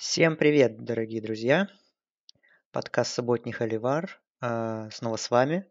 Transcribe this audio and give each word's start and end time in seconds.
Всем 0.00 0.38
привет, 0.38 0.82
дорогие 0.82 1.20
друзья! 1.20 1.68
Подкаст 2.72 3.12
«Субботний 3.12 3.52
Холивар» 3.52 4.18
а, 4.40 4.88
снова 4.88 5.16
с 5.16 5.30
вами. 5.30 5.66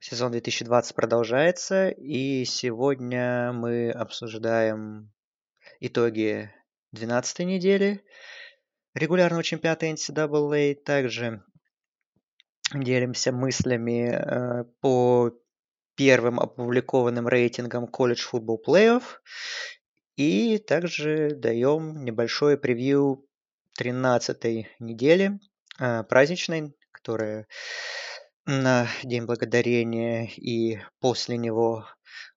Сезон 0.00 0.32
2020 0.32 0.92
продолжается, 0.96 1.90
и 1.90 2.44
сегодня 2.44 3.52
мы 3.52 3.92
обсуждаем 3.92 5.12
итоги 5.78 6.50
12 6.90 7.46
недели 7.46 8.02
регулярного 8.92 9.44
чемпионата 9.44 9.86
NCAA. 9.86 10.74
Также 10.74 11.44
делимся 12.74 13.30
мыслями 13.30 14.10
э, 14.10 14.64
по 14.80 15.30
первым 15.94 16.40
опубликованным 16.40 17.28
рейтингам 17.28 17.84
College 17.84 18.18
Football 18.32 18.58
Playoff 18.66 19.04
и 20.18 20.58
также 20.58 21.30
даем 21.36 22.04
небольшое 22.04 22.58
превью 22.58 23.24
13 23.76 24.66
недели 24.80 25.38
э, 25.78 26.02
праздничной, 26.02 26.74
которая 26.90 27.46
на 28.44 28.88
День 29.04 29.26
Благодарения 29.26 30.26
и 30.26 30.80
после 30.98 31.36
него 31.36 31.86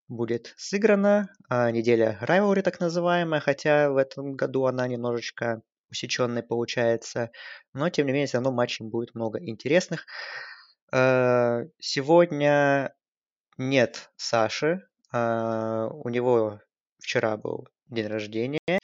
будет 0.07 0.53
сыграна. 0.57 1.33
А 1.49 1.71
неделя 1.71 2.19
Rivalry 2.21 2.61
так 2.61 2.79
называемая, 2.79 3.41
хотя 3.41 3.89
в 3.89 3.97
этом 3.97 4.35
году 4.35 4.67
она 4.67 4.87
немножечко 4.87 5.63
усеченной 5.89 6.43
получается. 6.43 7.31
Но, 7.73 7.89
тем 7.89 8.05
не 8.05 8.13
менее, 8.13 8.27
все 8.27 8.37
равно 8.37 8.51
матчей 8.51 8.85
будет 8.85 9.15
много 9.15 9.43
интересных. 9.43 10.05
Э, 10.93 11.65
сегодня 11.79 12.93
нет 13.57 14.11
Саши. 14.17 14.83
У 15.13 16.07
него 16.07 16.61
вчера 17.01 17.37
был 17.37 17.67
день 17.89 18.07
рождения, 18.07 18.79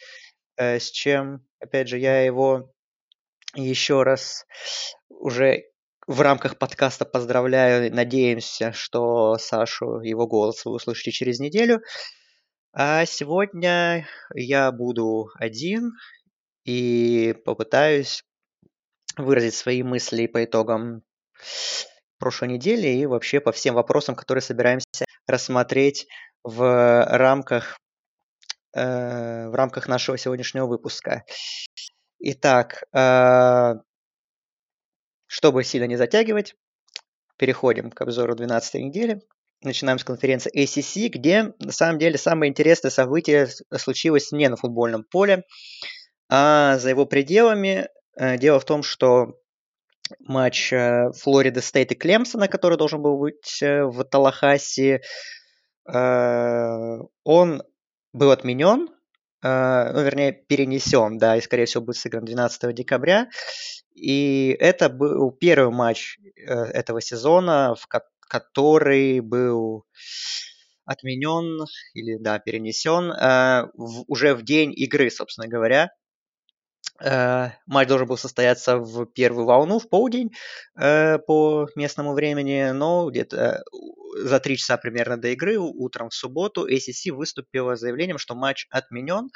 э, 0.57 0.79
с 0.79 0.91
чем, 0.91 1.45
опять 1.59 1.87
же, 1.87 1.97
я 1.97 2.21
его 2.21 2.71
еще 3.55 4.03
раз 4.03 4.45
уже 5.09 5.63
в 6.07 6.21
рамках 6.21 6.57
подкаста 6.57 7.05
поздравляю. 7.05 7.93
Надеемся, 7.93 8.71
что 8.73 9.37
Сашу, 9.37 10.01
его 10.01 10.27
голос 10.27 10.63
вы 10.65 10.73
услышите 10.73 11.11
через 11.11 11.39
неделю. 11.39 11.81
А 12.73 13.05
сегодня 13.05 14.07
я 14.33 14.71
буду 14.71 15.29
один 15.35 15.93
и 16.65 17.35
попытаюсь 17.45 18.23
выразить 19.17 19.55
свои 19.55 19.83
мысли 19.83 20.27
по 20.27 20.43
итогам 20.43 21.01
прошлой 22.19 22.49
недели 22.49 22.87
и 22.87 23.05
вообще 23.05 23.39
по 23.39 23.51
всем 23.51 23.75
вопросам, 23.75 24.15
которые 24.15 24.41
собираемся 24.41 25.05
рассмотреть 25.27 26.07
в 26.43 27.05
рамках 27.05 27.77
в 28.73 29.51
рамках 29.53 29.87
нашего 29.87 30.17
сегодняшнего 30.17 30.65
выпуска. 30.67 31.23
Итак, 32.19 32.83
э, 32.93 33.75
чтобы 35.27 35.63
сильно 35.63 35.85
не 35.85 35.97
затягивать, 35.97 36.55
переходим 37.37 37.91
к 37.91 38.01
обзору 38.01 38.35
12 38.35 38.75
недели. 38.75 39.21
Начинаем 39.61 39.99
с 39.99 40.03
конференции 40.03 40.51
ACC, 40.55 41.09
где 41.09 41.53
на 41.59 41.71
самом 41.71 41.99
деле 41.99 42.17
самое 42.17 42.49
интересное 42.49 42.91
событие 42.91 43.47
случилось 43.77 44.31
не 44.31 44.47
на 44.49 44.55
футбольном 44.55 45.03
поле, 45.03 45.43
а 46.29 46.77
за 46.77 46.89
его 46.89 47.05
пределами. 47.05 47.87
Э, 48.15 48.37
дело 48.37 48.59
в 48.59 48.65
том, 48.65 48.81
что 48.81 49.39
матч 50.19 50.69
Флорида 50.69 51.61
Стейт 51.61 51.91
и 51.91 51.95
Клемсона, 51.95 52.47
который 52.47 52.77
должен 52.77 53.01
был 53.01 53.17
быть 53.17 53.59
в 53.61 54.05
Талахасе, 54.05 55.01
он 55.85 57.63
был 58.13 58.31
отменен, 58.31 58.89
э, 59.43 59.91
ну, 59.93 60.01
вернее, 60.01 60.31
перенесен, 60.31 61.17
да, 61.17 61.37
и, 61.37 61.41
скорее 61.41 61.65
всего, 61.65 61.83
будет 61.83 61.97
сыгран 61.97 62.25
12 62.25 62.73
декабря. 62.73 63.29
И 63.93 64.55
это 64.59 64.89
был 64.89 65.31
первый 65.31 65.71
матч 65.73 66.17
э, 66.35 66.53
этого 66.53 67.01
сезона, 67.01 67.75
в 67.75 67.87
который 68.27 69.19
был 69.21 69.85
отменен 70.85 71.65
или, 71.93 72.17
да, 72.17 72.39
перенесен 72.39 73.11
э, 73.11 73.67
уже 74.07 74.35
в 74.35 74.43
день 74.43 74.73
игры, 74.75 75.09
собственно 75.09 75.47
говоря. 75.47 75.89
Э, 76.99 77.51
матч 77.65 77.87
должен 77.87 78.07
был 78.07 78.17
состояться 78.17 78.77
в 78.77 79.05
первую 79.05 79.45
волну, 79.45 79.79
в 79.79 79.89
полдень 79.89 80.31
э, 80.79 81.19
по 81.19 81.67
местному 81.75 82.13
времени, 82.13 82.71
но 82.71 83.09
где-то 83.09 83.37
э, 83.37 84.23
за 84.23 84.39
три 84.39 84.57
часа 84.57 84.77
примерно 84.77 85.17
до 85.17 85.29
игры, 85.29 85.57
утром 85.57 86.09
в 86.09 86.13
субботу, 86.13 86.67
ACC 86.67 87.11
выступила 87.11 87.75
с 87.75 87.79
заявлением, 87.79 88.17
что 88.17 88.35
матч 88.35 88.67
отменен. 88.69 89.29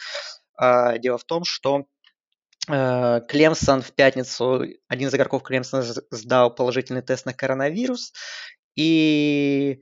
Э, 0.60 0.98
дело 1.00 1.18
в 1.18 1.24
том, 1.24 1.44
что 1.44 1.86
Клемсон 2.68 3.82
в 3.82 3.92
пятницу, 3.94 4.64
один 4.88 5.08
из 5.08 5.16
игроков 5.16 5.42
Клемсона 5.42 5.82
сдал 6.12 6.54
положительный 6.54 7.02
тест 7.02 7.26
на 7.26 7.34
коронавирус, 7.34 8.14
и 8.76 9.82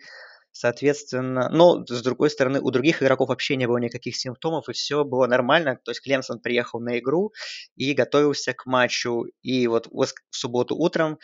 Соответственно, 0.51 1.49
но 1.49 1.85
с 1.85 2.01
другой 2.01 2.29
стороны, 2.29 2.59
у 2.59 2.71
других 2.71 3.01
игроков 3.01 3.29
вообще 3.29 3.55
не 3.55 3.67
было 3.67 3.77
никаких 3.77 4.15
симптомов, 4.15 4.67
и 4.67 4.73
все 4.73 5.03
было 5.03 5.27
нормально. 5.27 5.79
То 5.83 5.91
есть 5.91 6.01
Клемсон 6.01 6.39
приехал 6.39 6.79
на 6.79 6.99
игру 6.99 7.31
и 7.75 7.93
готовился 7.93 8.53
к 8.53 8.65
матчу. 8.65 9.25
И 9.41 9.67
вот 9.67 9.87
в 9.87 10.07
субботу 10.31 10.75
утром 10.75 11.19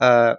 э, 0.00 0.36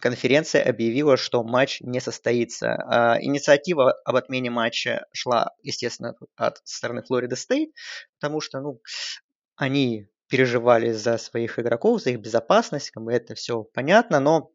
конференция 0.00 0.64
объявила, 0.64 1.16
что 1.16 1.44
матч 1.44 1.80
не 1.80 2.00
состоится. 2.00 2.66
Э, 2.66 3.22
инициатива 3.22 3.92
об 4.04 4.16
отмене 4.16 4.50
матча 4.50 5.06
шла, 5.12 5.52
естественно, 5.62 6.14
от 6.36 6.60
стороны 6.64 7.02
Флорида 7.02 7.36
Стейт, 7.36 7.70
потому 8.18 8.40
что, 8.40 8.60
ну, 8.60 8.80
они 9.56 10.08
переживали 10.28 10.92
за 10.92 11.18
своих 11.18 11.58
игроков, 11.58 12.02
за 12.02 12.10
их 12.10 12.20
безопасность, 12.20 12.90
как 12.90 13.02
бы 13.04 13.12
это 13.12 13.34
все 13.34 13.64
понятно, 13.64 14.18
но 14.18 14.50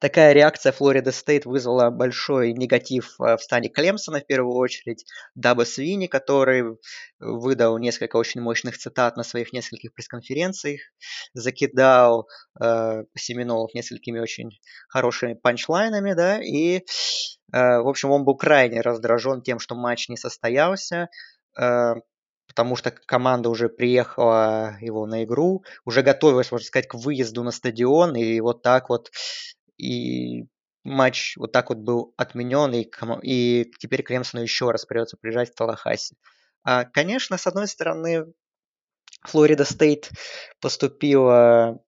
Такая 0.00 0.32
реакция 0.32 0.72
Флорида 0.72 1.12
Стейт 1.12 1.46
вызвала 1.46 1.90
большой 1.90 2.52
негатив 2.52 3.14
э, 3.20 3.36
в 3.36 3.42
стане 3.42 3.68
Клемсона 3.68 4.20
в 4.20 4.26
первую 4.26 4.56
очередь. 4.56 5.04
Даба 5.34 5.64
Свини, 5.64 6.06
который 6.06 6.78
выдал 7.18 7.78
несколько 7.78 8.16
очень 8.16 8.40
мощных 8.40 8.78
цитат 8.78 9.16
на 9.16 9.22
своих 9.22 9.52
нескольких 9.52 9.94
пресс-конференциях, 9.94 10.80
закидал 11.34 12.28
э, 12.60 13.04
Семенолов 13.16 13.74
несколькими 13.74 14.18
очень 14.18 14.50
хорошими 14.88 15.34
панчлайнами, 15.34 16.12
да, 16.14 16.40
и, 16.42 16.78
э, 16.78 16.82
в 17.52 17.88
общем, 17.88 18.10
он 18.10 18.24
был 18.24 18.36
крайне 18.36 18.80
раздражен 18.80 19.42
тем, 19.42 19.58
что 19.58 19.74
матч 19.74 20.08
не 20.08 20.16
состоялся. 20.16 21.08
Э, 21.58 21.94
потому 22.48 22.76
что 22.76 22.90
команда 22.90 23.50
уже 23.50 23.68
приехала 23.68 24.76
его 24.80 25.04
на 25.06 25.24
игру, 25.24 25.64
уже 25.84 26.02
готовилась, 26.02 26.50
можно 26.50 26.66
сказать, 26.66 26.88
к 26.88 26.94
выезду 26.94 27.42
на 27.42 27.50
стадион, 27.50 28.16
и 28.16 28.40
вот 28.40 28.62
так 28.62 28.88
вот 28.88 29.10
и 29.78 30.46
матч 30.84 31.36
вот 31.36 31.52
так 31.52 31.70
вот 31.70 31.78
был 31.78 32.14
отменен, 32.16 32.72
и, 32.72 32.88
и 33.22 33.72
теперь 33.78 34.02
Клемсону 34.02 34.42
еще 34.42 34.70
раз 34.70 34.84
придется 34.86 35.16
приезжать 35.16 35.50
в 35.50 35.54
Талахасе. 35.54 36.14
А, 36.62 36.84
конечно, 36.84 37.36
с 37.36 37.46
одной 37.46 37.68
стороны, 37.68 38.26
Флорида 39.22 39.64
Стейт 39.64 40.10
поступила, 40.60 41.80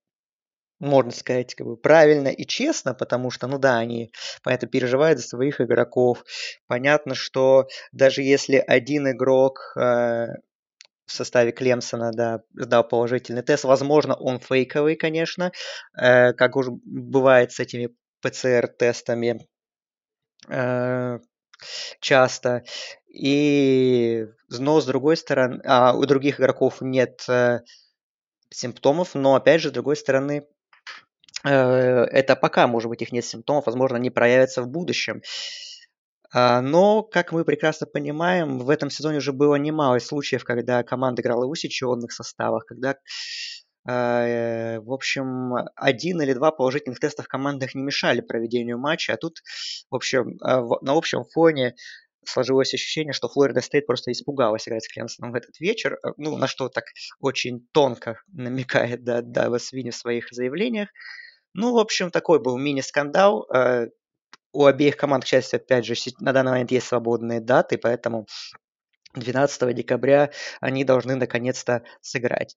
можно 0.79 1.11
сказать, 1.11 1.55
как 1.55 1.67
бы 1.67 1.77
правильно 1.77 2.29
и 2.29 2.45
честно, 2.45 2.93
потому 2.93 3.31
что, 3.31 3.47
ну 3.47 3.57
да, 3.57 3.77
они, 3.77 4.11
понятно, 4.43 4.67
переживают 4.67 5.19
за 5.19 5.27
своих 5.27 5.61
игроков. 5.61 6.23
Понятно, 6.67 7.15
что 7.15 7.67
даже 7.91 8.21
если 8.21 8.57
один 8.57 9.09
игрок 9.11 9.73
э, 9.77 10.27
в 11.09 11.13
составе 11.13 11.51
Клемсона, 11.51 12.11
да, 12.11 12.41
сдал 12.53 12.87
положительный 12.87 13.41
тест. 13.41 13.63
Возможно, 13.63 14.15
он 14.15 14.39
фейковый, 14.39 14.95
конечно, 14.95 15.51
э, 15.97 16.33
как 16.33 16.55
уже 16.55 16.71
бывает 16.71 17.51
с 17.51 17.59
этими 17.59 17.89
ПЦР-тестами 18.21 19.47
э, 20.47 21.19
часто. 21.99 22.63
И, 23.07 24.27
но 24.49 24.79
с 24.79 24.85
другой 24.85 25.17
стороны, 25.17 25.61
а 25.65 25.93
у 25.93 26.05
других 26.05 26.39
игроков 26.39 26.81
нет 26.81 27.25
э, 27.27 27.61
симптомов, 28.51 29.15
но 29.15 29.33
опять 29.33 29.61
же, 29.61 29.69
с 29.69 29.73
другой 29.73 29.95
стороны, 29.95 30.45
э, 31.43 31.49
это 31.49 32.35
пока, 32.35 32.67
может 32.67 32.89
быть, 32.89 33.01
их 33.01 33.11
нет 33.11 33.25
симптомов, 33.25 33.65
возможно, 33.65 33.97
они 33.97 34.11
проявятся 34.11 34.61
в 34.61 34.67
будущем. 34.67 35.23
Но, 36.33 37.03
как 37.03 37.31
мы 37.31 37.43
прекрасно 37.43 37.87
понимаем, 37.87 38.59
в 38.59 38.69
этом 38.69 38.89
сезоне 38.89 39.17
уже 39.17 39.33
было 39.33 39.55
немало 39.55 39.99
случаев, 39.99 40.43
когда 40.43 40.83
команда 40.83 41.21
играла 41.21 41.45
в 41.45 41.49
усеченных 41.49 42.11
составах, 42.11 42.65
когда, 42.65 42.95
э, 43.87 44.79
в 44.79 44.91
общем, 44.93 45.53
один 45.75 46.21
или 46.21 46.33
два 46.33 46.51
положительных 46.51 46.99
теста 46.99 47.23
в 47.23 47.27
командах 47.27 47.73
не 47.75 47.81
мешали 47.81 48.21
проведению 48.21 48.77
матча, 48.77 49.13
а 49.13 49.17
тут, 49.17 49.39
в 49.89 49.95
общем, 49.95 50.37
а, 50.41 50.61
на 50.81 50.93
общем 50.93 51.23
фоне 51.23 51.75
сложилось 52.25 52.73
ощущение, 52.73 53.13
что 53.13 53.27
Флорида 53.27 53.61
Стейт 53.61 53.87
просто 53.87 54.11
испугалась 54.11 54.67
играть 54.67 54.83
с 54.83 54.93
Клемсоном 54.93 55.31
в 55.31 55.35
этот 55.35 55.59
вечер, 55.59 55.97
ну, 56.17 56.37
на 56.37 56.47
что 56.47 56.69
так 56.69 56.85
очень 57.19 57.67
тонко 57.71 58.21
намекает 58.27 59.03
да, 59.03 59.21
Дава 59.21 59.57
Свини 59.57 59.89
в 59.91 59.95
своих 59.95 60.27
заявлениях. 60.31 60.89
Ну, 61.55 61.73
в 61.73 61.79
общем, 61.79 62.11
такой 62.11 62.39
был 62.39 62.57
мини-скандал. 62.57 63.47
У 64.51 64.65
обеих 64.65 64.97
команд, 64.97 65.23
к 65.23 65.27
счастью, 65.27 65.57
опять 65.57 65.85
же, 65.85 65.93
на 66.19 66.33
данный 66.33 66.51
момент 66.51 66.71
есть 66.71 66.87
свободные 66.87 67.39
даты, 67.39 67.77
поэтому 67.77 68.25
12 69.13 69.75
декабря 69.75 70.31
они 70.59 70.83
должны 70.83 71.15
наконец-то 71.15 71.83
сыграть. 72.01 72.55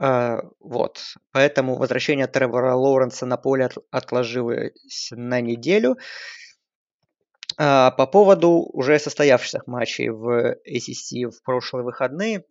Uh, 0.00 0.40
вот. 0.58 1.14
Поэтому 1.30 1.76
возвращение 1.76 2.26
Тревора 2.26 2.74
Лоуренса 2.74 3.24
на 3.24 3.36
поле 3.36 3.66
от, 3.66 3.76
отложилось 3.90 5.10
на 5.12 5.40
неделю. 5.40 5.96
Uh, 7.58 7.94
по 7.94 8.06
поводу 8.06 8.50
уже 8.72 8.98
состоявшихся 8.98 9.62
матчей 9.66 10.08
в 10.08 10.56
ACC 10.66 11.30
в 11.30 11.42
прошлые 11.44 11.84
выходные, 11.84 12.44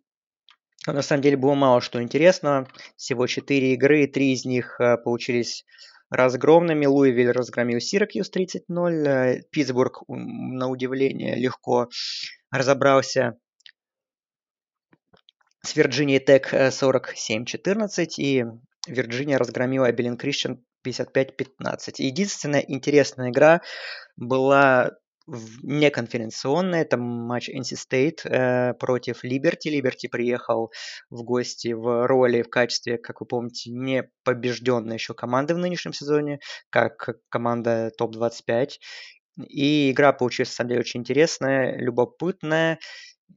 на 0.86 1.02
самом 1.02 1.22
деле 1.22 1.36
было 1.36 1.54
мало 1.54 1.80
что 1.80 2.02
интересного. 2.02 2.68
Всего 2.96 3.26
4 3.26 3.74
игры, 3.74 4.06
три 4.06 4.32
из 4.32 4.44
них 4.44 4.80
uh, 4.80 4.96
получились 4.96 5.66
разгромными. 6.12 6.86
Луивиль 6.86 7.30
разгромил 7.30 7.80
Сиракьюз 7.80 8.30
30-0. 8.30 9.42
Питтсбург, 9.50 10.02
на 10.08 10.68
удивление, 10.68 11.36
легко 11.36 11.88
разобрался 12.50 13.36
с 15.64 15.74
Вирджинией 15.76 16.20
Тек 16.20 16.52
47-14 16.52 18.06
и 18.18 18.44
Вирджиния 18.88 19.38
разгромила 19.38 19.86
Абелин 19.86 20.16
Кристиан 20.16 20.64
55-15. 20.86 21.94
Единственная 21.98 22.64
интересная 22.66 23.30
игра 23.30 23.62
была 24.16 24.90
неконференционная. 25.26 26.82
Это 26.82 26.96
матч 26.96 27.48
NC 27.48 27.76
State 27.76 28.28
э, 28.28 28.74
против 28.74 29.24
Liberty. 29.24 29.66
Liberty 29.66 30.08
приехал 30.10 30.72
в 31.10 31.22
гости 31.22 31.72
в 31.72 32.06
роли 32.06 32.42
в 32.42 32.50
качестве, 32.50 32.98
как 32.98 33.20
вы 33.20 33.26
помните, 33.26 33.70
не 33.70 34.10
побежденной 34.24 34.94
еще 34.94 35.14
команды 35.14 35.54
в 35.54 35.58
нынешнем 35.58 35.92
сезоне, 35.92 36.40
как 36.70 37.08
команда 37.28 37.90
топ-25. 37.96 38.78
И 39.48 39.90
игра 39.90 40.12
получилась, 40.12 40.50
на 40.50 40.54
самом 40.54 40.68
деле, 40.70 40.80
очень 40.80 41.00
интересная, 41.00 41.76
любопытная. 41.76 42.78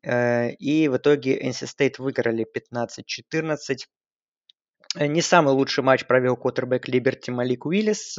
Э, 0.04 0.52
и 0.52 0.88
в 0.88 0.98
итоге 0.98 1.40
NC 1.40 1.68
State 1.68 1.96
выиграли 2.00 2.46
15-14. 2.46 3.78
Э, 4.98 5.08
не 5.08 5.22
самый 5.22 5.54
лучший 5.54 5.84
матч 5.84 6.06
провел 6.06 6.36
квотербек 6.36 6.88
Либерти 6.88 7.32
Малик 7.32 7.66
Уиллис. 7.66 8.18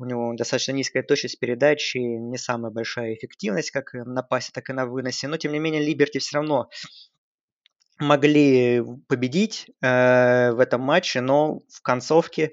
У 0.00 0.06
него 0.06 0.32
достаточно 0.34 0.72
низкая 0.72 1.02
точность 1.02 1.38
передачи, 1.38 1.98
не 1.98 2.38
самая 2.38 2.72
большая 2.72 3.14
эффективность 3.14 3.70
как 3.70 3.92
на 3.92 4.22
пасе, 4.22 4.50
так 4.52 4.70
и 4.70 4.72
на 4.72 4.86
выносе. 4.86 5.28
Но, 5.28 5.36
тем 5.36 5.52
не 5.52 5.58
менее, 5.58 5.82
Либерти 5.82 6.18
все 6.18 6.38
равно 6.38 6.70
могли 7.98 8.82
победить 9.08 9.66
э, 9.82 10.52
в 10.52 10.58
этом 10.58 10.80
матче, 10.80 11.20
но 11.20 11.60
в 11.68 11.82
концовке, 11.82 12.50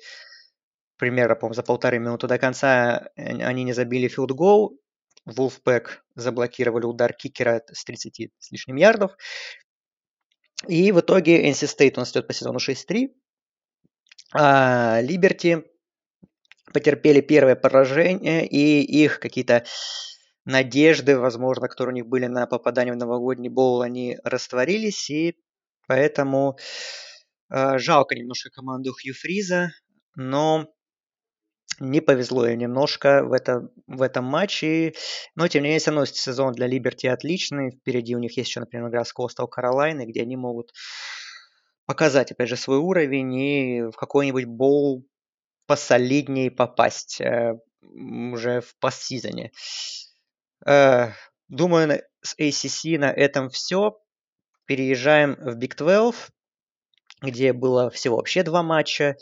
примерно, 0.98 1.36
по 1.36 1.54
за 1.54 1.64
полторы 1.64 2.00
минуты 2.00 2.28
до 2.28 2.38
конца, 2.38 3.08
они 3.16 3.64
не 3.64 3.72
забили 3.72 4.10
field 4.10 4.44
goal, 4.44 4.78
Wolfpack 5.26 5.88
заблокировали 6.16 6.84
удар 6.84 7.14
кикера 7.14 7.64
с 7.72 7.86
30 7.86 8.30
с 8.40 8.52
лишним 8.52 8.76
ярдов. 8.76 9.16
И 10.68 10.92
в 10.92 11.00
итоге 11.00 11.50
NC 11.50 11.78
State 11.78 11.94
у 11.96 12.00
нас 12.00 12.12
идет 12.12 12.28
по 12.28 12.34
сезону 12.34 12.60
6-3. 12.60 13.14
А 14.34 15.00
потерпели 16.74 17.22
первое 17.22 17.56
поражение, 17.56 18.48
и 18.48 18.82
их 18.82 19.20
какие-то 19.20 19.66
надежды, 20.46 21.18
возможно, 21.18 21.68
которые 21.68 21.94
у 21.94 21.96
них 21.98 22.08
были 22.08 22.28
на 22.28 22.48
попадание 22.48 22.94
в 22.94 22.98
новогодний 22.98 23.50
bowl, 23.50 23.82
они 23.82 24.18
растворились, 24.24 25.10
и 25.10 25.36
поэтому 25.88 26.58
э, 27.50 27.78
жалко 27.78 28.16
немножко 28.16 28.50
команду 28.50 28.94
Хью 28.94 29.14
Фриза, 29.14 29.72
но 30.16 30.68
не 31.80 32.02
повезло 32.02 32.48
им 32.48 32.58
немножко 32.58 33.24
в, 33.24 33.34
это, 33.34 33.70
в 33.88 34.02
этом 34.02 34.26
матче. 34.26 34.94
Но, 35.36 35.48
тем 35.48 35.62
не 35.62 35.68
менее, 35.68 35.80
все 35.80 35.92
равно 35.92 36.06
сезон 36.06 36.54
для 36.54 36.66
Либерти 36.66 37.08
отличный. 37.08 37.72
Впереди 37.72 38.16
у 38.16 38.20
них 38.20 38.36
есть 38.38 38.50
еще, 38.50 38.62
например, 38.62 38.90
игра 38.90 39.06
с 39.06 39.14
Костел 39.14 39.48
Каролайны, 39.48 40.06
где 40.06 40.22
они 40.22 40.36
могут 40.38 40.72
показать, 41.86 42.32
опять 42.32 42.50
же, 42.50 42.56
свой 42.56 42.78
уровень 42.78 43.34
и 43.34 43.82
в 43.84 43.94
какой-нибудь 43.94 44.46
боул 44.46 45.06
посолиднее 45.68 46.50
попасть 46.50 47.22
э, 47.22 47.60
уже 47.82 48.62
в 48.62 48.76
постсезоне. 48.80 49.52
Э, 50.66 51.12
думаю, 51.48 52.02
с 52.22 52.36
ACC 52.40 52.98
на 52.98 53.12
этом 53.12 53.50
все. 53.50 54.00
Переезжаем 54.66 55.36
в 55.36 55.58
Big 55.58 55.76
12, 55.76 56.32
где 57.22 57.54
было 57.54 57.90
всего 57.90 58.18
вообще 58.18 58.44
два 58.44 58.64
матча. 58.64 59.18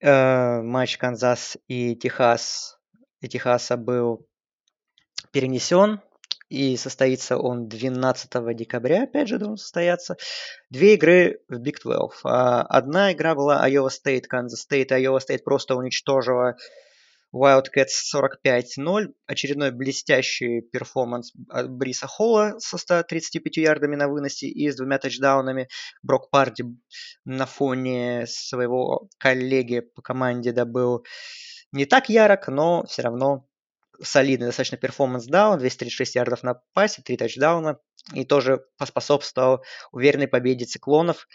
Э, 0.00 0.60
матч 0.62 0.98
Канзас 0.98 1.56
и 1.68 1.96
Техас 1.96 2.78
и 3.20 3.28
Техаса 3.28 3.76
был 3.76 4.26
перенесен, 5.32 6.00
и 6.48 6.76
состоится 6.76 7.38
он 7.38 7.68
12 7.68 8.56
декабря, 8.56 9.04
опять 9.04 9.28
же, 9.28 9.38
должен 9.38 9.56
состояться. 9.56 10.16
Две 10.70 10.94
игры 10.94 11.40
в 11.48 11.60
Big 11.60 11.76
12. 11.82 12.20
А, 12.24 12.62
одна 12.62 13.12
игра 13.12 13.34
была 13.34 13.68
Iowa 13.68 13.88
State, 13.88 14.24
Kansas 14.32 14.64
State. 14.70 14.90
Iowa 14.90 15.18
State 15.18 15.42
просто 15.42 15.74
уничтожила 15.74 16.56
Wildcats 17.34 18.14
45-0. 18.14 19.12
Очередной 19.26 19.72
блестящий 19.72 20.60
перформанс 20.60 21.32
от 21.48 21.70
Бриса 21.70 22.06
Холла 22.06 22.54
со 22.58 22.78
135 22.78 23.56
ярдами 23.56 23.96
на 23.96 24.08
выносе 24.08 24.46
и 24.46 24.70
с 24.70 24.76
двумя 24.76 24.98
тачдаунами. 24.98 25.68
Брок 26.02 26.30
Парди 26.30 26.64
на 27.24 27.46
фоне 27.46 28.24
своего 28.28 29.08
коллеги 29.18 29.80
по 29.80 30.02
команде 30.02 30.52
был 30.52 31.04
не 31.72 31.84
так 31.84 32.08
ярок, 32.08 32.48
но 32.48 32.84
все 32.86 33.02
равно 33.02 33.46
солидный 34.02 34.46
достаточно 34.46 34.78
перформанс 34.78 35.26
дал, 35.26 35.58
236 35.58 36.14
ярдов 36.14 36.42
на 36.42 36.60
пасе, 36.72 37.02
3 37.02 37.16
тачдауна. 37.16 37.78
И 38.12 38.24
тоже 38.24 38.64
поспособствовал 38.78 39.64
уверенной 39.90 40.28
победе 40.28 40.64
циклонов. 40.64 41.26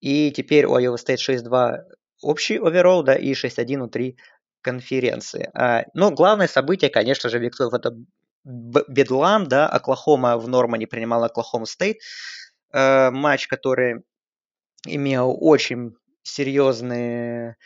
И 0.00 0.30
теперь 0.30 0.66
у 0.66 0.78
Iowa 0.78 0.96
State 0.96 1.16
6-2 1.16 1.78
общий 2.22 2.58
overall, 2.58 3.02
да, 3.02 3.14
и 3.14 3.32
6-1 3.32 3.76
внутри 3.76 4.16
конференции. 4.60 5.50
А, 5.54 5.84
но 5.94 6.10
главное 6.10 6.48
событие, 6.48 6.90
конечно 6.90 7.28
же, 7.28 7.38
Виктор, 7.38 7.74
это 7.74 7.96
Бедлам, 8.44 9.46
да, 9.46 9.68
Оклахома 9.68 10.36
в 10.36 10.48
Нормане 10.48 10.86
принимал 10.86 11.24
Oklahoma 11.24 11.66
State. 11.66 11.98
Э, 12.72 13.10
матч, 13.10 13.46
который 13.46 14.02
имел 14.86 15.36
очень 15.40 15.96
серьезные 16.22 17.56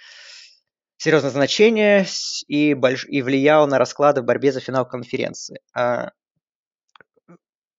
серьезное 0.99 1.31
значение 1.31 2.05
и, 2.49 2.75
больш... 2.75 3.07
и 3.09 3.23
влиял 3.23 3.67
на 3.67 3.79
расклады 3.79 4.21
в 4.21 4.25
борьбе 4.25 4.53
за 4.53 4.61
финал 4.61 4.87
конференции. 4.87 5.61
А 5.75 6.11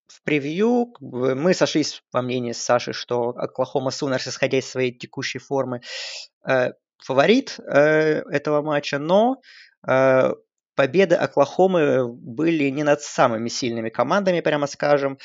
в 0.08 0.22
превью 0.24 0.92
мы 1.00 1.54
сошлись 1.54 2.02
по 2.10 2.22
мнению 2.22 2.54
с 2.54 2.58
Сашей, 2.58 2.94
что 2.94 3.28
Оклахома 3.30 3.90
Сунерс, 3.90 4.26
исходя 4.26 4.58
из 4.58 4.68
своей 4.68 4.92
текущей 4.92 5.38
формы, 5.38 5.82
э, 6.46 6.72
фаворит 6.98 7.58
э, 7.60 8.22
этого 8.30 8.62
матча, 8.62 8.98
но 8.98 9.40
э, 9.86 10.32
победы 10.74 11.14
Оклахомы 11.14 12.12
были 12.12 12.70
не 12.70 12.82
над 12.82 13.02
самыми 13.02 13.48
сильными 13.48 13.90
командами, 13.90 14.40
прямо 14.40 14.66
скажем, 14.66 15.18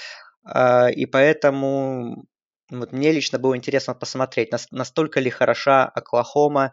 и 0.48 1.08
поэтому 1.08 2.28
вот 2.70 2.92
мне 2.92 3.12
лично 3.12 3.38
было 3.38 3.56
интересно 3.56 3.94
посмотреть, 3.94 4.50
настолько 4.72 5.20
ли 5.20 5.30
хороша 5.30 5.86
Оклахома 5.86 6.72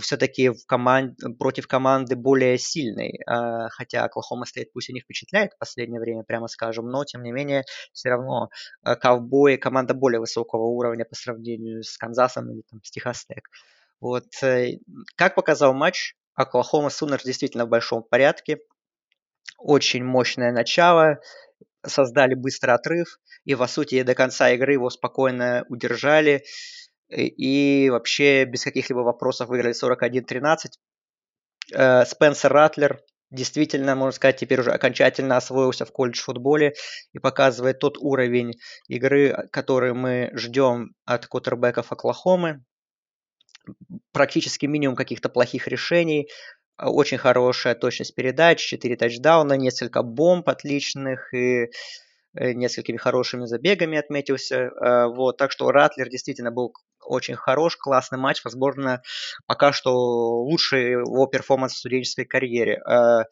все-таки 0.00 0.50
в 0.50 0.64
команд... 0.66 1.18
против 1.38 1.66
команды 1.66 2.16
более 2.16 2.58
сильной. 2.58 3.20
А, 3.26 3.68
хотя 3.70 4.04
Оклахома 4.04 4.46
стоит, 4.46 4.72
пусть 4.72 4.88
и 4.90 4.92
не 4.92 5.00
впечатляет 5.00 5.52
в 5.52 5.58
последнее 5.58 6.00
время, 6.00 6.22
прямо 6.22 6.46
скажем, 6.46 6.88
но 6.88 7.04
тем 7.04 7.22
не 7.22 7.32
менее 7.32 7.64
все 7.92 8.10
равно 8.10 8.50
а, 8.82 8.96
ковбои 8.96 9.56
команда 9.56 9.94
более 9.94 10.20
высокого 10.20 10.64
уровня 10.64 11.04
по 11.04 11.14
сравнению 11.14 11.82
с 11.82 11.96
Канзасом 11.96 12.50
или 12.50 12.62
там, 12.70 12.80
с 12.82 12.90
Техастек. 12.90 13.48
Вот. 14.00 14.26
Э, 14.42 14.78
как 15.16 15.34
показал 15.34 15.74
матч, 15.74 16.14
Оклахома 16.34 16.90
Сунерс 16.90 17.24
действительно 17.24 17.66
в 17.66 17.68
большом 17.68 18.02
порядке. 18.02 18.60
Очень 19.58 20.04
мощное 20.04 20.52
начало, 20.52 21.18
создали 21.86 22.34
быстрый 22.34 22.74
отрыв, 22.74 23.18
и, 23.44 23.54
по 23.54 23.66
сути, 23.66 24.02
до 24.02 24.14
конца 24.14 24.50
игры 24.50 24.72
его 24.74 24.90
спокойно 24.90 25.64
удержали, 25.68 26.44
и 27.08 27.88
вообще 27.90 28.44
без 28.44 28.64
каких-либо 28.64 29.00
вопросов 29.00 29.48
выиграли 29.48 29.74
41-13. 29.74 30.70
Э, 31.72 32.04
Спенсер 32.04 32.52
Ратлер 32.52 33.00
действительно, 33.30 33.94
можно 33.94 34.12
сказать, 34.12 34.38
теперь 34.38 34.60
уже 34.60 34.72
окончательно 34.72 35.36
освоился 35.36 35.84
в 35.84 35.92
колледж-футболе 35.92 36.74
и 37.12 37.18
показывает 37.18 37.78
тот 37.78 37.96
уровень 37.98 38.54
игры, 38.88 39.48
который 39.52 39.94
мы 39.94 40.30
ждем 40.34 40.94
от 41.04 41.26
кутербеков 41.26 41.92
Оклахомы. 41.92 42.64
Практически 44.12 44.66
минимум 44.66 44.96
каких-то 44.96 45.28
плохих 45.28 45.68
решений, 45.68 46.28
очень 46.88 47.18
хорошая 47.18 47.74
точность 47.74 48.14
передач, 48.14 48.60
4 48.60 48.96
тачдауна, 48.96 49.54
несколько 49.54 50.02
бомб 50.02 50.48
отличных 50.48 51.32
и 51.34 51.70
э, 52.34 52.52
несколькими 52.52 52.96
хорошими 52.96 53.46
забегами 53.46 53.98
отметился. 53.98 54.56
Э, 54.56 55.06
вот, 55.06 55.36
так 55.36 55.52
что 55.52 55.70
Ратлер 55.70 56.08
действительно 56.08 56.50
был 56.50 56.72
очень 57.04 57.36
хорош, 57.36 57.76
классный 57.76 58.18
матч, 58.18 58.44
возможно, 58.44 59.02
пока 59.46 59.72
что 59.72 59.92
лучший 60.42 60.92
его 60.92 61.26
перформанс 61.26 61.74
в 61.74 61.78
студенческой 61.78 62.24
карьере. 62.24 62.80
Э, 62.88 63.24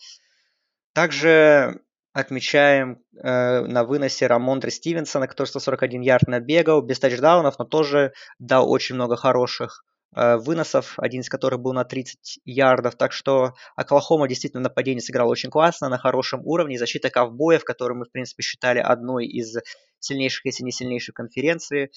также 0.93 1.81
отмечаем 2.13 3.03
э, 3.23 3.61
на 3.61 3.85
выносе 3.85 4.27
Рамондра 4.27 4.71
Стивенсона, 4.71 5.29
который 5.29 5.47
141 5.47 6.01
ярд 6.01 6.27
набегал, 6.27 6.83
без 6.83 6.99
тачдаунов, 6.99 7.59
но 7.59 7.65
тоже 7.65 8.13
дал 8.39 8.71
очень 8.71 8.97
много 8.97 9.17
хороших 9.17 9.85
выносов, 10.15 10.95
один 10.99 11.21
из 11.21 11.29
которых 11.29 11.61
был 11.61 11.73
на 11.73 11.85
30 11.85 12.41
ярдов. 12.45 12.97
Так 12.97 13.13
что 13.13 13.55
Оклахома 13.77 14.29
действительно 14.29 14.63
нападение 14.63 15.03
сыграло 15.03 15.31
очень 15.31 15.51
классно, 15.51 15.89
на 15.89 15.99
хорошем 15.99 16.41
уровне. 16.45 16.79
Защита 16.79 17.11
ковбоев, 17.11 17.65
которую 17.65 17.99
мы, 17.99 18.05
в 18.07 18.11
принципе, 18.11 18.43
считали 18.43 18.79
одной 18.79 19.27
из 19.27 19.57
сильнейших, 20.01 20.45
если 20.47 20.65
не 20.65 20.73
сильнейшей 20.73 21.13
конференции. 21.13 21.91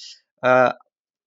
Э, 0.46 0.74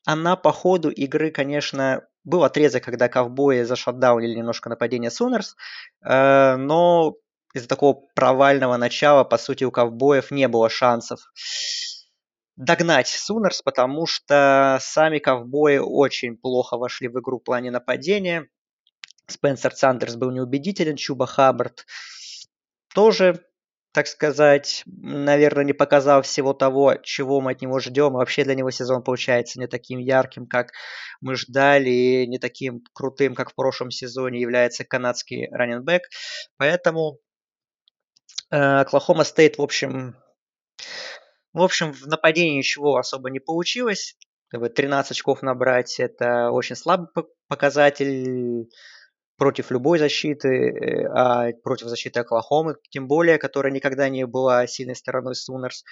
она 0.07 0.37
по 0.37 0.53
ходу 0.53 0.91
игры, 0.91 1.31
конечно, 1.31 2.07
был 2.25 2.45
отрезок, 2.45 2.85
когда 2.85 3.09
ковбои 3.09 3.63
зашатдаунили 3.63 4.37
немножко 4.37 4.69
нападение 4.69 5.11
Сунерс, 5.11 5.57
э, 6.05 6.57
но 6.57 7.15
из-за 7.55 7.69
такого 7.69 8.03
провального 8.15 8.77
начала, 8.77 9.25
по 9.25 9.39
сути, 9.39 9.65
у 9.65 9.71
ковбоев 9.71 10.31
не 10.31 10.49
было 10.49 10.69
шансов 10.69 11.21
догнать 12.57 13.09
Сунерс, 13.09 13.63
потому 13.63 14.07
что 14.07 14.79
сами 14.81 15.19
ковбои 15.19 15.79
очень 15.79 16.37
плохо 16.37 16.77
вошли 16.77 17.09
в 17.09 17.19
игру 17.21 17.39
в 17.39 17.45
плане 17.45 17.71
нападения. 17.71 18.49
Спенсер 19.27 19.75
Сандерс 19.75 20.17
был 20.17 20.31
неубедителен, 20.31 20.97
Чуба 20.97 21.27
Хаббард 21.27 21.87
тоже 22.95 23.45
так 23.95 24.09
сказать, 24.09 24.83
наверное, 24.87 25.63
не 25.63 25.73
показал 25.73 26.23
всего 26.23 26.53
того, 26.53 26.97
чего 27.05 27.41
мы 27.41 27.53
от 27.53 27.63
него 27.63 27.79
ждем. 27.79 28.15
Вообще 28.15 28.43
для 28.43 28.57
него 28.57 28.73
сезон 28.73 29.05
получается 29.05 29.61
не 29.61 29.69
таким 29.69 30.01
ярким, 30.01 30.49
как 30.49 30.73
мы 31.21 31.37
ждали, 31.37 31.91
и 31.91 32.27
не 32.27 32.39
таким 32.41 32.83
крутым, 32.93 33.37
как 33.37 33.53
в 33.53 33.55
прошлом 33.55 33.93
сезоне 33.93 34.41
является 34.41 34.85
канадский 34.85 35.49
раненбэк. 35.49 36.03
Поэтому 36.57 37.21
Оклахома 38.51 39.23
э, 39.23 39.27
Стейт, 39.27 39.59
в 39.59 39.63
общем, 39.63 40.17
в 41.55 41.63
общем, 41.63 41.93
в 41.93 42.07
нападении 42.07 42.59
ничего 42.59 42.97
особо 42.97 43.31
не 43.31 43.41
получилось. 43.41 44.17
13 44.51 45.13
очков 45.13 45.43
набрать– 45.43 45.97
это 45.99 46.51
очень 46.51 46.77
слабый 46.77 47.09
показатель 47.49 48.69
против 49.37 49.71
любой 49.71 49.99
защиты, 49.99 50.49
э, 50.49 51.07
а 51.09 51.53
против 51.63 51.89
защиты 51.89 52.21
Оклахомы, 52.21 52.77
тем 52.91 53.09
более, 53.09 53.39
которая 53.39 53.73
никогда 53.73 54.09
не 54.09 54.27
была 54.27 54.67
сильной 54.67 54.95
стороной 54.95 55.35
Сунерс. 55.35 55.85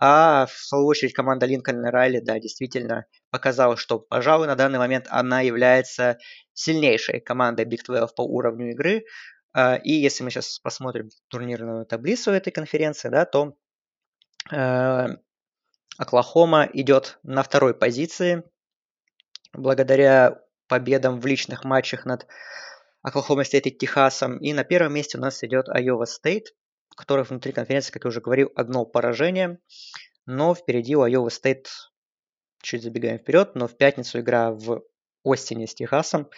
А 0.00 0.46
в 0.46 0.52
свою 0.52 0.86
очередь 0.86 1.12
команда 1.12 1.46
Линкольна 1.46 1.90
Райли, 1.90 2.20
да, 2.20 2.38
действительно 2.38 3.06
показала, 3.30 3.76
что, 3.76 3.98
пожалуй, 3.98 4.46
на 4.46 4.54
данный 4.54 4.78
момент 4.78 5.06
она 5.10 5.40
является 5.40 6.18
сильнейшей 6.52 7.20
командой 7.20 7.66
Big 7.66 7.84
12 7.84 8.14
по 8.14 8.22
уровню 8.22 8.70
игры. 8.70 9.04
А, 9.52 9.76
и 9.76 9.92
если 9.92 10.22
мы 10.22 10.30
сейчас 10.30 10.58
посмотрим 10.60 11.10
турнирную 11.28 11.84
таблицу 11.86 12.30
этой 12.30 12.52
конференции, 12.52 13.08
да, 13.08 13.24
то 13.24 13.54
Оклахома 15.98 16.68
идет 16.72 17.18
на 17.22 17.42
второй 17.42 17.74
позиции 17.74 18.44
благодаря 19.52 20.40
победам 20.68 21.20
в 21.20 21.26
личных 21.26 21.64
матчах 21.64 22.04
над 22.04 22.26
Oklahoma 23.02 23.44
State 23.44 23.66
и 23.66 23.70
Техасом. 23.70 24.38
И 24.38 24.52
на 24.52 24.64
первом 24.64 24.94
месте 24.94 25.18
у 25.18 25.20
нас 25.20 25.42
идет 25.42 25.68
Iowa 25.68 26.04
State, 26.04 26.54
который 26.96 27.24
внутри 27.24 27.52
конференции, 27.52 27.92
как 27.92 28.04
я 28.04 28.08
уже 28.08 28.20
говорил, 28.20 28.52
одно 28.54 28.84
поражение. 28.84 29.58
Но 30.26 30.54
впереди 30.54 30.94
у 30.94 31.02
Iowa 31.02 31.30
State, 31.30 31.68
чуть 32.62 32.82
забегаем 32.82 33.18
вперед, 33.18 33.54
но 33.54 33.66
в 33.66 33.76
пятницу 33.76 34.20
игра 34.20 34.52
в 34.52 34.82
Остине 35.24 35.66
с 35.66 35.74
Техасом, 35.74 36.28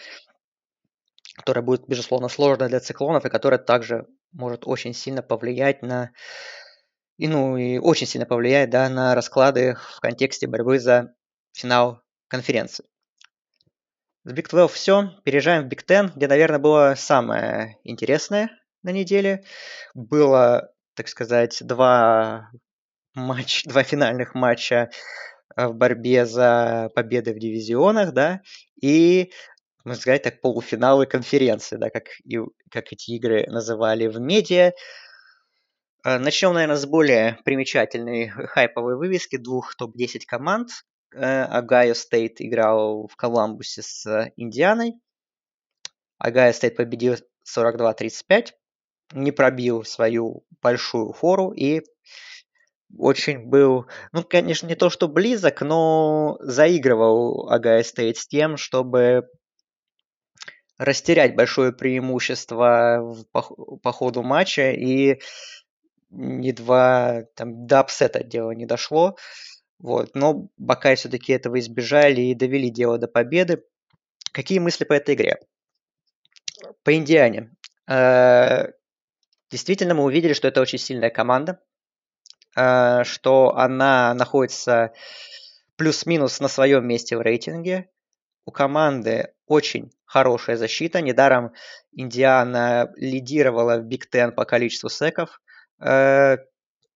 которая 1.34 1.64
будет, 1.64 1.86
безусловно, 1.86 2.28
сложная 2.28 2.68
для 2.68 2.80
циклонов 2.80 3.24
и 3.24 3.30
которая 3.30 3.58
также 3.58 4.06
может 4.32 4.66
очень 4.66 4.94
сильно 4.94 5.22
повлиять 5.22 5.82
на 5.82 6.12
и, 7.20 7.28
ну, 7.28 7.58
и 7.58 7.76
очень 7.76 8.06
сильно 8.06 8.24
повлияет 8.24 8.70
да, 8.70 8.88
на 8.88 9.14
расклады 9.14 9.76
в 9.94 10.00
контексте 10.00 10.46
борьбы 10.46 10.78
за 10.78 11.12
финал 11.52 12.00
конференции. 12.28 12.86
С 14.24 14.32
Big 14.32 14.48
12 14.48 14.74
все. 14.74 15.10
Переезжаем 15.22 15.64
в 15.64 15.66
Big 15.70 15.84
10, 15.86 16.16
где, 16.16 16.28
наверное, 16.28 16.58
было 16.58 16.94
самое 16.96 17.76
интересное 17.84 18.48
на 18.82 18.88
неделе. 18.88 19.44
Было, 19.92 20.72
так 20.94 21.08
сказать, 21.08 21.58
два, 21.60 22.50
матч, 23.12 23.64
два 23.66 23.82
финальных 23.82 24.34
матча 24.34 24.88
э, 25.56 25.66
в 25.66 25.74
борьбе 25.74 26.24
за 26.24 26.90
победы 26.94 27.34
в 27.34 27.38
дивизионах, 27.38 28.14
да, 28.14 28.40
и, 28.80 29.30
можно 29.84 30.00
сказать, 30.00 30.22
так, 30.22 30.40
полуфиналы 30.40 31.04
конференции, 31.04 31.76
да, 31.76 31.90
как, 31.90 32.04
и, 32.24 32.38
как 32.70 32.94
эти 32.94 33.10
игры 33.10 33.44
называли 33.46 34.06
в 34.06 34.18
медиа. 34.18 34.72
Э, 36.04 36.18
Начнем, 36.18 36.54
наверное, 36.54 36.76
с 36.76 36.86
более 36.86 37.38
примечательной 37.44 38.28
хайповой 38.28 38.96
вывески 38.96 39.36
двух 39.36 39.74
топ-10 39.76 40.20
команд. 40.26 40.70
Ohio 41.12 41.94
State 41.94 42.40
играл 42.40 43.08
в 43.08 43.16
Коламбусе 43.16 43.82
с 43.82 44.32
Индианой. 44.36 44.94
Ohio 46.18 46.52
State 46.52 46.76
победил 46.76 47.16
42-35, 47.52 48.52
не 49.14 49.32
пробил 49.32 49.84
свою 49.84 50.44
большую 50.62 51.12
фору 51.12 51.50
и 51.50 51.82
очень 52.96 53.46
был, 53.46 53.86
ну, 54.12 54.22
конечно, 54.22 54.66
не 54.66 54.76
то 54.76 54.90
что 54.90 55.08
близок, 55.08 55.62
но 55.62 56.36
заигрывал 56.40 57.50
Ohio 57.50 57.82
State 57.82 58.16
с 58.16 58.28
тем, 58.28 58.56
чтобы 58.56 59.28
растерять 60.78 61.36
большое 61.36 61.72
преимущество 61.72 63.16
по, 63.32 63.42
по 63.42 63.92
ходу 63.92 64.22
матча 64.22 64.70
и 64.70 65.20
едва 66.10 67.24
там 67.34 67.66
до 67.66 67.80
upset 67.80 68.17
а 68.17 68.24
дело 68.24 68.50
не 68.52 68.66
дошло. 68.66 69.16
Вот. 69.78 70.14
Но 70.14 70.48
Buckeyes 70.56 70.96
все-таки 70.96 71.32
этого 71.32 71.58
избежали 71.58 72.20
и 72.20 72.34
довели 72.34 72.70
дело 72.70 72.98
до 72.98 73.08
победы. 73.08 73.64
Какие 74.32 74.58
мысли 74.58 74.84
по 74.84 74.92
этой 74.92 75.14
игре? 75.14 75.40
По 76.84 76.94
Индиане. 76.94 77.50
Э, 77.88 78.68
действительно, 79.50 79.94
мы 79.94 80.04
увидели, 80.04 80.34
что 80.34 80.48
это 80.48 80.60
очень 80.60 80.78
сильная 80.78 81.10
команда, 81.10 81.60
э, 82.56 83.04
что 83.04 83.56
она 83.56 84.14
находится 84.14 84.92
плюс-минус 85.76 86.40
на 86.40 86.48
своем 86.48 86.86
месте 86.86 87.16
в 87.16 87.22
рейтинге. 87.22 87.88
У 88.44 88.50
команды 88.52 89.32
очень 89.46 89.90
хорошая 90.04 90.56
защита. 90.56 91.00
Недаром 91.00 91.52
Индиана 91.92 92.92
лидировала 92.96 93.78
в 93.78 93.84
Биг 93.84 94.10
Тен 94.10 94.32
по 94.32 94.44
количеству 94.44 94.90
секов. 94.90 95.40
Э, 95.80 96.38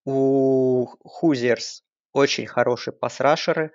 у 0.05 0.85
Хузерс 1.03 1.83
очень 2.13 2.45
хорошие 2.45 2.93
пасрашеры, 2.93 3.71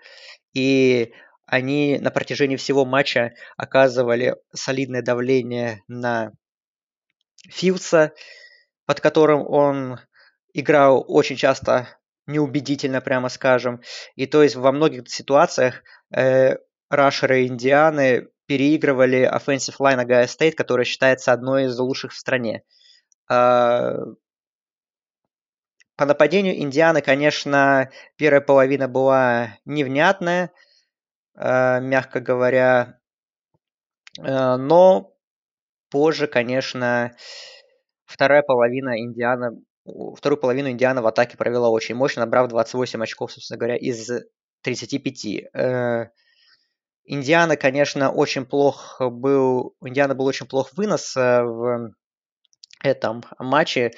и 0.55 1.13
они 1.47 1.99
на 2.01 2.11
протяжении 2.11 2.57
всего 2.57 2.85
матча 2.85 3.35
оказывали 3.57 4.37
солидное 4.55 5.03
давление 5.03 5.83
на 5.89 6.33
Филдса, 7.49 8.13
под 8.87 9.01
которым 9.01 9.45
он 9.47 9.99
играл 10.55 11.05
очень 11.07 11.37
часто 11.37 11.89
неубедительно, 12.27 13.01
прямо 13.01 13.29
скажем. 13.29 13.83
И 14.15 14.27
то 14.27 14.43
есть 14.43 14.55
во 14.55 14.73
многих 14.73 15.09
ситуациях 15.09 15.83
э, 16.15 16.57
рашеры 16.89 17.47
Индианы 17.47 18.29
переигрывали 18.47 19.29
offensive 19.29 19.77
line 19.81 20.01
Агая 20.01 20.27
Стейт, 20.27 20.55
которая 20.55 20.85
считается 20.85 21.33
одной 21.33 21.65
из 21.65 21.79
лучших 21.79 22.13
в 22.13 22.17
стране. 22.17 22.63
Э, 23.29 23.97
по 26.01 26.07
нападению 26.07 26.59
Индианы, 26.59 27.03
конечно, 27.03 27.91
первая 28.17 28.41
половина 28.41 28.89
была 28.89 29.59
невнятная, 29.67 30.51
э, 31.35 31.81
мягко 31.83 32.21
говоря. 32.21 32.99
Э, 34.19 34.57
но 34.57 35.13
позже, 35.91 36.27
конечно, 36.27 37.15
вторая 38.07 38.41
половина 38.41 38.99
Индиана, 38.99 39.51
вторую 40.17 40.41
половину 40.41 40.71
Индиана 40.71 41.03
в 41.03 41.07
атаке 41.07 41.37
провела 41.37 41.69
очень 41.69 41.97
мощно, 41.97 42.23
набрав 42.25 42.49
28 42.49 43.03
очков, 43.03 43.33
собственно 43.33 43.59
говоря, 43.59 43.77
из 43.77 44.11
35. 44.63 45.51
Э, 45.53 46.09
Индиана, 47.05 47.59
конечно, 47.59 48.11
очень 48.11 48.47
плох 48.47 49.03
был, 49.03 49.77
Индиана 49.85 50.15
был 50.15 50.25
очень 50.25 50.47
плох 50.47 50.73
вынос 50.73 51.15
в 51.15 51.93
этом 52.83 53.23
матче 53.39 53.93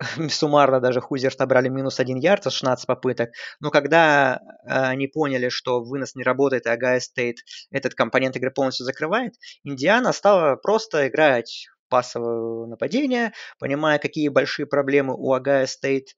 суммарно 0.30 0.80
даже 0.80 1.00
Хузерс 1.00 1.38
набрали 1.38 1.68
минус 1.68 2.00
один 2.00 2.16
ярд 2.18 2.44
за 2.44 2.50
16 2.50 2.86
попыток. 2.86 3.30
Но 3.60 3.70
когда 3.70 4.36
э, 4.36 4.68
они 4.68 5.06
поняли, 5.08 5.48
что 5.48 5.82
вынос 5.82 6.14
не 6.14 6.22
работает, 6.22 6.66
и 6.66 6.70
Агая 6.70 7.00
Стейт 7.00 7.38
этот 7.70 7.94
компонент 7.94 8.36
игры 8.36 8.50
полностью 8.50 8.86
закрывает, 8.86 9.34
Индиана 9.64 10.12
стала 10.12 10.56
просто 10.56 11.08
играть 11.08 11.66
пасовое 11.88 12.66
нападение, 12.66 13.32
понимая, 13.58 13.98
какие 13.98 14.28
большие 14.28 14.66
проблемы 14.66 15.14
у 15.16 15.32
Агая 15.32 15.66
Стейт 15.66 16.08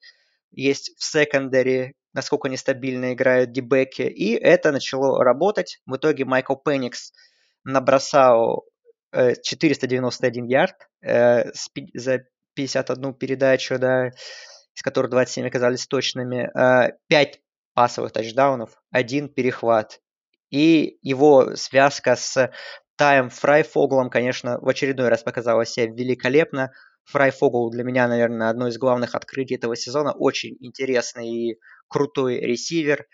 есть 0.53 0.93
в 0.99 1.05
секондаре, 1.05 1.95
насколько 2.13 2.49
нестабильно 2.49 3.15
играют 3.15 3.53
дебеки, 3.53 4.03
и 4.03 4.35
это 4.35 4.71
начало 4.71 5.25
работать. 5.25 5.81
В 5.87 5.97
итоге 5.97 6.25
Майкл 6.25 6.57
Пенникс 6.57 7.13
набросал 7.65 8.65
491 9.13 10.45
э, 10.45 10.49
ярд 10.49 10.77
э, 11.03 11.51
за 11.95 12.25
51 12.55 13.15
передачу, 13.15 13.79
да, 13.79 14.09
из 14.09 14.83
которых 14.83 15.11
27 15.11 15.47
оказались 15.47 15.87
точными, 15.87 16.51
5 17.09 17.41
пасовых 17.75 18.13
тачдаунов, 18.13 18.83
один 18.91 19.29
перехват. 19.29 20.01
И 20.51 20.99
его 21.03 21.57
связка 21.57 22.17
с 22.17 22.51
Тайм 22.97 23.31
Фрайфоглом, 23.31 24.11
конечно, 24.11 24.59
в 24.61 24.69
очередной 24.69 25.09
раз 25.09 25.23
показала 25.23 25.65
себя 25.65 25.87
великолепно. 25.87 26.73
Фрайфогл 27.05 27.71
для 27.71 27.85
меня, 27.85 28.07
наверное, 28.07 28.51
одно 28.51 28.69
из 28.69 28.79
главных 28.79 29.15
открытий 29.15 29.57
этого 29.57 29.75
сезона. 29.75 30.13
Очень 30.13 30.57
интересный 30.61 31.29
и 31.29 31.59
крутой 31.89 32.41
ресивер. 32.41 33.07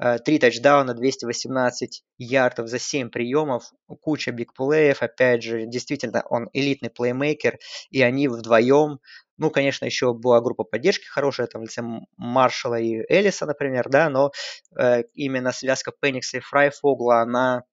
Э, 0.00 0.18
три 0.18 0.38
тачдауна, 0.38 0.94
218 0.94 2.02
ярдов 2.18 2.68
за 2.68 2.78
7 2.78 3.10
приемов, 3.10 3.70
куча 4.00 4.32
бигплеев, 4.32 5.02
опять 5.02 5.42
же, 5.42 5.66
действительно, 5.66 6.22
он 6.30 6.48
элитный 6.54 6.90
плеймейкер, 6.90 7.58
и 7.90 8.02
они 8.02 8.28
вдвоем, 8.28 9.00
ну, 9.36 9.50
конечно, 9.50 9.84
еще 9.84 10.14
была 10.14 10.40
группа 10.40 10.64
поддержки 10.64 11.06
хорошая, 11.06 11.46
там, 11.46 11.60
в 11.62 11.64
лице 11.64 11.82
Маршала 12.16 12.78
и 12.80 13.02
Элиса, 13.08 13.44
например, 13.44 13.88
да, 13.90 14.08
но 14.08 14.32
э, 14.78 15.02
именно 15.14 15.52
связка 15.52 15.92
Пеникса 16.00 16.38
и 16.38 16.40
Фрайфогла, 16.40 17.20
она 17.20 17.64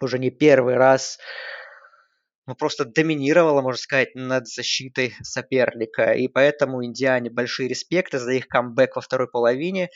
уже 0.00 0.18
не 0.18 0.30
первый 0.30 0.74
раз 0.74 1.18
ну, 2.46 2.54
просто 2.54 2.86
доминировала, 2.86 3.60
можно 3.60 3.78
сказать, 3.78 4.14
над 4.14 4.48
защитой 4.48 5.14
соперника. 5.22 6.12
И 6.12 6.28
поэтому 6.28 6.82
Индиане 6.82 7.28
большие 7.30 7.68
респекты 7.68 8.18
за 8.18 8.32
их 8.32 8.48
камбэк 8.48 8.96
во 8.96 9.02
второй 9.02 9.28
половине. 9.28 9.90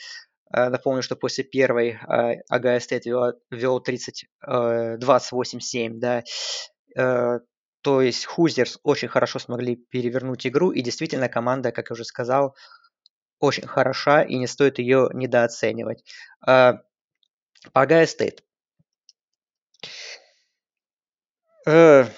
Э, 0.51 0.69
напомню, 0.69 1.01
что 1.01 1.15
после 1.15 1.43
первой 1.43 1.99
Ohio 2.49 2.79
State 2.79 3.05
вел 3.05 3.79
30, 3.79 4.25
28-7, 4.45 5.89
да. 5.99 6.23
Э, 6.95 7.39
то 7.81 8.01
есть 8.01 8.25
Hoosiers 8.25 8.79
очень 8.83 9.09
хорошо 9.09 9.39
смогли 9.39 9.75
перевернуть 9.75 10.47
игру, 10.47 10.71
и 10.71 10.81
действительно 10.81 11.27
команда, 11.27 11.71
как 11.71 11.89
я 11.89 11.93
уже 11.93 12.05
сказал, 12.05 12.55
очень 13.39 13.67
хороша, 13.67 14.21
и 14.21 14.37
не 14.37 14.47
стоит 14.47 14.79
ее 14.79 15.09
недооценивать. 15.13 16.03
Э, 16.47 16.73
Ohio 17.73 18.05
State. 18.05 18.43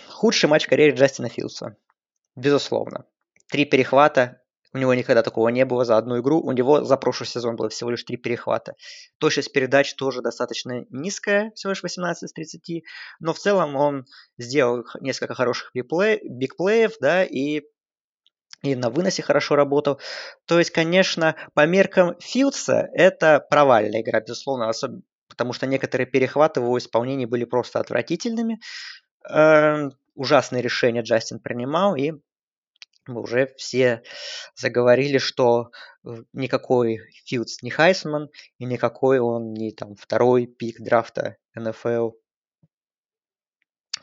Худший 0.10 0.50
матч 0.50 0.66
в 0.66 0.70
карьере 0.70 0.96
Джастина 0.96 1.30
Филдса. 1.30 1.78
Безусловно. 2.36 3.06
Три 3.48 3.66
перехвата, 3.66 4.42
у 4.76 4.78
него 4.78 4.94
никогда 4.94 5.24
такого 5.24 5.48
не 5.48 5.64
было 5.64 5.86
за 5.86 5.96
одну 5.96 6.20
игру. 6.20 6.42
У 6.42 6.52
него 6.52 6.84
за 6.84 6.98
прошлый 6.98 7.28
сезон 7.28 7.56
было 7.56 7.70
всего 7.70 7.92
лишь 7.92 8.04
три 8.04 8.18
перехвата. 8.18 8.76
Точность 9.20 9.54
передач 9.54 9.96
тоже 9.96 10.22
достаточно 10.22 10.86
низкая, 10.90 11.54
всего 11.56 11.72
лишь 11.72 11.82
18 11.82 12.24
из 12.24 12.34
30. 12.34 12.84
Но 13.22 13.34
в 13.34 13.40
целом 13.40 13.78
он 13.78 14.06
сделал 14.38 14.84
несколько 15.00 15.34
хороших 15.34 15.72
бигплеев, 15.74 16.92
да, 17.00 17.24
и 17.24 17.62
и 18.64 18.76
на 18.76 18.90
выносе 18.90 19.22
хорошо 19.22 19.56
работал. 19.56 20.02
То 20.46 20.60
есть, 20.60 20.72
конечно, 20.72 21.36
по 21.54 21.66
меркам 21.66 22.16
Филдса 22.20 22.90
это 22.94 23.46
провальная 23.50 24.02
игра, 24.02 24.20
безусловно, 24.20 24.68
особенно 24.68 25.04
потому 25.30 25.54
что 25.54 25.68
некоторые 25.68 26.08
перехваты 26.08 26.60
в 26.60 26.64
его 26.64 26.78
исполнении 26.78 27.26
были 27.26 27.46
просто 27.46 27.80
отвратительными. 27.80 28.60
Э, 29.30 29.90
ужасные 30.16 30.62
решения 30.62 31.02
Джастин 31.02 31.40
принимал, 31.40 31.96
и 31.96 32.14
мы 33.08 33.22
уже 33.22 33.54
все 33.58 34.04
заговорили, 34.56 35.18
что 35.18 35.72
э, 36.04 36.10
никакой 36.34 37.02
Филдс 37.26 37.62
не 37.62 37.70
Хайсман, 37.70 38.30
и 38.58 38.66
никакой 38.66 39.20
он 39.20 39.54
не 39.54 39.72
там 39.72 39.96
второй 39.96 40.46
пик 40.48 40.80
драфта 40.80 41.38
НФЛ, 41.56 42.12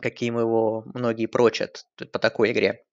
каким 0.00 0.38
его 0.38 0.84
многие 0.94 1.26
прочат 1.26 1.86
по 2.12 2.18
такой 2.18 2.52
игре. 2.52 2.84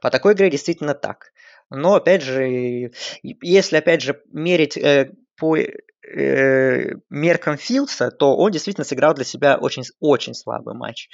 По 0.00 0.10
такой 0.10 0.34
игре 0.34 0.50
действительно 0.50 0.94
так. 0.94 1.32
Но, 1.70 1.94
опять 1.94 2.22
же, 2.22 2.92
если, 3.22 3.76
опять 3.76 4.02
же, 4.02 4.22
мерить 4.30 4.76
э, 4.76 5.12
по 5.36 5.56
э, 5.56 6.94
меркам 7.08 7.56
Филдса, 7.56 8.10
то 8.10 8.36
он 8.36 8.50
действительно 8.50 8.84
сыграл 8.84 9.14
для 9.14 9.24
себя 9.24 9.56
очень, 9.56 9.84
очень 9.98 10.34
слабый 10.34 10.74
матч. 10.74 11.08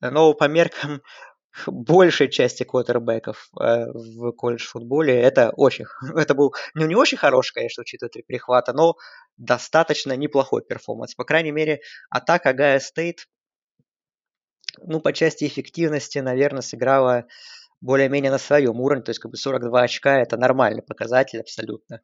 Но 0.00 0.34
по 0.34 0.44
меркам 0.44 1.02
большей 1.66 2.28
части 2.28 2.64
квотербеков 2.64 3.48
э, 3.60 3.86
в 3.92 4.32
колледж-футболе 4.32 5.18
это 5.18 5.50
очень, 5.56 5.86
это 6.16 6.34
был 6.34 6.54
ну, 6.74 6.86
не 6.86 6.94
очень 6.94 7.18
хороший, 7.18 7.54
конечно, 7.54 7.82
учитывая 7.82 8.10
три 8.10 8.22
перехвата, 8.22 8.72
но 8.72 8.96
достаточно 9.36 10.16
неплохой 10.16 10.62
перформанс. 10.62 11.14
По 11.14 11.24
крайней 11.24 11.52
мере, 11.52 11.80
атака 12.10 12.52
Ohio 12.52 12.78
State, 12.78 13.26
ну, 14.78 15.00
по 15.00 15.12
части 15.12 15.46
эффективности, 15.46 16.18
наверное, 16.18 16.62
сыграла 16.62 17.26
более-менее 17.80 18.30
на 18.30 18.38
своем 18.38 18.80
уровне, 18.80 19.02
то 19.02 19.10
есть 19.10 19.20
как 19.20 19.30
бы 19.30 19.36
42 19.36 19.82
очка 19.82 20.18
это 20.20 20.36
нормальный 20.36 20.82
показатель 20.82 21.40
абсолютно. 21.40 22.00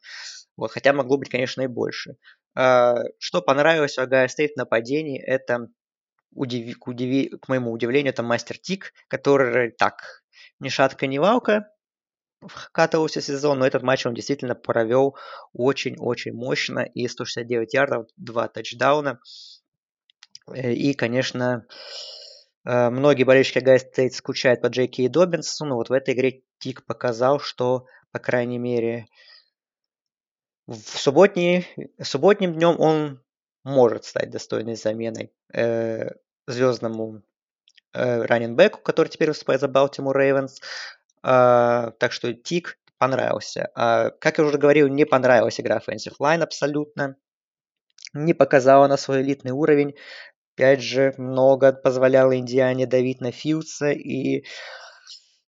Вот, 0.55 0.71
хотя 0.71 0.93
могло 0.93 1.17
быть, 1.17 1.29
конечно, 1.29 1.61
и 1.61 1.67
больше. 1.67 2.15
А, 2.55 2.95
что 3.19 3.41
понравилось 3.41 3.97
у 3.97 4.01
Ohio 4.01 4.27
State 4.27 4.53
в 4.53 4.57
нападении, 4.57 5.21
это 5.21 5.67
удиви, 6.35 6.73
к, 6.73 6.87
удиви, 6.87 7.29
к 7.29 7.47
моему 7.47 7.71
удивлению, 7.71 8.11
это 8.11 8.23
Мастер 8.23 8.57
Тиг, 8.57 8.93
который 9.07 9.71
так, 9.71 10.23
ни 10.59 10.69
шатко, 10.69 11.07
ни 11.07 11.17
валко, 11.17 11.69
вкатывался 12.47 13.21
сезон, 13.21 13.59
но 13.59 13.67
этот 13.67 13.83
матч 13.83 14.05
он 14.05 14.13
действительно 14.13 14.55
провел 14.55 15.15
очень-очень 15.53 16.33
мощно. 16.33 16.79
И 16.81 17.07
169 17.07 17.73
ярдов, 17.73 18.07
2 18.17 18.47
тачдауна. 18.49 19.19
Э, 20.47 20.73
и, 20.73 20.93
конечно, 20.93 21.65
э, 22.65 22.89
многие 22.89 23.23
болельщики 23.23 23.59
Гай 23.59 23.79
Стейт 23.79 24.13
скучают 24.13 24.61
по 24.61 24.67
Джеки 24.67 25.01
и 25.01 25.07
Добинсу, 25.07 25.65
но 25.65 25.75
вот 25.75 25.89
в 25.89 25.93
этой 25.93 26.13
игре 26.13 26.43
Тик 26.59 26.85
показал, 26.85 27.39
что, 27.39 27.85
по 28.11 28.19
крайней 28.19 28.59
мере, 28.59 29.07
в 30.67 30.97
субботний, 30.97 31.67
субботним 32.01 32.53
днем 32.53 32.79
он 32.79 33.21
может 33.63 34.05
стать 34.05 34.29
достойной 34.29 34.75
заменой 34.75 35.31
э, 35.53 36.09
звездному 36.47 37.21
э, 37.93 38.21
раненбеку, 38.23 38.79
который 38.79 39.09
теперь 39.09 39.29
выступает 39.29 39.61
за 39.61 39.67
Балтимор 39.67 40.17
Рейвенс. 40.17 40.59
Э, 41.23 41.91
так 41.97 42.11
что 42.11 42.33
Тик 42.33 42.77
понравился. 42.97 43.69
Э, 43.75 44.11
как 44.19 44.37
я 44.37 44.45
уже 44.45 44.57
говорил, 44.57 44.87
не 44.87 45.05
понравилась 45.05 45.59
игра 45.59 45.79
Offensive 45.79 46.15
Line 46.19 46.41
абсолютно. 46.41 47.15
Не 48.13 48.33
показала 48.33 48.87
на 48.87 48.97
свой 48.97 49.21
элитный 49.21 49.51
уровень. 49.51 49.95
Опять 50.55 50.81
же, 50.81 51.13
много 51.17 51.73
позволяло 51.73 52.37
Индиане 52.37 52.85
давить 52.85 53.21
на 53.21 53.31
Филдса, 53.31 53.89
и 53.89 54.45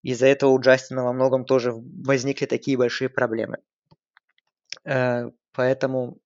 из-за 0.01 0.27
этого 0.27 0.49
у 0.51 0.59
Джастина 0.59 1.03
во 1.03 1.13
многом 1.13 1.45
тоже 1.45 1.73
возникли 1.73 2.45
такие 2.47 2.77
большие 2.77 3.09
проблемы. 3.09 3.57
Э, 4.83 5.29
поэтому 5.51 6.19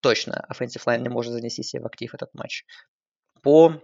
точно 0.00 0.46
Offensive 0.50 0.84
Line 0.86 1.00
не 1.00 1.08
может 1.08 1.32
занести 1.32 1.62
себе 1.62 1.82
в 1.82 1.86
актив 1.86 2.14
этот 2.14 2.34
матч. 2.34 2.64
По 3.42 3.80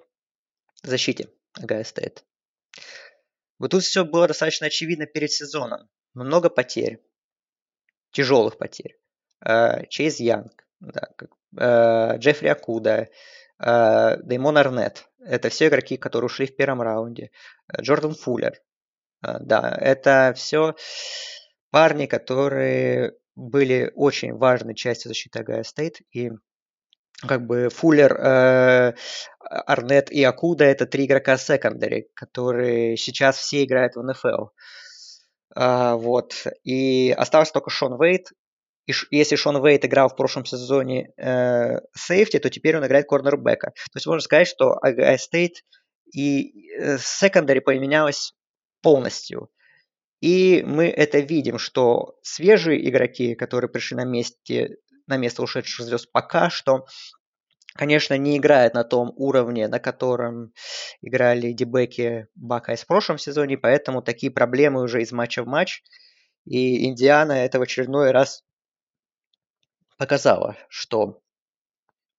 защите 0.83 1.29
Ohio 1.55 1.85
State. 1.85 2.25
Вот 3.59 3.73
тут 3.73 3.83
все 3.83 4.05
было 4.05 4.29
достаточно 4.29 4.67
очевидно 4.67 5.07
перед 5.07 5.33
сезоном. 5.33 5.89
Много 6.15 6.49
потерь. 6.49 7.01
Тяжелых 8.13 8.59
потерь. 8.59 8.99
Э, 9.45 9.87
Чейз 9.87 10.21
Янг, 10.21 10.67
да, 10.81 11.09
э, 11.57 12.19
Джеффри 12.19 12.49
Окуда, 12.49 13.09
э, 13.59 14.17
Деймон 14.23 14.57
Арнет. 14.57 15.09
Это 15.21 15.49
все 15.49 15.69
игроки, 15.69 15.97
которые 15.97 16.27
ушли 16.27 16.47
в 16.47 16.57
первом 16.57 16.83
раунде. 16.83 17.31
Джордан 17.81 18.15
Фуллер. 18.15 18.61
Да, 19.21 19.77
это 19.81 20.33
все 20.37 20.77
парни, 21.71 22.07
которые 22.07 23.17
были 23.35 23.93
очень 23.97 24.33
важной 24.33 24.77
частью 24.77 25.09
защиты 25.09 25.41
Ohio 25.41 25.65
State. 25.65 26.01
И 26.13 26.31
как 27.27 27.47
бы 27.47 27.69
Фуллер, 27.71 28.15
э, 28.15 28.95
Арнет 29.41 30.11
и 30.11 30.23
Окуда 30.23 30.65
это 30.65 30.87
три 30.87 31.07
игрока 31.07 31.37
secondary, 31.37 32.09
которые 32.15 32.97
сейчас 32.97 33.37
все 33.39 33.65
играют 33.65 33.97
в 33.97 34.03
НФЛ. 34.03 34.49
А, 35.55 35.97
вот. 35.97 36.47
И 36.65 37.15
остался 37.17 37.53
только 37.53 37.71
Шон 37.71 38.01
Вейд. 38.01 38.29
И 38.87 38.93
если 39.11 39.37
Шон 39.37 39.65
Вейд 39.65 39.85
играл 39.85 40.09
в 40.09 40.17
прошлом 40.17 40.45
сезоне 40.45 41.13
э, 41.17 41.81
safety, 41.95 42.39
то 42.39 42.51
теперь 42.51 42.77
он 42.77 42.87
играет 42.87 43.07
корнербека. 43.07 43.71
То 43.71 43.97
есть 43.97 44.07
можно 44.07 44.21
сказать, 44.21 44.49
что 44.49 44.79
Огайо 44.81 45.19
Стейт 45.19 45.65
и 46.15 46.71
э, 46.79 46.99
secondary 46.99 47.61
поменялось 47.61 48.35
полностью. 48.81 49.51
И 50.21 50.63
мы 50.67 50.89
это 50.89 51.19
видим, 51.21 51.59
что 51.59 52.17
свежие 52.23 52.89
игроки, 52.89 53.35
которые 53.35 53.71
пришли 53.71 53.97
на 53.97 54.05
месте 54.05 54.79
на 55.09 55.17
место 55.17 55.43
ушедших 55.43 55.87
звезд 55.87 56.11
пока 56.13 56.51
что, 56.51 56.87
конечно, 57.75 58.17
не 58.17 58.37
играет 58.37 58.75
на 58.75 58.85
том 58.85 59.13
уровне, 59.17 59.69
на 59.69 59.81
котором 59.81 60.53
играли 61.01 61.53
дебеки 61.53 62.29
Buckeyes 62.35 62.83
в 62.83 62.87
прошлом 62.87 63.19
сезоне, 63.19 63.59
поэтому 63.59 64.03
такие 64.03 64.31
проблемы 64.31 64.83
уже 64.83 65.03
из 65.03 65.13
матча 65.13 65.43
в 65.43 65.47
матч. 65.47 65.83
И 66.45 66.87
Индиана 66.87 67.33
это 67.33 67.59
в 67.59 67.63
очередной 67.63 68.11
раз 68.11 68.45
показала, 69.99 70.57
что 70.69 71.21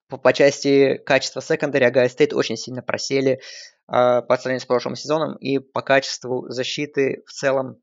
по, 0.10 0.18
по 0.18 0.34
части 0.34 0.98
качества 0.98 1.42
secondary 1.42 1.86
Огайо 1.86 2.10
Стейт 2.10 2.34
очень 2.34 2.58
сильно 2.58 2.82
просели 2.82 3.34
э, 3.34 3.40
по 3.88 4.38
сравнению 4.38 4.62
с 4.62 4.66
прошлым 4.66 4.96
сезоном, 4.96 5.36
и 5.38 5.60
по 5.60 5.82
качеству 5.82 6.50
защиты 6.50 7.24
в 7.26 7.32
целом 7.32 7.82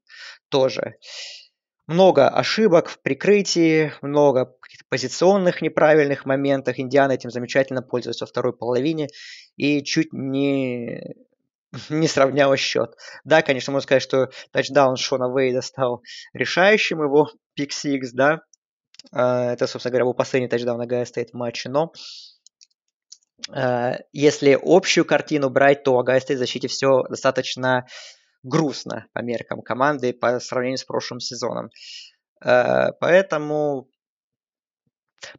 тоже. 0.48 0.96
Много 1.86 2.28
ошибок 2.28 2.88
в 2.88 3.00
прикрытии, 3.00 3.92
много 4.02 4.56
позиционных 4.88 5.62
неправильных 5.62 6.26
моментах. 6.26 6.78
Индиана 6.78 7.12
этим 7.12 7.30
замечательно 7.30 7.82
пользуется 7.82 8.24
во 8.24 8.28
второй 8.28 8.56
половине 8.56 9.08
и 9.56 9.82
чуть 9.82 10.12
не, 10.12 11.14
не 11.88 12.08
сравняла 12.08 12.56
счет. 12.56 12.96
Да, 13.24 13.42
конечно, 13.42 13.72
можно 13.72 13.84
сказать, 13.84 14.02
что 14.02 14.30
тачдаун 14.52 14.96
Шона 14.96 15.32
Вейда 15.32 15.62
стал 15.62 16.02
решающим, 16.32 17.02
его 17.02 17.30
pick 17.54 17.72
six, 17.72 18.12
да. 18.12 18.40
А, 19.12 19.52
это, 19.52 19.66
собственно 19.66 19.92
говоря, 19.92 20.04
был 20.06 20.14
последний 20.14 20.48
тачдаун 20.48 20.78
Огайо 20.78 21.04
Стейт 21.04 21.30
в 21.30 21.34
матче, 21.34 21.68
но 21.68 21.92
а, 23.50 23.98
если 24.12 24.58
общую 24.60 25.04
картину 25.04 25.50
брать, 25.50 25.84
то 25.84 25.92
у 25.92 25.98
Огайо 25.98 26.20
Стейт 26.20 26.38
в 26.38 26.40
защите 26.40 26.68
все 26.68 27.02
достаточно 27.04 27.86
грустно 28.42 29.06
по 29.12 29.20
меркам 29.20 29.62
команды 29.62 30.12
по 30.12 30.38
сравнению 30.40 30.78
с 30.78 30.84
прошлым 30.84 31.20
сезоном. 31.20 31.70
Э, 32.44 32.92
поэтому 33.00 33.88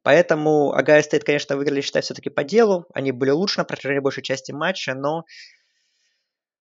Поэтому 0.02 0.74
Огайо 0.74 1.02
Стейт, 1.02 1.24
конечно, 1.24 1.56
выиграли, 1.56 1.82
считай, 1.82 2.02
все-таки 2.02 2.30
по 2.30 2.44
делу. 2.44 2.88
Они 2.94 3.12
были 3.12 3.30
лучше 3.30 3.60
на 3.60 3.64
протяжении 3.64 4.00
большей 4.00 4.24
части 4.24 4.52
матча, 4.52 4.94
но 4.96 5.24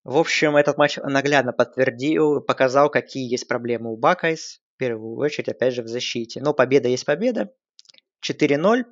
в 0.06 0.18
общем, 0.18 0.54
этот 0.56 0.78
матч 0.78 0.98
наглядно 0.98 1.52
подтвердил, 1.52 2.40
показал, 2.40 2.90
какие 2.90 3.28
есть 3.28 3.48
проблемы 3.48 3.92
у 3.92 3.96
Buckeyes. 3.96 4.60
В 4.74 4.78
первую 4.78 5.16
очередь, 5.16 5.48
опять 5.48 5.74
же, 5.74 5.82
в 5.82 5.88
защите. 5.88 6.40
Но 6.40 6.54
победа 6.54 6.88
есть 6.88 7.04
победа. 7.04 7.52
4-0. 8.24 8.84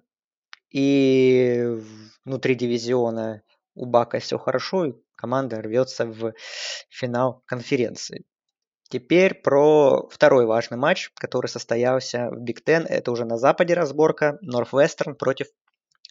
И 0.70 1.68
внутри 2.24 2.57
дивизиона 2.57 3.42
у 3.76 3.87
Buckeyes 3.87 4.18
все 4.18 4.38
хорошо, 4.38 4.87
и 4.87 4.94
команда 5.24 5.62
рвется 5.62 6.04
в 6.04 6.34
финал 6.90 7.42
конференции. 7.46 8.26
Теперь 8.90 9.32
про 9.32 10.06
второй 10.10 10.44
важный 10.44 10.76
матч, 10.76 11.12
который 11.14 11.46
состоялся 11.46 12.28
в 12.30 12.40
Big 12.40 12.62
Ten. 12.62 12.84
Это 12.87 13.10
уже 13.10 13.24
на 13.24 13.38
западе 13.38 13.72
разборка. 13.72 14.37
Нортвестерн 14.42 15.14
против 15.16 15.46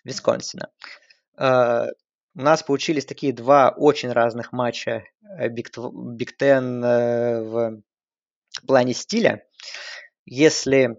Висконсина. 0.04 0.72
Э, 1.38 1.90
у 2.36 2.42
нас 2.42 2.64
получились 2.64 3.06
такие 3.06 3.34
два 3.34 3.70
очень 3.70 4.12
разных 4.12 4.52
матча 4.52 5.04
Big 5.52 5.70
Ten 6.36 6.82
в 6.82 7.82
плане 8.66 8.94
стиля. 8.96 9.46
Если 10.26 10.98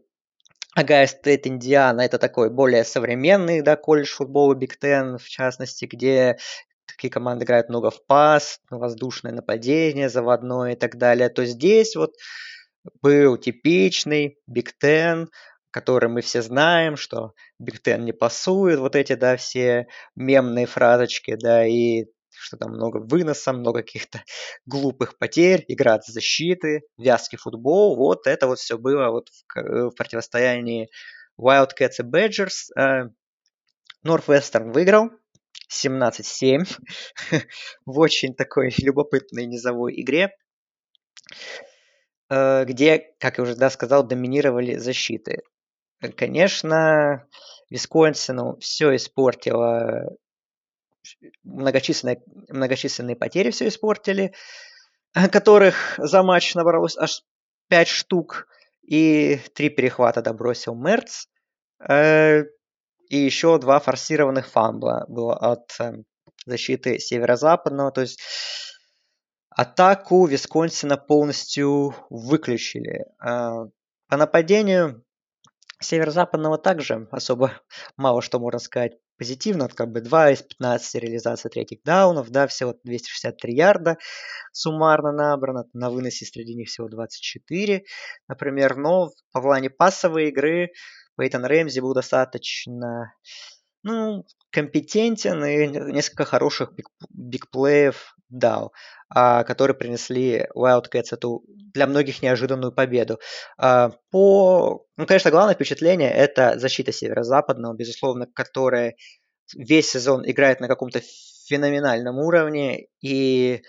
Огайо 0.76 1.08
Стейт 1.08 1.48
Индиана 1.48 2.02
это 2.02 2.18
такой 2.18 2.48
более 2.48 2.84
современный 2.84 3.62
да, 3.62 3.74
college 3.74 4.14
football 4.14 4.54
Big 4.54 4.76
Ten, 4.78 5.18
в 5.18 5.28
частности, 5.28 5.86
где 5.86 6.38
такие 6.86 7.10
команды 7.10 7.44
играют 7.44 7.68
много 7.68 7.90
в 7.90 8.04
пас, 8.06 8.60
воздушное 8.70 9.32
нападение, 9.32 10.08
заводное 10.08 10.72
и 10.72 10.76
так 10.76 10.96
далее, 10.96 11.28
то 11.28 11.44
здесь 11.44 11.96
вот 11.96 12.12
был 13.02 13.36
типичный 13.36 14.38
Big 14.46 14.76
Ten, 14.78 15.30
который 15.70 16.08
мы 16.08 16.20
все 16.20 16.42
знаем, 16.42 16.96
что 16.96 17.32
Big 17.58 17.82
Ten 17.82 18.04
не 18.04 18.12
пасует, 18.12 18.78
вот 18.78 18.94
эти, 18.96 19.14
да, 19.14 19.36
все 19.36 19.86
мемные 20.14 20.66
фразочки, 20.66 21.36
да, 21.36 21.66
и 21.66 22.04
что 22.30 22.56
там 22.56 22.72
много 22.72 22.98
выноса, 22.98 23.52
много 23.52 23.82
каких-то 23.82 24.22
глупых 24.66 25.18
потерь, 25.18 25.64
игра 25.68 25.94
от 25.94 26.04
защиты, 26.04 26.82
вязкий 26.98 27.38
футбол, 27.38 27.96
вот 27.96 28.26
это 28.26 28.46
вот 28.46 28.58
все 28.58 28.78
было 28.78 29.10
вот 29.10 29.28
в, 29.28 29.90
в 29.90 29.94
противостоянии 29.94 30.90
Wildcats 31.40 31.96
и 31.98 32.02
Badgers. 32.02 33.10
Northwestern 34.06 34.72
выиграл 34.72 35.10
17-7 35.74 36.64
в 37.86 37.98
очень 37.98 38.34
такой 38.34 38.72
любопытной 38.78 39.46
низовой 39.46 40.00
игре, 40.00 40.36
э, 42.30 42.64
где, 42.64 43.14
как 43.18 43.38
я 43.38 43.44
уже 43.44 43.56
да, 43.56 43.70
сказал, 43.70 44.06
доминировали 44.06 44.76
защиты. 44.76 45.42
Конечно, 46.16 47.26
Висконсину 47.70 48.58
все 48.58 48.94
испортило 48.96 50.16
многочисленные, 51.42 52.22
многочисленные 52.48 53.16
потери 53.16 53.50
все 53.50 53.68
испортили, 53.68 54.32
которых 55.32 55.94
за 55.98 56.22
матч 56.22 56.54
набралось 56.54 56.96
аж 56.96 57.22
5 57.68 57.88
штук, 57.88 58.46
и 58.82 59.40
три 59.54 59.70
перехвата 59.70 60.22
добросил 60.22 60.74
Мерц, 60.74 61.26
э, 61.88 62.44
и 63.14 63.24
еще 63.24 63.58
два 63.58 63.78
форсированных 63.78 64.48
фамбла 64.48 65.04
было 65.08 65.36
от 65.36 65.72
э, 65.78 66.02
защиты 66.46 66.98
северо-западного, 66.98 67.92
то 67.92 68.00
есть 68.00 68.20
атаку 69.50 70.26
Висконсина 70.26 70.96
полностью 70.96 71.94
выключили. 72.10 73.04
Э, 73.24 73.66
по 74.08 74.16
нападению 74.16 75.04
северо-западного 75.84 76.58
также 76.58 77.08
особо 77.10 77.52
мало 77.96 78.22
что 78.22 78.38
можно 78.40 78.58
сказать 78.58 78.92
позитивно, 79.16 79.68
как 79.68 79.92
бы 79.92 80.00
2 80.00 80.32
из 80.32 80.42
15 80.42 81.02
реализаций 81.02 81.50
третьих 81.50 81.82
даунов, 81.84 82.30
да, 82.30 82.46
всего 82.46 82.74
263 82.82 83.54
ярда 83.54 83.98
суммарно 84.52 85.12
набрано, 85.12 85.64
на 85.72 85.90
выносе 85.90 86.26
среди 86.26 86.54
них 86.54 86.68
всего 86.68 86.88
24, 86.88 87.84
например, 88.28 88.76
но 88.76 89.10
по 89.32 89.40
плане 89.40 89.70
пассовой 89.70 90.28
игры 90.28 90.70
Пейтон 91.16 91.44
Рэмзи 91.44 91.80
был 91.80 91.94
достаточно 91.94 93.14
ну, 93.84 94.24
компетентен 94.50 95.44
и 95.44 95.66
несколько 95.66 96.24
хороших 96.24 96.72
бигплеев 97.10 98.16
дал, 98.30 98.72
а, 99.10 99.44
которые 99.44 99.76
принесли 99.76 100.46
Wildcats 100.56 101.12
эту 101.12 101.44
для 101.46 101.86
многих 101.86 102.22
неожиданную 102.22 102.72
победу. 102.72 103.20
А, 103.58 103.90
по, 104.10 104.86
ну, 104.96 105.06
конечно, 105.06 105.30
главное 105.30 105.54
впечатление 105.54 106.10
это 106.10 106.58
защита 106.58 106.92
северо-западного, 106.92 107.74
безусловно, 107.74 108.26
которая 108.26 108.96
весь 109.54 109.90
сезон 109.90 110.28
играет 110.28 110.60
на 110.60 110.68
каком-то 110.68 111.02
феноменальном 111.46 112.18
уровне 112.18 112.86
и 113.02 113.62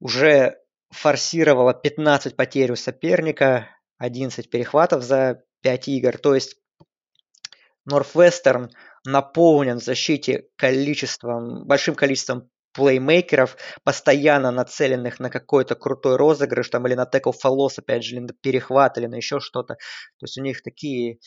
уже 0.00 0.58
форсировала 0.90 1.74
15 1.74 2.34
потерь 2.34 2.72
у 2.72 2.76
соперника, 2.76 3.68
11 3.98 4.50
перехватов 4.50 5.04
за 5.04 5.44
5 5.62 5.88
игр. 5.88 6.18
То 6.18 6.34
есть 6.34 6.56
Northwestern 7.88 8.70
наполнен 9.06 9.78
в 9.78 9.84
защите 9.84 10.48
количеством, 10.56 11.66
большим 11.66 11.94
количеством 11.94 12.50
плеймейкеров, 12.72 13.56
постоянно 13.84 14.50
нацеленных 14.50 15.18
на 15.18 15.30
какой-то 15.30 15.74
крутой 15.74 16.16
розыгрыш, 16.16 16.68
там, 16.68 16.86
или 16.86 16.94
на 16.94 17.06
текл 17.06 17.32
фолос, 17.32 17.78
опять 17.78 18.04
же, 18.04 18.16
или 18.16 18.20
на 18.20 18.34
перехват, 18.34 18.98
или 18.98 19.06
на 19.06 19.14
еще 19.14 19.40
что-то. 19.40 19.74
То 19.74 20.24
есть 20.24 20.36
у 20.38 20.42
них 20.42 20.62
такие 20.62 21.18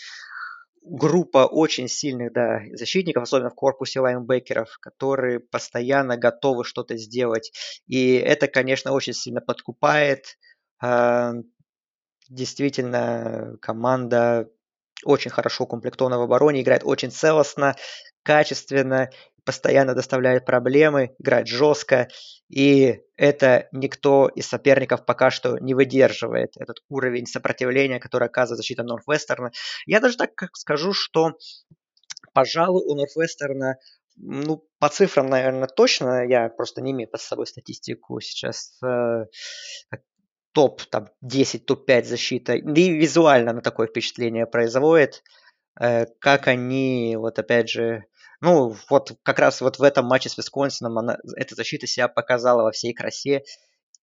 группа 0.84 1.46
очень 1.46 1.88
сильных 1.88 2.34
да, 2.34 2.62
защитников, 2.74 3.24
особенно 3.24 3.50
в 3.50 3.56
корпусе 3.56 4.00
лайнбекеров, 4.00 4.78
которые 4.80 5.39
постоянно 5.39 6.18
готовы 6.18 6.63
что-то 6.63 6.98
сделать. 6.98 7.52
И 7.88 8.13
это, 8.13 8.48
конечно, 8.48 8.92
очень 8.92 9.13
сильно 9.13 9.42
подкупает. 9.42 10.38
А, 10.82 11.34
действительно, 12.30 13.58
команда 13.62 14.50
очень 15.04 15.32
хорошо 15.32 15.64
укомплектована 15.64 16.18
в 16.18 16.22
обороне, 16.22 16.62
играет 16.62 16.84
очень 16.84 17.12
целостно, 17.12 17.76
качественно, 18.24 19.10
постоянно 19.46 19.96
доставляет 19.96 20.46
проблемы, 20.46 21.16
играет 21.18 21.48
жестко, 21.48 22.08
и 22.50 23.02
это 23.16 23.68
никто 23.72 24.28
из 24.28 24.48
соперников 24.48 25.06
пока 25.06 25.32
что 25.32 25.58
не 25.58 25.74
выдерживает, 25.74 26.52
этот 26.58 26.84
уровень 26.90 27.26
сопротивления, 27.26 28.00
который 28.00 28.28
оказывает 28.28 28.58
защита 28.58 28.84
Норфвестерна. 28.84 29.52
Я 29.86 30.00
даже 30.00 30.18
так 30.18 30.32
скажу, 30.54 30.94
что, 30.94 31.34
пожалуй, 32.34 32.84
у 32.86 32.96
Норфвестерна 32.96 33.78
ну, 34.22 34.68
по 34.80 34.90
цифрам, 34.90 35.28
наверное, 35.28 35.68
точно. 35.68 36.26
Я 36.28 36.50
просто 36.50 36.82
не 36.82 36.92
имею 36.92 37.10
под 37.10 37.22
собой 37.22 37.48
статистику 37.48 38.20
сейчас 38.20 38.78
э, 38.84 39.26
топ 40.60 40.82
там, 40.88 41.08
10, 41.22 41.65
топ-5 41.65 42.04
защита. 42.04 42.54
И 42.56 42.89
визуально 42.89 43.54
на 43.54 43.62
такое 43.62 43.88
впечатление 43.88 44.45
производит, 44.45 45.24
э, 45.80 46.06
как 46.19 46.50
они, 46.50 47.15
вот 47.15 47.39
опять 47.39 47.69
же, 47.69 48.04
ну, 48.41 48.76
вот 48.89 49.13
как 49.24 49.39
раз 49.39 49.62
вот 49.62 49.80
в 49.80 49.84
этом 49.84 50.06
матче 50.06 50.28
с 50.28 50.38
Висконсином 50.38 50.98
она, 50.98 51.17
эта 51.38 51.56
защита 51.56 51.88
себя 51.88 52.10
показала 52.10 52.63
во 52.63 52.72
всей 52.72 52.93
красе. 52.93 53.43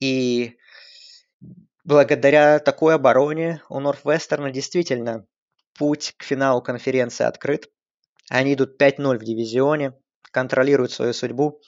И 0.00 0.56
благодаря 1.84 2.58
такой 2.58 2.94
обороне 2.94 3.60
у 3.68 3.78
Норфвестерна 3.78 4.50
действительно 4.50 5.26
путь 5.78 6.14
к 6.16 6.22
финалу 6.22 6.62
конференции 6.62 7.24
открыт. 7.24 7.70
Они 8.30 8.54
идут 8.54 8.80
5-0 8.80 9.18
в 9.18 9.24
дивизионе, 9.24 9.92
контролируют 10.22 10.90
свою 10.90 11.12
судьбу. 11.12 11.60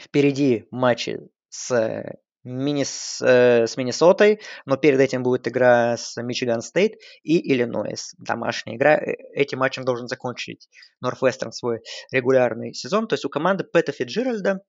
Впереди 0.00 0.68
матчи 0.70 1.18
с 1.48 2.20
Минис, 2.42 3.20
э, 3.20 3.66
с 3.66 3.76
Миннесотой, 3.76 4.40
но 4.64 4.76
перед 4.76 4.98
этим 5.00 5.22
будет 5.22 5.46
игра 5.46 5.96
с 5.96 6.20
Мичиган 6.20 6.62
Стейт 6.62 6.94
и 7.22 7.52
Иллинойс. 7.52 8.14
Домашняя 8.18 8.76
игра. 8.76 8.96
Э, 8.96 9.14
этим 9.34 9.58
матчем 9.58 9.84
должен 9.84 10.08
закончить 10.08 10.68
Норфвестерн 11.00 11.52
свой 11.52 11.80
регулярный 12.10 12.72
сезон. 12.72 13.08
То 13.08 13.14
есть 13.14 13.24
у 13.24 13.28
команды 13.28 13.64
Пэта 13.64 13.92
Фиджеральда 13.92 14.62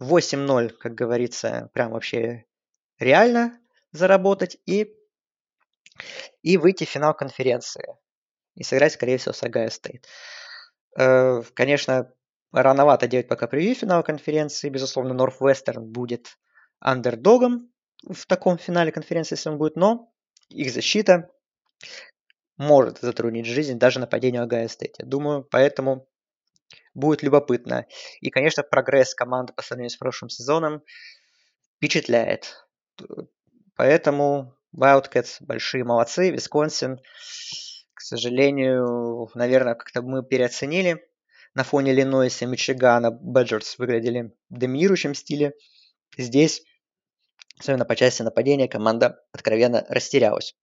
8-0, 0.00 0.70
как 0.70 0.94
говорится, 0.94 1.70
прям 1.72 1.92
вообще 1.92 2.44
реально 2.98 3.58
заработать. 3.92 4.58
И 4.66 4.96
и 6.42 6.56
выйти 6.56 6.84
в 6.84 6.88
финал 6.88 7.14
конференции. 7.14 7.86
И 8.54 8.64
сыграть, 8.64 8.92
скорее 8.92 9.18
всего, 9.18 9.32
с 9.32 9.42
Огайо 9.42 9.70
Стейт. 9.70 10.06
Э, 10.98 11.42
конечно, 11.54 12.12
рановато 12.52 13.06
делать 13.06 13.28
пока 13.28 13.46
превью 13.46 13.74
финала 13.74 14.02
конференции. 14.02 14.68
Безусловно, 14.68 15.14
Нортвестерн 15.14 15.84
будет 15.84 16.38
андердогом 16.80 17.72
в 18.08 18.26
таком 18.26 18.58
финале 18.58 18.92
конференции, 18.92 19.34
если 19.34 19.48
он 19.48 19.58
будет, 19.58 19.76
но 19.76 20.12
их 20.48 20.72
защита 20.72 21.30
может 22.56 22.98
затруднить 22.98 23.46
жизнь 23.46 23.78
даже 23.78 24.00
нападению 24.00 24.42
Огайо 24.42 24.68
Стейт. 24.68 24.96
Я 24.98 25.06
думаю, 25.06 25.44
поэтому 25.44 26.08
будет 26.94 27.22
любопытно. 27.22 27.86
И, 28.20 28.30
конечно, 28.30 28.62
прогресс 28.62 29.14
команды 29.14 29.52
по 29.52 29.62
сравнению 29.62 29.90
с 29.90 29.96
прошлым 29.96 30.28
сезоном 30.28 30.82
впечатляет. 31.76 32.66
Поэтому 33.74 34.54
Wildcats 34.76 35.36
большие 35.40 35.84
молодцы, 35.84 36.30
Висконсин, 36.30 36.98
к 37.94 38.00
сожалению, 38.00 39.28
наверное, 39.34 39.74
как-то 39.74 40.02
мы 40.02 40.22
переоценили. 40.24 41.06
На 41.54 41.64
фоне 41.64 41.92
Иллинойса 41.92 42.46
Мичигана 42.46 43.10
Badgers 43.10 43.78
выглядели 43.78 44.32
в 44.48 44.58
доминирующем 44.58 45.14
стиле. 45.14 45.54
Здесь, 46.16 46.62
особенно 47.58 47.84
по 47.84 47.96
части 47.96 48.22
нападения, 48.22 48.68
команда 48.68 49.22
откровенно 49.32 49.84
растерялась. 49.88 50.54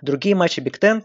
Другие 0.00 0.34
матчи 0.34 0.60
Big 0.60 0.78
Ten 0.78 1.02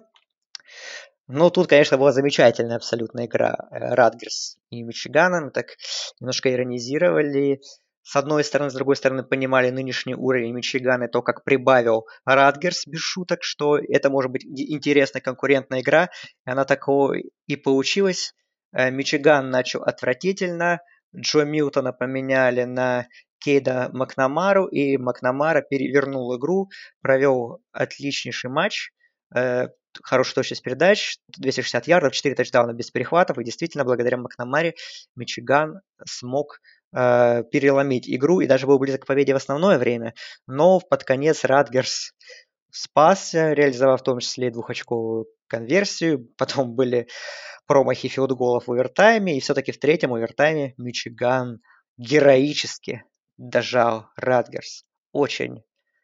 ну, 1.27 1.49
тут, 1.49 1.67
конечно, 1.67 1.97
была 1.97 2.11
замечательная 2.11 2.75
абсолютно 2.75 3.25
игра 3.25 3.55
э, 3.71 3.95
Радгерс 3.95 4.57
и 4.69 4.83
Мичигана. 4.83 5.41
Мы 5.41 5.51
так 5.51 5.75
немножко 6.19 6.53
иронизировали. 6.53 7.61
С 8.03 8.15
одной 8.15 8.43
стороны, 8.43 8.69
с 8.69 8.75
другой 8.75 8.95
стороны, 8.95 9.23
понимали 9.23 9.71
нынешний 9.71 10.13
уровень 10.13 10.53
Мичигана 10.53 11.05
и 11.05 11.11
то, 11.11 11.23
как 11.23 11.43
прибавил 11.43 12.05
Радгерс 12.25 12.85
без 12.85 12.99
шуток, 12.99 13.41
что 13.41 13.79
это 13.79 14.11
может 14.11 14.31
быть 14.31 14.45
интересная 14.45 15.21
конкурентная 15.21 15.81
игра. 15.81 16.09
И 16.45 16.49
она 16.51 16.63
такого 16.63 17.15
и 17.47 17.55
получилась. 17.55 18.35
Э, 18.75 18.91
Мичиган 18.91 19.49
начал 19.49 19.81
отвратительно. 19.83 20.81
Джо 21.15 21.45
Милтона 21.45 21.93
поменяли 21.93 22.63
на 22.63 23.07
Кейда 23.39 23.89
Макнамару, 23.93 24.65
и 24.67 24.97
Макнамара 24.97 25.61
перевернул 25.61 26.35
игру, 26.38 26.69
провел 27.01 27.61
отличнейший 27.71 28.49
матч. 28.49 28.91
Э, 29.33 29.69
хорошая 30.03 30.35
точность 30.35 30.61
передач, 30.61 31.17
260 31.38 31.88
ярдов, 31.88 32.13
4 32.13 32.35
тачдауна 32.35 32.73
без 32.73 32.91
перехватов, 32.91 33.38
и 33.38 33.43
действительно, 33.45 33.85
благодаря 33.85 34.17
Макнамаре 34.17 34.75
Мичиган 35.15 35.81
смог 36.05 36.59
э, 36.93 37.43
переломить 37.51 38.09
игру 38.09 38.41
и 38.41 38.47
даже 38.47 38.67
был 38.67 38.77
близок 38.77 39.03
к 39.03 39.07
победе 39.07 39.33
в 39.33 39.38
основное 39.38 39.77
время, 39.77 40.13
но 40.47 40.81
под 40.81 41.05
конец 41.05 41.45
Радгерс 41.45 42.11
спасся, 42.71 43.53
реализовав 43.53 44.01
в 44.01 44.03
том 44.03 44.19
числе 44.19 44.51
двухочковую 44.51 45.27
конверсию, 45.47 46.27
потом 46.38 46.75
были 46.75 47.08
промахи 47.67 48.08
филдголов 48.08 48.67
в 48.67 48.71
овертайме, 48.71 49.38
и 49.38 49.39
все-таки 49.39 49.71
в 49.71 49.79
третьем 49.79 50.13
овертайме 50.13 50.73
Мичиган 50.77 51.62
героически 51.97 53.03
дожал 53.38 54.08
Радгерс. 54.15 54.86
Очень 55.12 55.63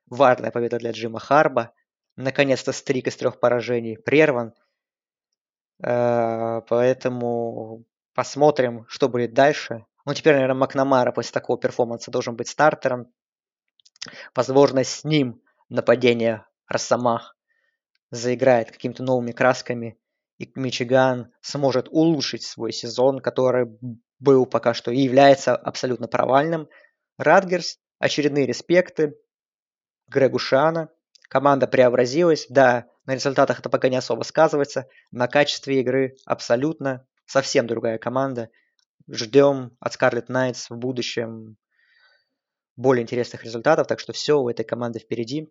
важная 0.10 0.52
победа 0.52 0.80
для 0.80 0.92
Джима 0.92 1.20
Харба– 1.20 1.74
наконец-то 2.16 2.72
стрик 2.72 3.08
из 3.08 3.16
трех 3.16 3.40
поражений 3.40 3.98
прерван. 3.98 4.54
Э, 5.84 6.62
поэтому 6.68 7.86
посмотрим, 8.14 8.86
что 8.88 9.10
будет 9.10 9.34
дальше. 9.34 9.86
Ну, 10.06 10.14
теперь, 10.14 10.34
наверное, 10.34 10.56
Макнамара 10.56 11.12
после 11.12 11.32
такого 11.32 11.60
перформанса 11.60 12.12
должен 12.12 12.36
быть 12.36 12.48
стартером. 12.48 13.12
Возможно, 14.36 14.84
с 14.84 15.04
ним 15.04 15.42
нападение 15.70 16.46
Росомах 16.68 17.38
заиграет 18.12 18.72
какими-то 18.72 19.04
новыми 19.04 19.32
красками, 19.32 19.98
и 20.38 20.52
Мичиган 20.56 21.32
сможет 21.42 21.88
улучшить 21.90 22.44
свой 22.44 22.72
сезон, 22.72 23.20
который 23.20 23.78
был 24.20 24.46
пока 24.46 24.74
что 24.74 24.92
и 24.92 25.00
является 25.00 25.56
абсолютно 25.56 26.08
провальным. 26.08 26.68
Радгерс, 27.18 27.80
очередные 28.00 28.46
респекты 28.46 29.16
Грегу 30.08 30.40
Шана– 30.40 30.90
Команда 31.32 31.66
преобразилась, 31.66 32.46
да, 32.50 32.88
на 33.06 33.14
результатах 33.14 33.60
это 33.62 33.70
пока 33.70 33.88
не 33.88 33.96
особо 33.96 34.24
сказывается, 34.24 34.90
на 35.12 35.30
качестве 35.30 35.80
игры 35.80 36.18
абсолютно 36.26 37.08
совсем 37.26 37.68
другая 37.68 37.98
команда. 37.98 38.50
Ждем 39.10 39.78
от 39.80 39.96
Scarlet 39.96 40.28
Knights 40.28 40.66
в 40.70 40.76
будущем 40.76 41.56
более 42.76 43.04
интересных 43.04 43.46
результатов, 43.46 43.88
так 43.88 44.02
что 44.02 44.12
все 44.12 44.42
у 44.42 44.50
этой 44.50 44.66
команды 44.66 45.00
впереди. 45.00 45.50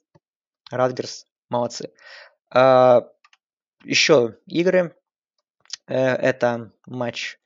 Радгерс 0.71 1.25
молодцы. 1.49 1.95
А, 2.51 3.09
еще 3.85 4.39
игры. 4.47 4.97
Э, 5.87 6.15
это 6.15 6.73
матч 6.87 7.39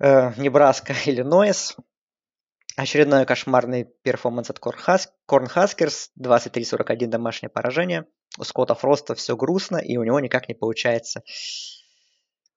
э, 0.00 0.32
Небраска-Иллинойс. 0.34 1.76
Очередной 2.76 3.24
кошмарный 3.24 3.84
performance 4.02 4.50
от 4.50 4.58
Cornhuskers. 4.58 6.10
23-41 6.20 7.06
домашнее 7.06 7.48
поражение. 7.48 8.06
У 8.38 8.44
Скотта 8.44 8.74
Фроста 8.74 9.14
все 9.14 9.36
грустно, 9.36 9.78
и 9.78 9.96
у 9.96 10.04
него 10.04 10.20
никак 10.20 10.48
не 10.48 10.54
получается 10.54 11.22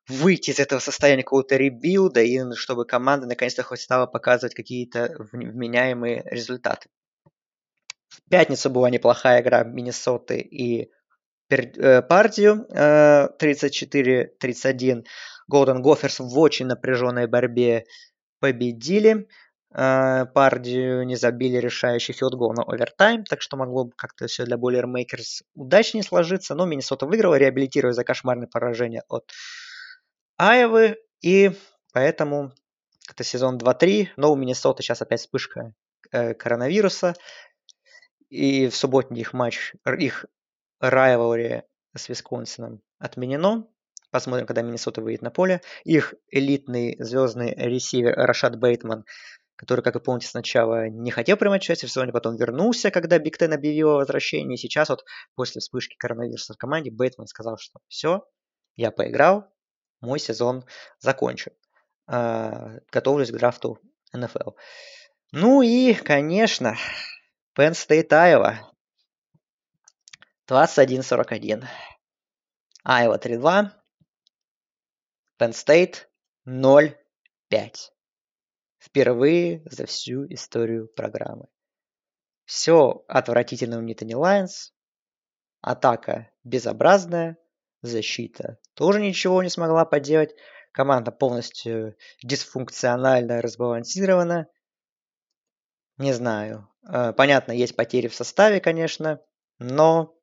выйти 0.09 0.49
из 0.49 0.59
этого 0.59 0.79
состояния 0.79 1.23
какого-то 1.23 1.55
rebuild 1.55 2.06
а, 2.06 2.21
и 2.21 2.53
чтобы 2.55 2.85
команда 2.85 3.27
наконец-то 3.27 3.63
хоть 3.63 3.79
стала 3.79 4.07
показывать 4.07 4.55
какие-то 4.55 5.15
вменяемые 5.31 6.23
результаты. 6.25 6.89
В 8.07 8.27
пятницу 8.27 8.69
была 8.71 8.89
неплохая 8.89 9.41
игра 9.41 9.63
Миннесоты 9.63 10.39
и 10.39 10.91
э, 11.49 12.01
Пердью 12.01 12.67
34-31. 12.71 15.05
Golden 15.47 15.81
Gophers 15.81 16.19
в 16.19 16.37
очень 16.37 16.67
напряженной 16.67 17.27
борьбе 17.27 17.85
победили. 18.39 19.27
Э, 19.71 20.25
Пердью 20.33 21.05
не 21.05 21.15
забили 21.15 21.57
решающий 21.57 22.13
филдгол 22.13 22.53
на 22.53 22.63
овертайм, 22.63 23.23
так 23.23 23.41
что 23.41 23.57
могло 23.57 23.85
бы 23.85 23.91
как-то 23.95 24.27
все 24.27 24.45
для 24.45 24.57
Boilermakers 24.57 25.43
удачнее 25.53 26.03
сложиться, 26.03 26.55
но 26.55 26.65
Миннесота 26.65 27.05
выиграла, 27.05 27.35
реабилитируя 27.35 27.93
за 27.93 28.03
кошмарное 28.03 28.47
поражение 28.47 29.03
от 29.07 29.29
Айвы, 30.37 30.97
и 31.21 31.51
поэтому 31.93 32.53
это 33.09 33.23
сезон 33.23 33.57
2-3, 33.57 34.09
но 34.17 34.31
у 34.31 34.35
Миннесоты 34.35 34.81
сейчас 34.81 35.01
опять 35.01 35.19
вспышка 35.19 35.73
э, 36.11 36.33
коронавируса, 36.33 37.15
и 38.29 38.69
в 38.69 38.75
субботний 38.75 39.21
их 39.21 39.33
матч, 39.33 39.73
их 39.85 40.25
rivalry 40.79 41.63
с 41.95 42.09
Висконсином 42.09 42.81
отменено. 42.99 43.67
Посмотрим, 44.11 44.47
когда 44.47 44.63
Миннесота 44.63 45.01
выйдет 45.01 45.21
на 45.21 45.29
поле. 45.29 45.61
Их 45.83 46.15
элитный 46.29 46.95
звездный 46.99 47.53
ресивер 47.55 48.15
Рашад 48.15 48.57
Бейтман 48.57 49.05
который, 49.59 49.81
как 49.81 49.95
вы 49.95 49.99
помните, 49.99 50.25
сначала 50.25 50.87
не 50.87 51.11
хотел 51.11 51.35
принимать 51.35 51.63
участие 51.63 51.89
в 51.89 51.91
сезоне, 51.91 52.13
потом 52.13 52.37
вернулся, 52.37 52.91
когда 52.91 53.19
Big 53.19 53.37
Ten 53.37 53.51
объявил 53.51 53.89
о 53.89 53.97
возвращении. 53.97 54.55
Сейчас 54.55 54.87
вот 54.87 55.03
после 55.35 55.59
вспышки 55.59 55.97
коронавируса 55.97 56.53
в 56.53 56.57
команде 56.57 56.91
Бейтман 56.91 57.27
сказал, 57.27 57.57
что 57.57 57.81
все, 57.89 58.23
я 58.77 58.89
поиграл, 58.89 59.51
мой 59.99 60.17
сезон 60.17 60.63
закончен. 60.99 61.51
А, 62.07 62.77
готовлюсь 62.89 63.31
к 63.31 63.37
драфту 63.37 63.79
НФЛ. 64.13 64.51
Ну 65.33 65.61
и, 65.61 65.93
конечно, 65.93 66.77
Penn 67.53 67.71
State 67.71 68.11
Iowa. 68.11 68.59
21-41. 70.49 71.63
Iowa 72.83 73.17
3-2. 73.19 73.71
Penn 75.37 75.51
State 75.51 76.07
0-5. 76.47 76.95
Впервые 78.79 79.61
за 79.65 79.85
всю 79.85 80.25
историю 80.33 80.87
программы. 80.87 81.45
Все 82.45 83.05
отвратительно 83.07 83.77
у 83.77 83.81
Нитани 83.81 84.15
Лайонс. 84.15 84.73
Атака 85.61 86.31
безобразная. 86.43 87.37
Защита 87.81 88.57
тоже 88.73 88.99
ничего 89.01 89.43
не 89.43 89.49
смогла 89.49 89.85
поделать. 89.85 90.35
Команда 90.71 91.11
полностью 91.11 91.95
дисфункционально 92.23 93.41
разбалансирована. 93.41 94.47
Не 95.97 96.11
знаю. 96.13 96.67
Э, 96.91 97.13
понятно, 97.13 97.51
есть 97.51 97.75
потери 97.75 98.07
в 98.07 98.15
составе, 98.15 98.59
конечно, 98.59 99.21
но 99.59 100.18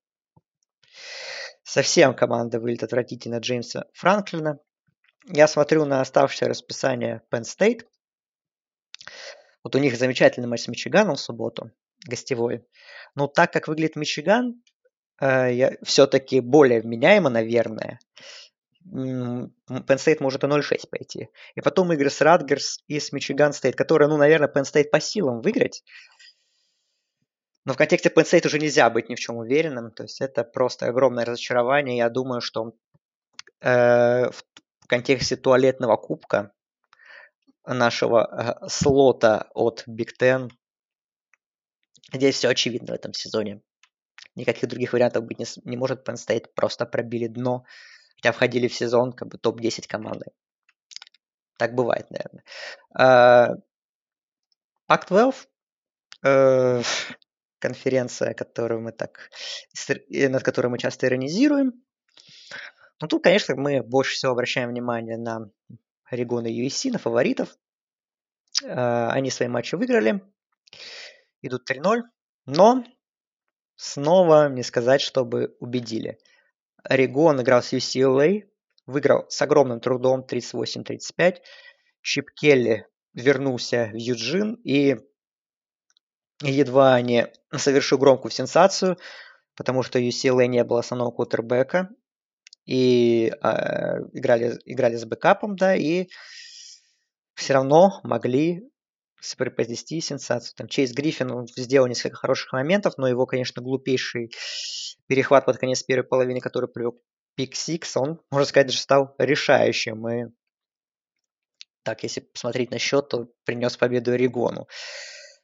совсем 1.63 2.15
команда 2.15 2.61
выглядит 2.61 2.85
отвратительно 2.85 3.39
Джеймса 3.39 3.87
Франклина. 3.93 4.59
Я 5.27 5.49
смотрю 5.49 5.85
на 5.85 6.01
оставшееся 6.01 6.49
расписание 6.49 7.23
Penn 7.33 7.43
State. 7.43 7.83
Вот 9.65 9.75
у 9.75 9.79
них 9.79 9.97
замечательный 9.97 10.47
матч 10.47 10.63
с 10.63 10.69
Мичиганом 10.69 11.17
в 11.17 11.21
субботу, 11.21 11.73
гостевой. 12.07 12.65
Но 13.17 13.27
так 13.27 13.53
как 13.53 13.67
выглядит 13.67 13.97
Мичиган, 13.97 14.63
э, 15.21 15.83
все-таки 15.85 16.41
более 16.41 16.81
вменяемо, 16.81 17.31
наверное. 17.31 17.99
Penn 18.89 19.51
State 19.69 20.19
может 20.21 20.45
и 20.45 20.47
0-6 20.47 20.89
пойти. 20.89 21.29
И 21.57 21.61
потом 21.61 21.93
игры 21.93 22.09
с 22.09 22.21
Радгерс 22.21 22.85
и 22.87 23.01
с 23.01 23.11
Мичиган 23.11 23.53
Стейт, 23.53 23.75
которые, 23.75 24.09
ну, 24.09 24.17
наверное, 24.17 24.49
Penn 24.49 24.63
State 24.63 24.91
по 24.91 25.01
силам 25.01 25.41
выиграть. 25.41 25.83
Но 27.67 27.73
в 27.73 27.77
контексте 27.77 28.09
Penn 28.09 28.23
State 28.23 28.47
уже 28.47 28.61
нельзя 28.61 28.89
быть 28.91 29.09
ни 29.09 29.17
в 29.17 29.19
чем 29.19 29.37
уверенным. 29.37 29.91
То 29.91 30.05
есть 30.05 30.21
это 30.21 30.45
просто 30.45 30.87
огромное 30.87 31.25
разочарование. 31.25 31.97
Я 31.97 32.09
думаю, 32.09 32.41
что 32.41 32.77
э, 33.61 34.31
в 34.31 34.87
контексте 34.87 35.37
туалетного 35.37 35.97
кубка 35.97 36.53
нашего 37.65 38.61
э, 38.63 38.69
слота 38.69 39.51
от 39.53 39.83
Big 39.89 40.11
Ten 40.19 40.49
здесь 42.13 42.37
все 42.37 42.49
очевидно 42.49 42.93
в 42.93 42.97
этом 42.97 43.13
сезоне. 43.13 43.63
Никаких 44.37 44.69
других 44.69 44.93
вариантов 44.93 45.25
быть 45.25 45.41
не, 45.41 45.47
не 45.65 45.77
может. 45.77 46.09
Penn 46.09 46.15
State 46.15 46.47
просто 46.55 46.87
пробили 46.87 47.27
дно, 47.27 47.65
хотя 48.15 48.31
входили 48.31 48.69
в 48.69 48.75
сезон 48.75 49.13
как 49.13 49.27
бы 49.27 49.39
топ-10 49.39 49.89
команды. 49.89 50.27
Так 51.59 51.75
бывает, 51.75 52.07
наверное. 52.11 52.45
Uh, 52.97 53.57
Pac-12 54.89 55.35
uh, 56.25 56.87
конференция, 57.59 58.35
которую 58.35 58.81
мы 58.81 58.92
так, 58.92 59.31
над 60.09 60.42
которой 60.42 60.69
мы 60.69 60.79
часто 60.79 61.07
иронизируем. 61.07 61.73
Но 63.01 63.09
тут, 63.09 63.23
конечно, 63.23 63.55
мы 63.57 63.83
больше 63.83 64.14
всего 64.14 64.33
обращаем 64.33 64.71
внимание 64.71 65.19
на 65.19 65.51
Орегон 66.05 66.47
и 66.47 66.66
USC, 66.66 66.90
на 66.90 66.99
фаворитов. 66.99 67.57
Uh, 68.64 69.09
они 69.11 69.31
свои 69.31 69.49
матчи 69.49 69.75
выиграли, 69.75 70.23
идут 71.42 71.71
3-0, 71.71 72.05
но 72.47 72.85
снова 73.75 74.49
не 74.49 74.62
сказать, 74.62 75.03
чтобы 75.03 75.55
убедили. 75.61 76.19
Орегон 76.83 77.42
играл 77.42 77.62
с 77.62 77.75
UCLA, 77.75 78.45
выиграл 78.87 79.27
с 79.29 79.42
огромным 79.42 79.81
трудом 79.81 80.25
38-35. 80.27 81.42
Чип 82.01 82.31
Келли 82.31 82.87
вернулся 83.12 83.90
в 83.92 83.97
Юджин 83.97 84.55
и 84.64 84.97
едва 86.42 87.01
не 87.01 87.33
совершил 87.55 87.99
громкую 87.99 88.33
сенсацию, 88.33 88.99
потому 89.57 89.83
что 89.83 89.99
UCLA 89.99 90.46
не 90.46 90.62
было 90.64 90.81
основного 90.81 91.11
квотербека, 91.11 91.91
и 92.66 93.33
э, 93.42 93.99
играли, 94.12 94.59
играли 94.64 94.96
с 94.96 95.05
бэкапом, 95.05 95.57
да, 95.57 95.75
и 95.75 96.09
все 97.35 97.55
равно 97.55 98.01
могли 98.03 98.68
преподнести 99.38 100.01
сенсацию. 100.01 100.55
Там 100.57 100.68
Чейз 100.68 100.92
Гриффин 100.92 101.49
сделал 101.49 101.87
несколько 101.87 102.16
хороших 102.16 102.53
моментов, 102.53 102.94
но 102.96 103.09
его, 103.09 103.27
конечно, 103.27 103.62
глупейший 103.62 104.31
перехват 105.07 105.46
под 105.46 105.59
конец 105.59 105.83
первой 105.83 106.05
половины, 106.05 106.40
который 106.40 106.68
привел 106.68 107.01
pick 107.35 107.55
six, 107.55 107.97
он, 107.96 108.20
можно 108.31 108.46
сказать, 108.46 108.68
даже 108.68 108.79
стал 108.79 109.14
решающим. 109.18 110.09
И 110.09 110.33
так, 111.83 112.03
если 112.03 112.20
посмотреть 112.20 112.70
на 112.70 112.79
счет, 112.79 113.09
то 113.09 113.29
принес 113.44 113.77
победу 113.77 114.12
Орегону. 114.12 114.66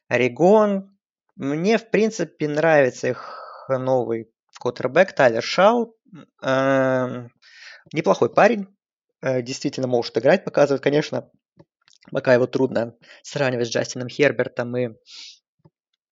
Орегон, 0.07 0.97
мне, 1.35 1.77
в 1.77 1.89
принципе, 1.89 2.47
нравится 2.47 3.09
их 3.09 3.67
новый 3.69 4.31
квотербек 4.59 5.13
Тайлер 5.13 5.43
Шау. 5.43 5.95
Эм, 6.41 7.31
неплохой 7.91 8.33
парень, 8.33 8.67
э, 9.21 9.41
действительно 9.41 9.87
может 9.87 10.17
играть, 10.17 10.45
показывает, 10.45 10.83
конечно, 10.83 11.29
пока 12.11 12.33
его 12.33 12.45
трудно 12.45 12.95
сравнивать 13.23 13.67
с 13.67 13.71
Джастином 13.71 14.09
Хербертом 14.09 14.77
и 14.77 14.89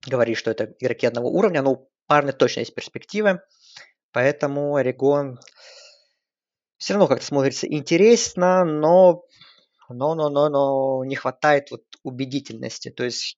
говорить, 0.08 0.38
что 0.38 0.50
это 0.52 0.74
игроки 0.80 1.06
одного 1.06 1.30
уровня, 1.30 1.62
но 1.62 1.72
у 1.74 1.92
парня 2.08 2.34
точно 2.34 2.62
есть 2.62 2.74
перспективы, 2.74 3.42
поэтому 4.12 4.76
Орегон 4.76 5.40
все 6.78 6.94
равно 6.94 7.08
как-то 7.08 7.26
смотрится 7.26 7.68
интересно, 7.68 8.66
но 8.66 9.24
но, 9.94 10.16
но, 10.16 10.30
но, 10.30 10.50
но 10.50 11.04
не 11.06 11.16
хватает 11.16 11.72
вот 11.72 11.84
убедительности. 12.04 12.90
То 12.90 13.04
есть 13.04 13.38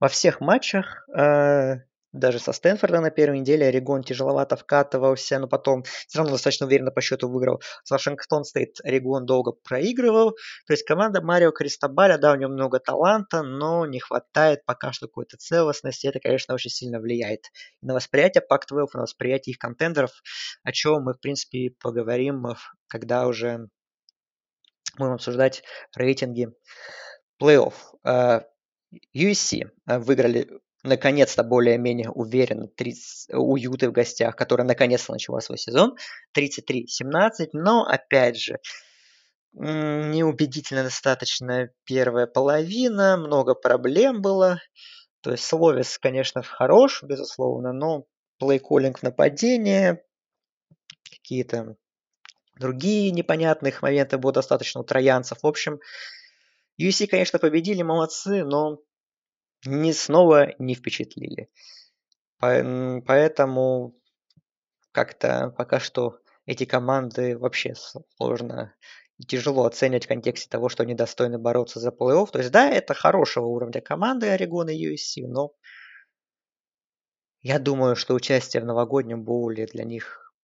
во 0.00 0.08
всех 0.08 0.40
матчах 0.40 1.08
э, 1.16 1.76
даже 2.14 2.38
со 2.38 2.52
Стэнфорда 2.52 3.00
на 3.00 3.10
первой 3.10 3.40
неделе 3.40 3.66
Орегон 3.66 4.04
тяжеловато 4.04 4.56
вкатывался, 4.56 5.38
но 5.40 5.48
потом 5.48 5.82
все 5.82 6.18
равно 6.18 6.32
достаточно 6.32 6.66
уверенно 6.66 6.92
по 6.92 7.00
счету 7.00 7.28
выиграл. 7.28 7.60
С 7.82 7.90
Вашингтон 7.90 8.44
Стейт 8.44 8.76
Орегон 8.84 9.26
долго 9.26 9.50
проигрывал. 9.52 10.30
То 10.66 10.72
есть 10.72 10.84
команда 10.84 11.20
Марио 11.20 11.50
Кристобаля, 11.50 12.16
да, 12.16 12.32
у 12.32 12.36
него 12.36 12.52
много 12.52 12.78
таланта, 12.78 13.42
но 13.42 13.84
не 13.84 13.98
хватает 13.98 14.64
пока 14.64 14.92
что 14.92 15.08
какой-то 15.08 15.36
целостности. 15.36 16.06
Это, 16.06 16.20
конечно, 16.20 16.54
очень 16.54 16.70
сильно 16.70 17.00
влияет 17.00 17.50
на 17.82 17.94
восприятие 17.94 18.42
Пак-12, 18.42 18.86
на 18.94 19.02
восприятие 19.02 19.54
их 19.54 19.58
контендеров, 19.58 20.12
о 20.62 20.70
чем 20.70 21.02
мы, 21.02 21.14
в 21.14 21.20
принципе, 21.20 21.74
поговорим, 21.80 22.46
когда 22.86 23.26
уже 23.26 23.68
будем 24.96 25.14
обсуждать 25.14 25.64
рейтинги 25.96 26.48
плей-офф. 27.42 27.74
USC 29.14 29.70
э, 29.86 29.98
выиграли 29.98 30.60
наконец-то 30.82 31.42
более-менее 31.42 32.10
уверенно 32.10 32.68
30, 32.68 33.34
у 33.34 33.56
Юты 33.56 33.88
в 33.88 33.92
гостях, 33.92 34.36
которая 34.36 34.66
наконец-то 34.66 35.12
начала 35.12 35.40
свой 35.40 35.58
сезон. 35.58 35.96
33-17, 36.36 37.50
но 37.52 37.84
опять 37.84 38.36
же, 38.36 38.58
неубедительно 39.54 40.82
достаточно 40.82 41.70
первая 41.84 42.26
половина, 42.26 43.16
много 43.16 43.54
проблем 43.54 44.20
было. 44.20 44.60
То 45.22 45.32
есть 45.32 45.44
Словес, 45.44 45.98
конечно, 45.98 46.42
хорош, 46.42 47.02
безусловно, 47.02 47.72
но 47.72 48.04
плейколлинг 48.38 48.98
в 48.98 49.02
нападении, 49.02 49.98
какие-то 51.08 51.76
другие 52.58 53.10
непонятных 53.10 53.82
моменты 53.82 54.18
было 54.18 54.32
достаточно 54.32 54.80
у 54.80 54.84
троянцев. 54.84 55.38
В 55.42 55.46
общем, 55.46 55.80
UC, 56.80 57.06
конечно, 57.06 57.38
победили, 57.38 57.82
молодцы, 57.82 58.44
но 58.44 58.80
не 59.64 59.92
снова 59.92 60.54
не 60.58 60.74
впечатлили. 60.74 61.50
Поэтому 62.38 63.94
как-то 64.92 65.54
пока 65.56 65.80
что 65.80 66.20
эти 66.46 66.64
команды 66.64 67.38
вообще 67.38 67.74
сложно 67.74 68.74
и 69.18 69.24
тяжело 69.24 69.64
оценивать 69.64 70.04
в 70.04 70.08
контексте 70.08 70.48
того, 70.48 70.68
что 70.68 70.82
они 70.82 70.94
достойны 70.94 71.38
бороться 71.38 71.80
за 71.80 71.90
плей-офф. 71.90 72.30
То 72.30 72.38
есть, 72.38 72.50
да, 72.50 72.68
это 72.68 72.94
хорошего 72.94 73.46
уровня 73.46 73.80
команды 73.80 74.28
Орегона 74.28 74.70
и 74.70 74.94
USC, 74.94 75.26
но 75.26 75.54
я 77.40 77.58
думаю, 77.58 77.94
что 77.94 78.14
участие 78.14 78.62
в 78.62 78.66
новогоднем 78.66 79.22
боуле 79.22 79.66
для 79.66 79.84
них, 79.84 80.34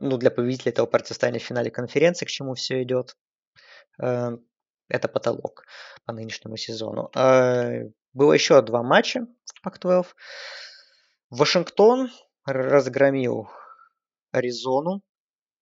ну, 0.00 0.16
для 0.18 0.30
победителей 0.30 0.70
этого 0.70 0.86
противостояния 0.86 1.40
в 1.40 1.44
финале 1.44 1.70
конференции, 1.70 2.26
к 2.26 2.28
чему 2.28 2.54
все 2.54 2.82
идет, 2.82 3.16
э, 4.00 4.36
это 4.88 5.08
потолок 5.08 5.64
по 6.04 6.12
нынешнему 6.12 6.56
сезону. 6.56 7.10
Э, 7.14 7.88
было 8.12 8.32
еще 8.32 8.60
два 8.62 8.82
матча 8.82 9.26
в 9.44 9.62
Пак-12. 9.62 10.06
Вашингтон 11.30 12.10
разгромил 12.44 13.48
Аризону 14.32 15.02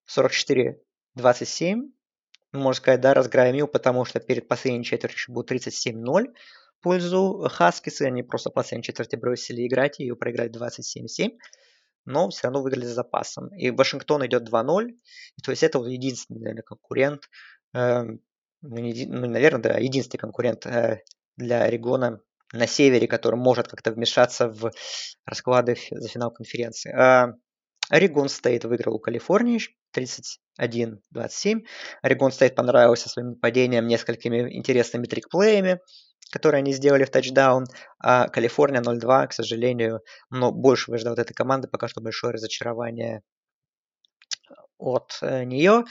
44-27. 0.08 1.92
Можно 2.52 2.72
сказать, 2.72 3.00
да, 3.00 3.14
разгромил, 3.14 3.68
потому 3.68 4.04
что 4.04 4.18
перед 4.18 4.48
последней 4.48 4.84
четвертью 4.84 5.32
был 5.32 5.44
37-0 5.44 5.94
в 6.78 6.82
пользу 6.82 7.48
Хаскиса. 7.48 8.06
Они 8.06 8.22
просто 8.24 8.50
последней 8.50 8.82
четверти 8.82 9.14
бросили 9.16 9.66
играть 9.66 10.00
и 10.00 10.04
ее 10.04 10.16
проиграли 10.16 10.50
27-7 10.50 11.36
но 12.04 12.28
все 12.30 12.44
равно 12.44 12.62
выиграли 12.62 12.86
с 12.86 12.94
запасом. 12.94 13.48
И 13.56 13.70
Вашингтон 13.70 14.24
идет 14.26 14.48
2-0, 14.48 14.90
то 15.44 15.50
есть 15.50 15.62
это 15.62 15.78
единственный, 15.80 16.40
наверное, 16.40 16.62
конкурент, 16.62 17.28
э, 17.74 18.04
ну, 18.62 18.80
ну, 18.80 19.26
наверное, 19.26 19.62
да, 19.62 19.78
единственный 19.78 20.20
конкурент 20.20 20.66
э, 20.66 21.02
для 21.36 21.62
Орегона 21.62 22.20
на 22.52 22.66
севере, 22.66 23.06
который 23.06 23.36
может 23.36 23.68
как-то 23.68 23.92
вмешаться 23.92 24.48
в 24.48 24.72
расклады 25.24 25.76
за 25.90 26.08
финал 26.08 26.30
конференции. 26.30 26.92
А, 26.92 27.32
Орегон 27.88 28.28
Стейт 28.28 28.64
выиграл 28.64 28.94
у 28.94 28.98
Калифорнии 28.98 29.60
31-27. 29.96 31.60
Орегон 32.02 32.32
Стейт 32.32 32.54
понравился 32.54 33.08
своим 33.08 33.30
нападением 33.30 33.86
несколькими 33.86 34.56
интересными 34.56 35.06
trick 35.06 35.33
play 35.33 35.54
ями, 35.54 35.80
которые 36.30 36.60
они 36.60 36.72
сделали 36.72 37.04
в 37.04 37.10
тачдаун. 37.10 37.66
А 37.98 38.28
Калифорния 38.28 38.80
0-2, 38.80 39.28
к 39.28 39.32
сожалению, 39.32 40.00
но 40.30 40.52
больше 40.52 40.96
ждал 40.98 41.14
от 41.14 41.18
этой 41.18 41.34
команды. 41.34 41.68
Пока 41.68 41.88
что 41.88 42.00
большое 42.00 42.32
разочарование 42.32 43.22
от 44.80 45.18
э, 45.22 45.44
нее. 45.44 45.84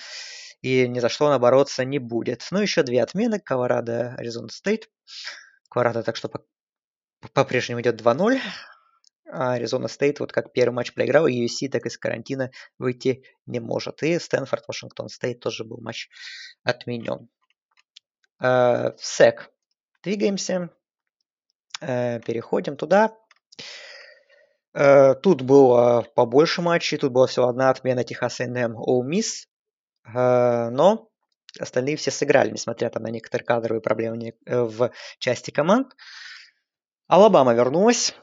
И 0.61 0.87
ни 0.87 0.99
за 0.99 1.09
что 1.09 1.27
она 1.27 1.39
бороться 1.39 1.85
не 1.85 1.99
будет. 1.99 2.47
Ну, 2.51 2.59
еще 2.59 2.83
две 2.83 3.01
отмены. 3.01 3.39
Колорадо, 3.39 4.15
Аризона 4.17 4.49
Стейт. 4.49 4.89
Колорадо 5.69 6.03
так 6.03 6.15
что 6.15 6.29
по-прежнему 7.33 7.81
идет 7.81 8.01
2-0. 8.01 8.39
А 9.31 9.53
Аризона 9.53 9.87
Стейт, 9.87 10.19
вот 10.19 10.31
как 10.31 10.51
первый 10.53 10.73
матч 10.73 10.93
проиграл, 10.93 11.27
и 11.27 11.45
USC 11.45 11.69
так 11.69 11.85
из 11.85 11.97
карантина 11.97 12.51
выйти 12.79 13.23
не 13.45 13.59
может. 13.59 14.01
И 14.01 14.17
Стэнфорд, 14.17 14.67
Вашингтон 14.67 15.07
Стейт 15.07 15.39
тоже 15.39 15.63
был 15.63 15.79
матч 15.81 16.09
отменен. 16.63 17.29
Э, 18.41 18.91
в 18.97 19.05
SEC 19.05 19.51
двигаемся, 20.01 20.71
э, 21.81 22.19
переходим 22.21 22.75
туда. 22.75 23.15
Э, 24.79 25.13
тут 25.15 25.41
было 25.41 26.05
побольше 26.15 26.61
матчей, 26.61 26.97
тут 26.97 27.11
была 27.11 27.27
всего 27.27 27.49
одна 27.49 27.69
отмена 27.69 28.05
Техас 28.05 28.39
A&M 28.39 28.77
Ole 28.77 29.05
Miss, 29.05 29.45
но 30.05 31.09
остальные 31.59 31.97
все 31.97 32.11
сыграли, 32.11 32.51
несмотря 32.51 32.89
там 32.89 33.03
на 33.03 33.09
некоторые 33.09 33.45
кадровые 33.45 33.81
проблемы 33.81 34.35
в 34.45 34.91
части 35.19 35.51
команд. 35.51 35.93
Алабама 37.07 37.53
вернулась. 37.53 38.15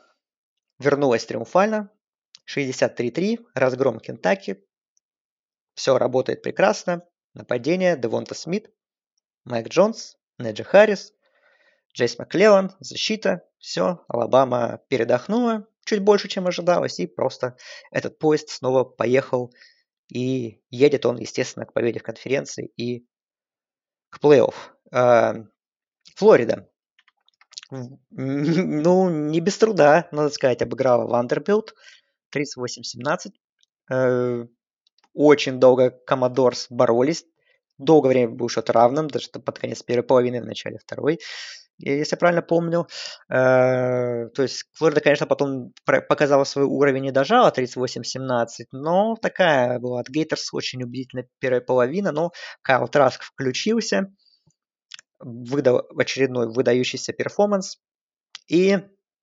вернулась 0.78 1.26
триумфально. 1.26 1.90
63-3, 2.48 3.44
разгром 3.54 4.00
Кентаки. 4.00 4.64
Все 5.74 5.98
работает 5.98 6.42
прекрасно. 6.42 7.06
Нападение, 7.34 7.98
Девонта 7.98 8.34
Смит, 8.34 8.72
Майк 9.44 9.68
Джонс, 9.68 10.16
Неджи 10.38 10.64
Харрис, 10.64 11.12
Джейс 11.92 12.18
Маклеван, 12.18 12.74
защита. 12.80 13.42
Все, 13.58 14.04
Алабама 14.08 14.80
передохнула 14.88 15.66
чуть 15.86 16.02
больше, 16.02 16.28
чем 16.28 16.46
ожидалось, 16.46 17.00
и 17.00 17.06
просто 17.06 17.56
этот 17.90 18.18
поезд 18.18 18.50
снова 18.50 18.84
поехал, 18.84 19.54
и 20.08 20.60
едет 20.70 21.06
он, 21.06 21.18
естественно, 21.18 21.64
к 21.64 21.72
победе 21.72 22.00
в 22.00 22.02
конференции 22.02 22.70
и 22.76 23.06
к 24.10 24.18
плей-офф. 24.20 24.54
А, 24.92 25.34
Флорида. 26.16 26.68
Ну, 28.10 29.10
не 29.10 29.40
без 29.40 29.58
труда, 29.58 30.08
надо 30.12 30.30
сказать, 30.30 30.62
обыграла 30.62 31.08
Вандербилт 31.08 31.74
38-17. 32.32 33.32
Э, 33.90 34.46
очень 35.14 35.58
долго 35.58 35.90
Коммодорс 35.90 36.68
боролись. 36.70 37.24
Долгое 37.76 38.10
время 38.10 38.28
был 38.30 38.48
счет 38.48 38.70
равным, 38.70 39.08
даже 39.08 39.30
под 39.30 39.58
конец 39.58 39.82
первой 39.82 40.04
половины, 40.04 40.40
в 40.40 40.46
начале 40.46 40.78
второй 40.78 41.18
если 41.78 42.14
я 42.14 42.18
правильно 42.18 42.42
помню. 42.42 42.86
Э, 43.28 44.28
то 44.34 44.42
есть 44.42 44.64
Флорида, 44.74 45.00
конечно, 45.00 45.26
потом 45.26 45.72
показала 45.84 46.44
свой 46.44 46.64
уровень 46.64 47.06
и 47.06 47.10
дожала 47.10 47.50
38-17, 47.50 48.46
но 48.72 49.16
такая 49.20 49.78
была 49.78 50.00
от 50.00 50.08
Гейторс 50.08 50.52
очень 50.52 50.82
убедительная 50.82 51.28
первая 51.38 51.60
половина, 51.60 52.12
но 52.12 52.32
Кайл 52.62 52.88
Траск 52.88 53.22
включился, 53.22 54.12
выдал 55.18 55.82
очередной 55.96 56.48
выдающийся 56.48 57.12
перформанс, 57.12 57.78
и 58.48 58.78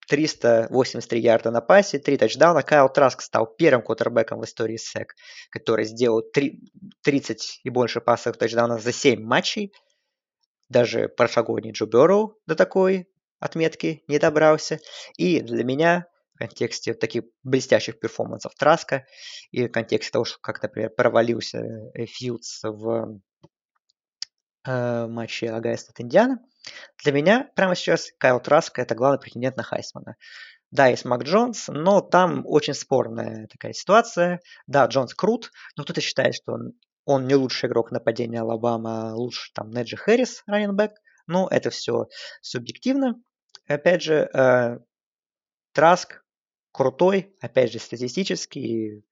383 0.08 1.20
ярда 1.20 1.50
на 1.50 1.60
пасе, 1.60 1.98
3 1.98 2.18
тачдауна. 2.18 2.62
Кайл 2.62 2.88
Траск 2.88 3.22
стал 3.22 3.46
первым 3.46 3.82
квотербеком 3.82 4.40
в 4.40 4.44
истории 4.44 4.76
SEC, 4.76 5.06
который 5.50 5.84
сделал 5.86 6.22
3, 6.22 6.60
30 7.02 7.60
и 7.64 7.70
больше 7.70 8.00
пасов 8.00 8.36
тачдаунов 8.36 8.82
за 8.82 8.92
7 8.92 9.22
матчей. 9.22 9.72
Даже 10.68 11.08
прошлогодний 11.08 11.72
Джо 11.72 11.86
Берроу 11.86 12.38
до 12.46 12.54
такой 12.54 13.08
отметки 13.38 14.02
не 14.08 14.18
добрался. 14.18 14.78
И 15.16 15.40
для 15.40 15.64
меня 15.64 16.06
в 16.34 16.38
контексте 16.38 16.94
таких 16.94 17.24
блестящих 17.42 18.00
перформансов 18.00 18.54
Траска 18.54 19.06
и 19.50 19.68
в 19.68 19.70
контексте 19.70 20.12
того, 20.12 20.24
что 20.24 20.38
как, 20.40 20.62
например, 20.62 20.90
провалился 20.90 21.58
э, 21.94 22.06
Филдс 22.06 22.60
в 22.64 23.20
э, 24.66 25.06
матче 25.06 25.50
Огайо 25.50 25.92
Стейт 25.92 26.00
Индиана, 26.00 26.40
для 27.02 27.12
меня 27.12 27.50
прямо 27.54 27.74
сейчас 27.74 28.10
Кайл 28.18 28.40
Траск 28.40 28.82
это 28.82 28.94
главный 28.94 29.20
претендент 29.20 29.56
на 29.56 29.62
Хайсмана. 29.62 30.16
Да, 30.70 30.88
есть 30.88 31.04
Мак 31.04 31.22
Джонс, 31.22 31.68
но 31.68 32.00
там 32.00 32.42
очень 32.46 32.74
спорная 32.74 33.46
такая 33.46 33.72
ситуация. 33.72 34.40
Да, 34.66 34.86
Джонс 34.86 35.14
крут, 35.14 35.52
но 35.76 35.84
кто-то 35.84 36.00
считает, 36.00 36.34
что 36.34 36.54
он 36.54 36.72
он 37.04 37.26
не 37.26 37.34
лучший 37.34 37.68
игрок 37.68 37.90
нападения 37.90 38.40
Алабама, 38.40 39.14
лучше 39.14 39.52
там 39.54 39.70
Наджи 39.70 39.96
Харрис, 39.96 40.42
running 40.46 40.73
back. 40.73 40.92
Ну, 41.26 41.46
это 41.48 41.70
все 41.70 42.08
субъективно. 42.40 43.20
Опять 43.66 44.02
же, 44.02 44.28
э, 44.32 44.78
Траск 45.72 46.24
крутой, 46.72 47.34
опять 47.40 47.72
же, 47.72 47.78
статистически 47.78 48.58
и, 48.58 49.04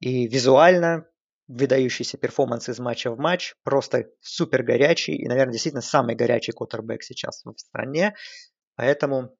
и 0.00 0.26
визуально 0.26 1.06
выдающийся 1.46 2.18
перформанс 2.18 2.68
из 2.68 2.78
матча 2.78 3.10
в 3.10 3.18
матч, 3.18 3.54
просто 3.62 4.10
супер 4.20 4.62
горячий 4.62 5.14
и, 5.16 5.26
наверное, 5.26 5.52
действительно 5.52 5.82
самый 5.82 6.14
горячий 6.14 6.52
квотербек 6.52 7.02
сейчас 7.02 7.42
в 7.44 7.56
стране. 7.56 8.14
Поэтому 8.76 9.34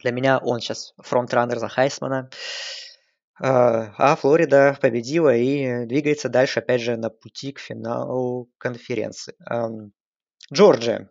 для 0.00 0.10
меня 0.10 0.38
он 0.38 0.60
сейчас 0.60 0.94
фронтранер 0.98 1.58
за 1.58 1.68
Хайсмана. 1.68 2.30
А, 3.44 3.92
а 3.98 4.14
Флорида 4.14 4.78
победила 4.80 5.34
и 5.34 5.84
двигается 5.86 6.28
дальше, 6.28 6.60
опять 6.60 6.80
же, 6.80 6.96
на 6.96 7.10
пути 7.10 7.50
к 7.50 7.58
финалу 7.58 8.48
конференции. 8.56 9.34
Джорджия 10.52 11.10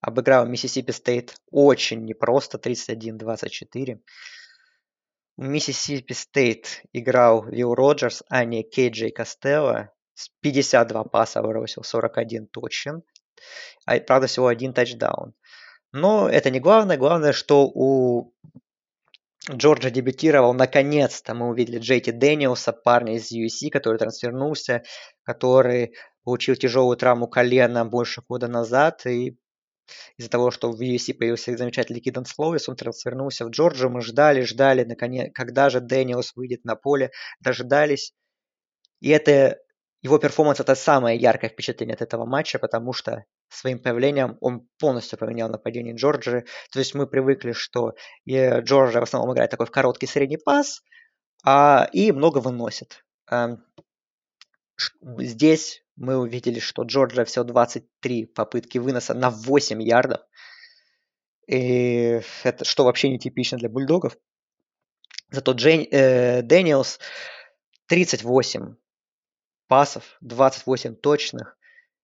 обыграла 0.00 0.46
Миссисипи 0.46 0.92
Стейт 0.92 1.34
очень 1.50 2.06
непросто, 2.06 2.56
31-24. 2.56 4.00
Миссисипи 5.36 6.14
Стейт 6.14 6.84
играл 6.94 7.44
Вилл 7.44 7.74
Роджерс, 7.74 8.22
а 8.30 8.46
не 8.46 8.62
Кей 8.62 8.80
Джей 8.80 9.10
Костелло. 9.10 9.92
52 10.40 11.04
паса 11.04 11.42
бросил, 11.42 11.82
41 11.82 12.46
точен. 12.46 13.02
А, 13.84 14.00
правда, 14.00 14.26
всего 14.26 14.46
один 14.46 14.72
тачдаун. 14.72 15.34
Но 15.92 16.30
это 16.30 16.48
не 16.48 16.60
главное. 16.60 16.96
Главное, 16.96 17.34
что 17.34 17.66
у 17.66 18.32
Джорджии 19.50 19.90
дебютировал 19.90 20.54
наконец-то. 20.54 21.34
Мы 21.34 21.48
увидели 21.48 21.78
JT 21.78 22.10
Дэниелса, 22.10 22.72
парня 22.72 23.16
из 23.16 23.32
USC, 23.32 23.70
который 23.70 23.98
трансфернулся, 23.98 24.84
который 25.24 25.94
получил 26.22 26.54
тяжелую 26.54 26.96
травму 26.96 27.26
колена 27.26 27.84
больше 27.84 28.22
года 28.28 28.46
назад. 28.46 29.04
И 29.06 29.36
из-за 30.16 30.30
того, 30.30 30.52
что 30.52 30.70
в 30.70 30.80
USC 30.80 31.12
появился 31.12 31.56
замечательный 31.56 32.00
Кидон 32.00 32.24
Словис, 32.24 32.68
он 32.68 32.76
трансфернулся 32.76 33.44
в 33.44 33.50
Джорджию. 33.50 33.90
Мы 33.90 34.00
ждали, 34.00 34.42
ждали, 34.42 34.84
наконец, 34.84 35.32
когда 35.34 35.70
же 35.70 35.80
Дэниелс 35.80 36.36
выйдет 36.36 36.64
на 36.64 36.76
поле. 36.76 37.10
Дождались. 37.40 38.14
И 39.00 39.08
это 39.08 39.58
его 40.02 40.18
перформанс 40.18 40.60
это 40.60 40.76
самое 40.76 41.18
яркое 41.18 41.50
впечатление 41.50 41.94
от 41.94 42.02
этого 42.02 42.26
матча, 42.26 42.60
потому 42.60 42.92
что 42.92 43.24
своим 43.54 43.78
появлением 43.78 44.38
он 44.40 44.68
полностью 44.78 45.18
поменял 45.18 45.48
нападение 45.48 45.94
Джорджии. 45.94 46.44
То 46.72 46.78
есть 46.78 46.94
мы 46.94 47.06
привыкли, 47.06 47.52
что 47.52 47.94
Джорджия 48.28 49.00
в 49.00 49.02
основном 49.02 49.34
играет 49.34 49.50
такой 49.50 49.66
в 49.66 49.70
короткий 49.70 50.06
средний 50.06 50.38
пас 50.38 50.82
а, 51.44 51.88
и 51.92 52.12
много 52.12 52.38
выносит. 52.38 53.04
А, 53.30 53.58
здесь 55.18 55.84
мы 55.96 56.16
увидели, 56.16 56.58
что 56.58 56.82
Джорджия 56.82 57.24
всего 57.24 57.44
23 57.44 58.26
попытки 58.26 58.78
выноса 58.78 59.14
на 59.14 59.30
8 59.30 59.82
ярдов. 59.82 60.20
И 61.46 62.20
это 62.44 62.64
что 62.64 62.84
вообще 62.84 63.10
не 63.10 63.18
типично 63.18 63.58
для 63.58 63.68
бульдогов. 63.68 64.16
Зато 65.30 65.52
JT, 65.52 65.86
э, 65.90 66.42
Дэниелс 66.42 67.00
38 67.86 68.76
пасов, 69.66 70.16
28 70.20 70.94
точных, 70.96 71.56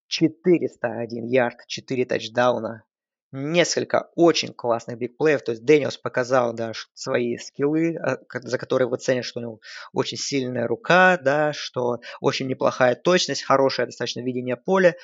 401 0.09 1.25
ярд, 1.27 1.67
4 1.67 2.05
тачдауна, 2.07 2.85
несколько 3.33 4.11
очень 4.15 4.53
классных 4.53 4.99
big 4.99 5.12
play 5.12 5.29
ев. 5.29 5.43
То 5.43 5.53
есть 5.53 5.65
Дэниелс 5.65 5.99
показал 5.99 6.55
да, 6.55 6.73
свои 6.95 7.37
skill 7.37 7.80
ы, 7.80 7.97
а, 7.97 8.19
за 8.33 8.59
которые 8.59 8.89
вы 8.89 8.97
цените, 8.97 9.27
что 9.27 9.41
у 9.41 9.43
него 9.43 9.61
очень 9.93 10.17
сильная 10.17 10.67
рука, 10.67 11.19
да, 11.19 11.53
что 11.53 12.01
очень 12.21 12.47
неплохая 12.47 12.95
точность, 12.95 13.43
хорошее 13.43 13.87
достаточно 13.87 14.21
видение 14.21 14.57
поля. 14.57 14.95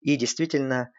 И 0.00 0.16
действительно, 0.16 0.90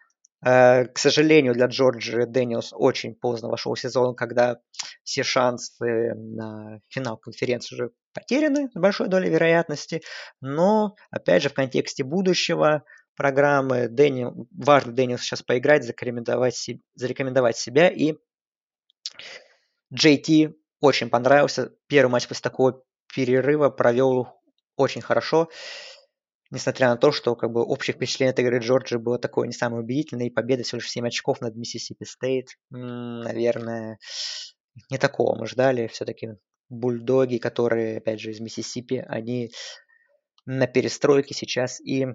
э, 0.46 0.86
к 0.86 0.98
сожалению, 0.98 1.54
для 1.54 1.68
Джорджа 1.68 2.26
Дэниелс 2.26 2.72
очень 2.74 3.16
поздно 3.16 3.50
вошел 3.50 3.74
в 3.74 3.80
сезон, 3.80 4.16
когда 4.16 4.60
все 5.04 5.24
шансы 5.24 6.14
на 6.16 6.80
финал 6.90 7.18
конференции 7.18 7.76
уже 7.76 7.92
потеряны 8.14 8.70
с 8.74 8.80
большой 8.80 9.10
долей 9.10 9.30
вероятности, 9.30 10.02
но, 10.40 10.96
опять 11.12 11.44
же, 11.44 11.50
в 11.50 11.54
контексте 11.54 12.04
будущего 12.04 12.84
программы 13.16 13.88
Дэнни, 13.88 14.28
важно 14.52 14.92
Дэнни 14.94 15.18
сейчас 15.18 15.42
поиграть, 15.42 15.84
зарекомендовать, 15.84 16.70
зарекомендовать 16.96 17.58
себя, 17.58 17.90
и 17.90 18.16
JT 19.94 20.54
очень 20.82 21.10
понравился. 21.10 21.72
Первый 21.88 22.12
матч 22.12 22.28
после 22.28 22.44
такого 22.44 22.84
перерыва 23.14 23.70
провел 23.70 24.28
очень 24.76 25.02
хорошо, 25.02 25.50
несмотря 26.52 26.90
на 26.90 26.98
то, 26.98 27.12
что 27.12 27.36
как 27.36 27.52
бы 27.52 27.64
общее 27.64 27.96
впечатление 27.96 28.32
от 28.32 28.40
игры 28.40 28.60
Джорджии 28.60 29.00
было 29.00 29.18
такое 29.18 29.48
не 29.48 29.54
самое 29.54 29.84
убедительное, 29.84 30.28
и 30.28 30.32
победа 30.32 30.64
всего 30.64 30.78
лишь 30.78 30.92
7 30.92 31.08
очков 31.08 31.42
над 31.42 31.56
Миссисипи 31.56 32.04
Стейт, 32.04 32.50
наверное, 32.70 33.98
не 34.90 34.98
такого 34.98 35.38
мы 35.38 35.48
ждали. 35.48 35.88
Все-таки 35.88 36.36
бульдоги, 36.68 37.38
которые, 37.38 37.98
опять 37.98 38.20
же, 38.20 38.32
из 38.32 38.40
Миссисипи, 38.40 39.06
они 39.08 39.52
на 40.46 40.68
перестройке 40.68 41.34
сейчас 41.34 41.80
и 41.80 42.08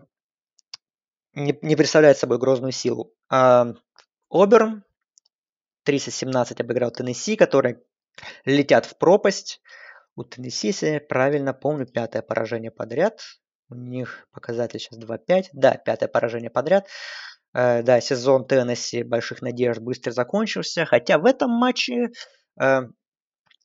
не, 1.34 1.58
не 1.62 1.76
представляют 1.76 2.18
собой 2.18 2.38
грозную 2.38 2.72
силу. 2.72 3.12
А 3.28 3.74
Оберн 4.30 4.84
317 5.84 6.60
обыграл 6.60 6.90
Теннесси, 6.90 7.36
которые 7.36 7.82
летят 8.44 8.86
в 8.86 8.96
пропасть. 8.98 9.60
У 10.16 10.24
Теннесси, 10.24 10.68
если 10.68 10.98
правильно 10.98 11.54
помню, 11.54 11.86
пятое 11.86 12.22
поражение 12.22 12.70
подряд. 12.70 13.20
У 13.68 13.74
них 13.74 14.26
показатель 14.32 14.80
сейчас 14.80 14.98
2-5. 14.98 15.46
Да, 15.52 15.76
пятое 15.76 16.08
поражение 16.08 16.50
подряд. 16.50 16.86
Э, 17.54 17.82
да, 17.82 18.00
сезон 18.00 18.46
Теннесси 18.46 19.02
больших 19.02 19.42
надежд 19.42 19.80
быстро 19.80 20.10
закончился. 20.10 20.84
Хотя 20.84 21.18
в 21.18 21.24
этом 21.24 21.50
матче 21.50 22.10
э, 22.60 22.80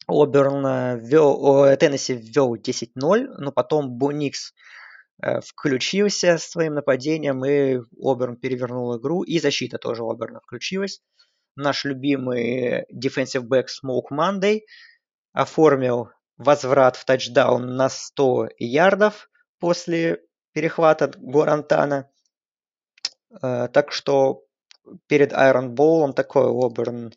Оберн 0.07 0.99
ввел, 0.99 1.75
Теннесси 1.77 2.13
ввел 2.13 2.55
10-0, 2.55 3.25
но 3.39 3.51
потом 3.51 3.89
Буникс 3.89 4.51
э, 4.51 4.53
включился 5.21 6.37
своим 6.37 6.73
нападением, 6.75 7.45
и 7.45 7.79
Оберн 8.01 8.35
перевернул 8.35 8.97
игру, 8.97 9.23
и 9.23 9.39
защита 9.39 9.77
тоже 9.77 10.03
Оберна 10.03 10.39
включилась. 10.41 11.01
наш 11.55 11.85
любимый 11.85 12.85
defensive 12.93 13.47
back 13.47 13.67
Smoke 13.67 14.11
Monday 14.11 14.61
оформил 15.33 16.09
возврат 16.37 16.97
в 16.97 17.05
тачдаун 17.05 17.75
на 17.75 17.89
100 17.89 18.49
ярдов 18.57 19.29
после 19.59 20.21
перехвата 20.51 21.11
Гуарантана. 21.17 22.09
Э, 23.41 23.67
так 23.69 23.91
что 23.91 24.43
перед 25.07 25.31
Iron 25.31 25.69
Боулом 25.69 26.13
такой 26.13 26.45
Оберн 26.45 27.13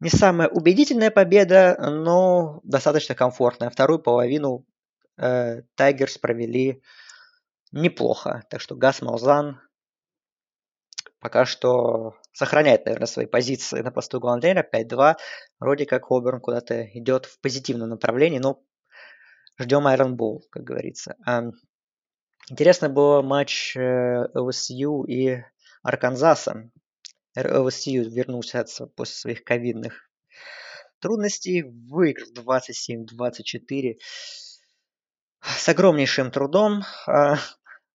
не 0.00 0.10
самая 0.10 0.48
убедительная 0.48 1.10
победа, 1.10 1.76
но 1.80 2.60
достаточно 2.64 3.14
комфортная. 3.14 3.70
Вторую 3.70 4.00
половину 4.00 4.66
Тайгерс 5.16 6.18
провели 6.18 6.82
неплохо. 7.74 8.44
Так 8.50 8.60
что 8.60 8.76
Гас 8.76 9.02
Малзан 9.02 9.60
пока 11.20 11.46
что 11.46 12.16
сохраняет, 12.32 12.84
наверное, 12.84 13.06
свои 13.06 13.26
позиции 13.26 13.80
на 13.80 13.90
посту 13.90 14.20
главного 14.20 14.42
тренера 14.42 14.68
5-2. 14.70 15.16
Вроде 15.58 15.86
как 15.86 16.10
Оберн 16.10 16.40
куда-то 16.40 16.84
идет 16.98 17.26
в 17.26 17.40
позитивном 17.40 17.88
направлении, 17.88 18.38
но 18.38 18.62
ждем 19.58 19.86
Iron 19.86 20.16
Bowl, 20.16 20.40
как 20.50 20.64
говорится. 20.64 21.16
Интересно 22.50 22.90
был 22.90 23.22
матч 23.22 23.74
э, 23.74 24.26
и 25.08 25.42
Арканзаса. 25.82 26.70
LSU 27.36 28.04
вернулся 28.04 28.64
после 28.94 29.14
своих 29.14 29.44
ковидных 29.44 30.10
трудностей, 31.00 31.62
выиграл 31.62 32.28
27-24 32.34 33.98
с 35.40 35.68
огромнейшим 35.68 36.30
трудом. 36.30 36.82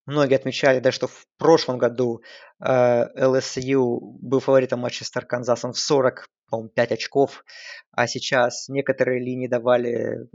Многие 0.10 0.38
отмечали, 0.38 0.80
да, 0.80 0.92
что 0.92 1.06
в 1.06 1.28
прошлом 1.38 1.78
году 1.78 2.24
LSU 2.60 3.78
а, 3.78 4.00
был 4.22 4.40
фаворитом 4.40 4.80
матча 4.80 5.06
с 5.06 5.16
Арканзасом 5.16 5.72
в 5.72 5.78
40, 5.78 6.26
по 6.50 6.68
5 6.68 6.92
очков, 6.94 7.44
а 7.92 8.08
сейчас 8.08 8.70
некоторые 8.70 9.24
линии 9.24 9.48
давали 9.48 10.28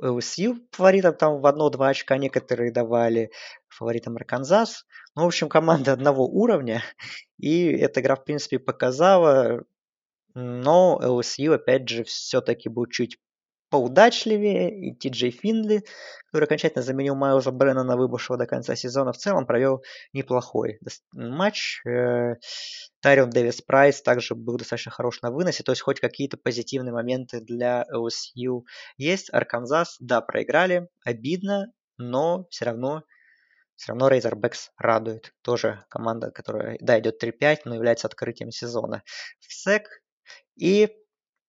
LSU 0.00 0.56
фаворитом 0.72 1.14
там 1.14 1.40
в 1.42 1.46
одно-два 1.46 1.88
очка, 1.88 2.16
некоторые 2.16 2.72
давали 2.72 3.30
фаворитам 3.68 4.16
Арканзас. 4.16 4.86
Ну, 5.14 5.24
в 5.24 5.26
общем, 5.26 5.50
команда 5.50 5.92
одного 5.92 6.26
уровня, 6.26 6.82
и 7.38 7.66
эта 7.66 8.00
игра, 8.00 8.16
в 8.16 8.24
принципе, 8.24 8.58
показала, 8.58 9.62
но 10.32 10.98
LSU, 11.02 11.52
опять 11.52 11.86
же, 11.86 12.02
все-таки 12.04 12.70
был 12.70 12.86
чуть 12.86 13.18
поудачливее, 13.70 14.90
и 14.90 14.94
Ти 14.94 15.08
Джей 15.08 15.30
Финли, 15.30 15.84
который 16.26 16.44
окончательно 16.44 16.82
заменил 16.82 17.14
Майлза 17.14 17.50
Бреннана, 17.50 17.96
выбывшего 17.96 18.38
до 18.38 18.46
конца 18.46 18.76
сезона, 18.76 19.12
в 19.12 19.18
целом 19.18 19.46
провел 19.46 19.82
неплохой 20.12 20.78
матч. 21.12 21.80
Э, 21.86 22.36
Тайрион 23.00 23.30
Дэвис 23.30 23.60
Прайс 23.62 24.02
также 24.02 24.34
был 24.34 24.56
достаточно 24.56 24.90
хорош 24.90 25.22
на 25.22 25.30
выносе, 25.30 25.62
то 25.62 25.72
есть 25.72 25.82
хоть 25.82 26.00
какие-то 26.00 26.36
позитивные 26.36 26.92
моменты 26.92 27.40
для 27.40 27.84
LSU 27.92 28.62
есть. 28.96 29.32
Арканзас, 29.32 29.96
да, 30.00 30.20
проиграли, 30.20 30.88
обидно, 31.04 31.72
но 31.96 32.46
все 32.50 32.66
равно 32.66 33.02
все 33.76 33.92
равно 33.92 34.10
Razorbacks 34.10 34.70
радует. 34.76 35.32
Тоже 35.42 35.84
команда, 35.88 36.32
которая, 36.32 36.76
да, 36.80 36.98
идет 36.98 37.22
3-5, 37.22 37.60
но 37.64 37.76
является 37.76 38.08
открытием 38.08 38.50
сезона 38.50 39.04
в 39.38 39.52
СЭК. 39.52 40.02
И 40.56 40.92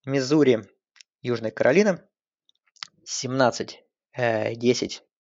Мизури, 0.06 0.64
Южная 1.22 1.52
Каролина. 1.52 2.08
17-10. 3.10 3.80
Э, 4.14 4.54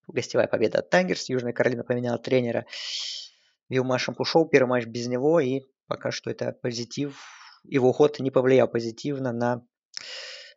гостевая 0.07 0.47
победа 0.47 0.79
от 0.79 0.89
Тайгерс. 0.89 1.29
Южная 1.29 1.53
Каролина 1.53 1.83
поменяла 1.83 2.17
тренера. 2.17 2.65
Вилл 3.67 3.85
ушел. 4.17 4.47
Первый 4.47 4.69
матч 4.69 4.85
без 4.85 5.07
него. 5.07 5.39
И 5.39 5.61
пока 5.87 6.11
что 6.11 6.29
это 6.29 6.51
позитив. 6.51 7.19
Его 7.63 7.89
уход 7.89 8.19
не 8.19 8.31
повлиял 8.31 8.67
позитивно 8.67 9.31
на 9.31 9.65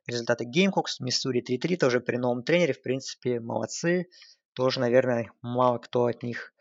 результаты 0.06 0.44
Gamehawks. 0.44 1.00
Миссури 1.00 1.42
3-3 1.42 1.76
тоже 1.76 2.00
при 2.00 2.16
новом 2.16 2.42
тренере. 2.42 2.74
В 2.74 2.82
принципе, 2.82 3.40
молодцы. 3.40 4.08
Тоже, 4.52 4.80
наверное, 4.80 5.32
мало 5.40 5.78
кто 5.78 6.06
от 6.06 6.22
них 6.22 6.52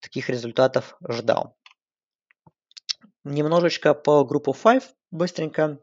таких 0.00 0.28
результатов 0.28 0.96
ждал. 1.08 1.56
Немножечко 3.24 3.92
по 3.92 4.24
группу 4.24 4.54
5 4.54 4.94
быстренько. 5.10 5.80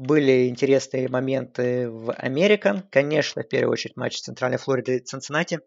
Были 0.00 0.48
интересные 0.48 1.10
моменты 1.10 1.90
в 1.90 2.10
Американ. 2.12 2.88
Конечно, 2.90 3.42
в 3.42 3.48
первую 3.48 3.72
очередь 3.72 3.98
матч 3.98 4.22
Центральной 4.22 4.56
Флориды 4.56 4.96
и 4.96 5.00
Цинциннати. 5.00 5.60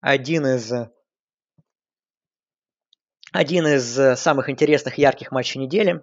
Один 0.00 0.44
из 0.44 0.72
один 3.32 3.68
из 3.68 4.18
самых 4.18 4.50
интересных 4.50 4.98
ярких 4.98 5.30
матчей 5.30 5.60
недели. 5.60 6.00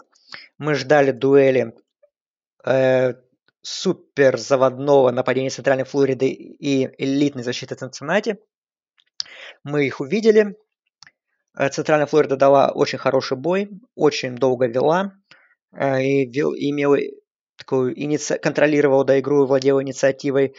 Мы 0.57 0.75
ждали 0.75 1.11
дуэли 1.11 1.75
э, 2.65 3.15
супер 3.61 4.37
заводного 4.37 5.11
нападения 5.11 5.49
Центральной 5.49 5.83
Флориды 5.83 6.29
и 6.29 6.85
элитной 6.97 7.43
защиты 7.43 7.75
Цинциннати. 7.75 8.39
Мы 9.65 9.87
их 9.87 9.99
увидели. 9.99 10.55
Э, 11.53 11.67
Центральная 11.67 12.07
Флорида 12.07 12.37
дала 12.37 12.71
очень 12.71 12.97
хороший 12.97 13.35
бой, 13.35 13.69
очень 13.93 14.35
долго 14.35 14.67
вела 14.67 15.11
э, 15.73 16.01
и 16.01 16.23
имела 16.69 16.97
такую 17.57 17.99
иници... 17.99 18.37
контролировал 18.37 19.03
да, 19.03 19.19
игру 19.19 19.45
владел 19.45 19.81
инициативой. 19.81 20.55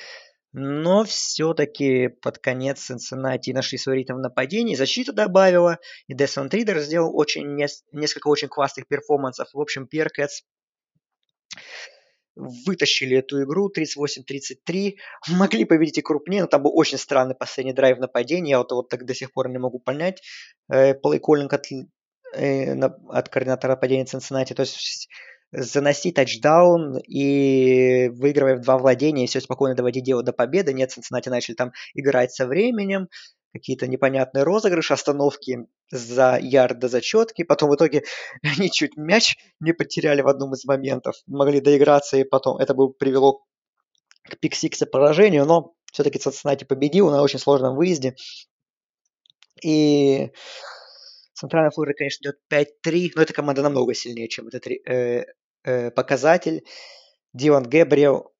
Но 0.52 1.04
все-таки 1.04 2.08
под 2.08 2.38
конец 2.38 2.80
Цинциннати 2.80 3.50
нашли 3.50 3.76
свой 3.76 3.98
ритм 3.98 4.14
в 4.14 4.20
нападении. 4.20 4.74
Защита 4.74 5.12
добавила. 5.12 5.78
И 6.06 6.14
Десмонд 6.14 6.54
Ридер 6.54 6.78
сделал 6.80 7.16
очень, 7.16 7.54
несколько 7.92 8.28
очень 8.28 8.48
классных 8.48 8.86
перформансов. 8.88 9.48
В 9.52 9.60
общем, 9.60 9.86
Перкетс 9.86 10.42
вытащили 12.34 13.18
эту 13.18 13.42
игру 13.42 13.70
38-33. 13.70 14.94
Могли 15.28 15.64
победить 15.64 15.98
и 15.98 16.02
крупнее, 16.02 16.42
но 16.42 16.46
там 16.46 16.62
был 16.62 16.72
очень 16.74 16.98
странный 16.98 17.34
последний 17.34 17.72
драйв 17.72 17.98
нападения. 17.98 18.52
Я 18.52 18.58
вот, 18.58 18.72
вот 18.72 18.88
так 18.88 19.04
до 19.04 19.14
сих 19.14 19.32
пор 19.32 19.50
не 19.50 19.58
могу 19.58 19.80
понять. 19.80 20.22
Э, 20.70 20.94
плейколлинг 20.94 21.52
от, 21.52 21.66
э, 22.34 22.74
от 22.74 23.28
координатора 23.28 23.72
нападения 23.72 24.06
Цинциннати. 24.06 24.54
То 24.54 24.62
есть 24.62 25.08
заноси 25.52 26.12
тачдаун 26.12 26.98
и 26.98 28.08
выигрывая 28.08 28.56
в 28.56 28.60
два 28.60 28.78
владения, 28.78 29.24
и 29.24 29.26
все 29.26 29.40
спокойно 29.40 29.74
доводить 29.74 30.04
дело 30.04 30.22
до 30.22 30.32
победы. 30.32 30.72
Нет, 30.72 30.92
Цинциннати 30.92 31.28
начали 31.28 31.54
там 31.54 31.72
играть 31.94 32.32
со 32.32 32.46
временем, 32.46 33.08
какие-то 33.52 33.86
непонятные 33.86 34.44
розыгрыши, 34.44 34.92
остановки 34.92 35.66
за 35.90 36.38
ярд 36.40 36.78
до 36.78 36.88
зачетки. 36.88 37.44
Потом 37.44 37.70
в 37.70 37.76
итоге 37.76 38.04
они 38.42 38.70
чуть 38.70 38.96
мяч 38.96 39.36
не 39.60 39.72
потеряли 39.72 40.20
в 40.20 40.28
одном 40.28 40.54
из 40.54 40.64
моментов. 40.64 41.16
Могли 41.26 41.60
доиграться, 41.60 42.16
и 42.16 42.24
потом 42.24 42.58
это 42.58 42.74
бы 42.74 42.92
привело 42.92 43.44
к 44.24 44.38
пиксиксе 44.38 44.86
поражению, 44.86 45.46
но 45.46 45.74
все-таки 45.92 46.18
Цинциннати 46.18 46.64
победил 46.64 47.10
на 47.10 47.22
очень 47.22 47.38
сложном 47.38 47.76
выезде. 47.76 48.14
И 49.62 50.30
Центральная 51.38 51.70
Флорида, 51.70 51.98
конечно, 51.98 52.24
идет 52.24 52.38
5-3, 52.52 53.12
но 53.14 53.22
эта 53.22 53.32
команда 53.32 53.62
намного 53.62 53.94
сильнее, 53.94 54.28
чем 54.28 54.48
этот 54.48 54.66
э, 54.66 55.24
э, 55.62 55.90
показатель. 55.92 56.64
Дилан 57.32 57.62
Гэбриэл 57.62 58.32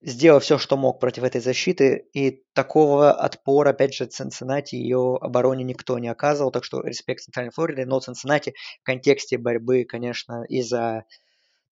сделал 0.00 0.38
все, 0.38 0.56
что 0.56 0.76
мог 0.76 1.00
против 1.00 1.24
этой 1.24 1.40
защиты, 1.40 2.06
и 2.12 2.44
такого 2.52 3.10
отпора, 3.10 3.70
опять 3.70 3.94
же, 3.94 4.06
Цинциннати 4.06 4.76
ее 4.76 5.18
обороне 5.20 5.64
никто 5.64 5.98
не 5.98 6.06
оказывал, 6.06 6.52
так 6.52 6.62
что 6.62 6.82
респект 6.82 7.24
Центральной 7.24 7.50
Флориде, 7.50 7.84
но 7.84 7.98
Цинциннати 7.98 8.54
в 8.80 8.84
контексте 8.84 9.38
борьбы, 9.38 9.84
конечно, 9.84 10.44
и 10.48 10.62
за 10.62 11.04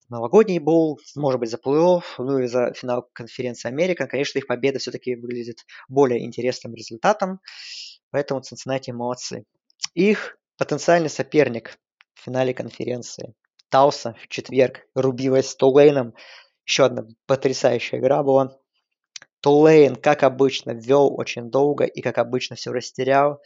новогодний 0.09 0.59
bowl, 0.59 0.99
может 1.15 1.39
быть, 1.39 1.51
за 1.51 1.57
плей-офф, 1.57 2.03
ну 2.17 2.39
и 2.39 2.47
за 2.47 2.73
финал 2.73 3.07
конференции 3.13 3.69
Американ, 3.69 4.07
конечно, 4.07 4.39
их 4.39 4.47
победа 4.47 4.79
все-таки 4.79 5.15
выглядит 5.15 5.59
более 5.87 6.25
интересным 6.25 6.75
результатом, 6.75 7.39
поэтому 8.11 8.41
Цинциннати 8.41 8.91
молодцы. 8.91 9.45
Их 9.93 10.37
потенциальный 10.57 11.09
соперник 11.09 11.77
в 12.13 12.21
финале 12.21 12.53
конференции 12.53 13.35
Талса 13.69 14.15
в 14.21 14.27
четверг, 14.27 14.87
рубилась 14.95 15.49
с 15.49 15.55
Тулейном. 15.55 16.13
Еще 16.65 16.85
одна 16.85 17.05
потрясающая 17.25 17.99
игра 17.99 18.23
была. 18.23 18.57
Тулейн, 19.41 19.95
как 19.95 20.23
обычно, 20.23 20.71
вел 20.71 21.13
очень 21.13 21.51
долго 21.51 21.83
и, 21.83 22.01
как 22.01 22.17
обычно, 22.17 22.55
все 22.55 22.71
растерял. 22.71 23.41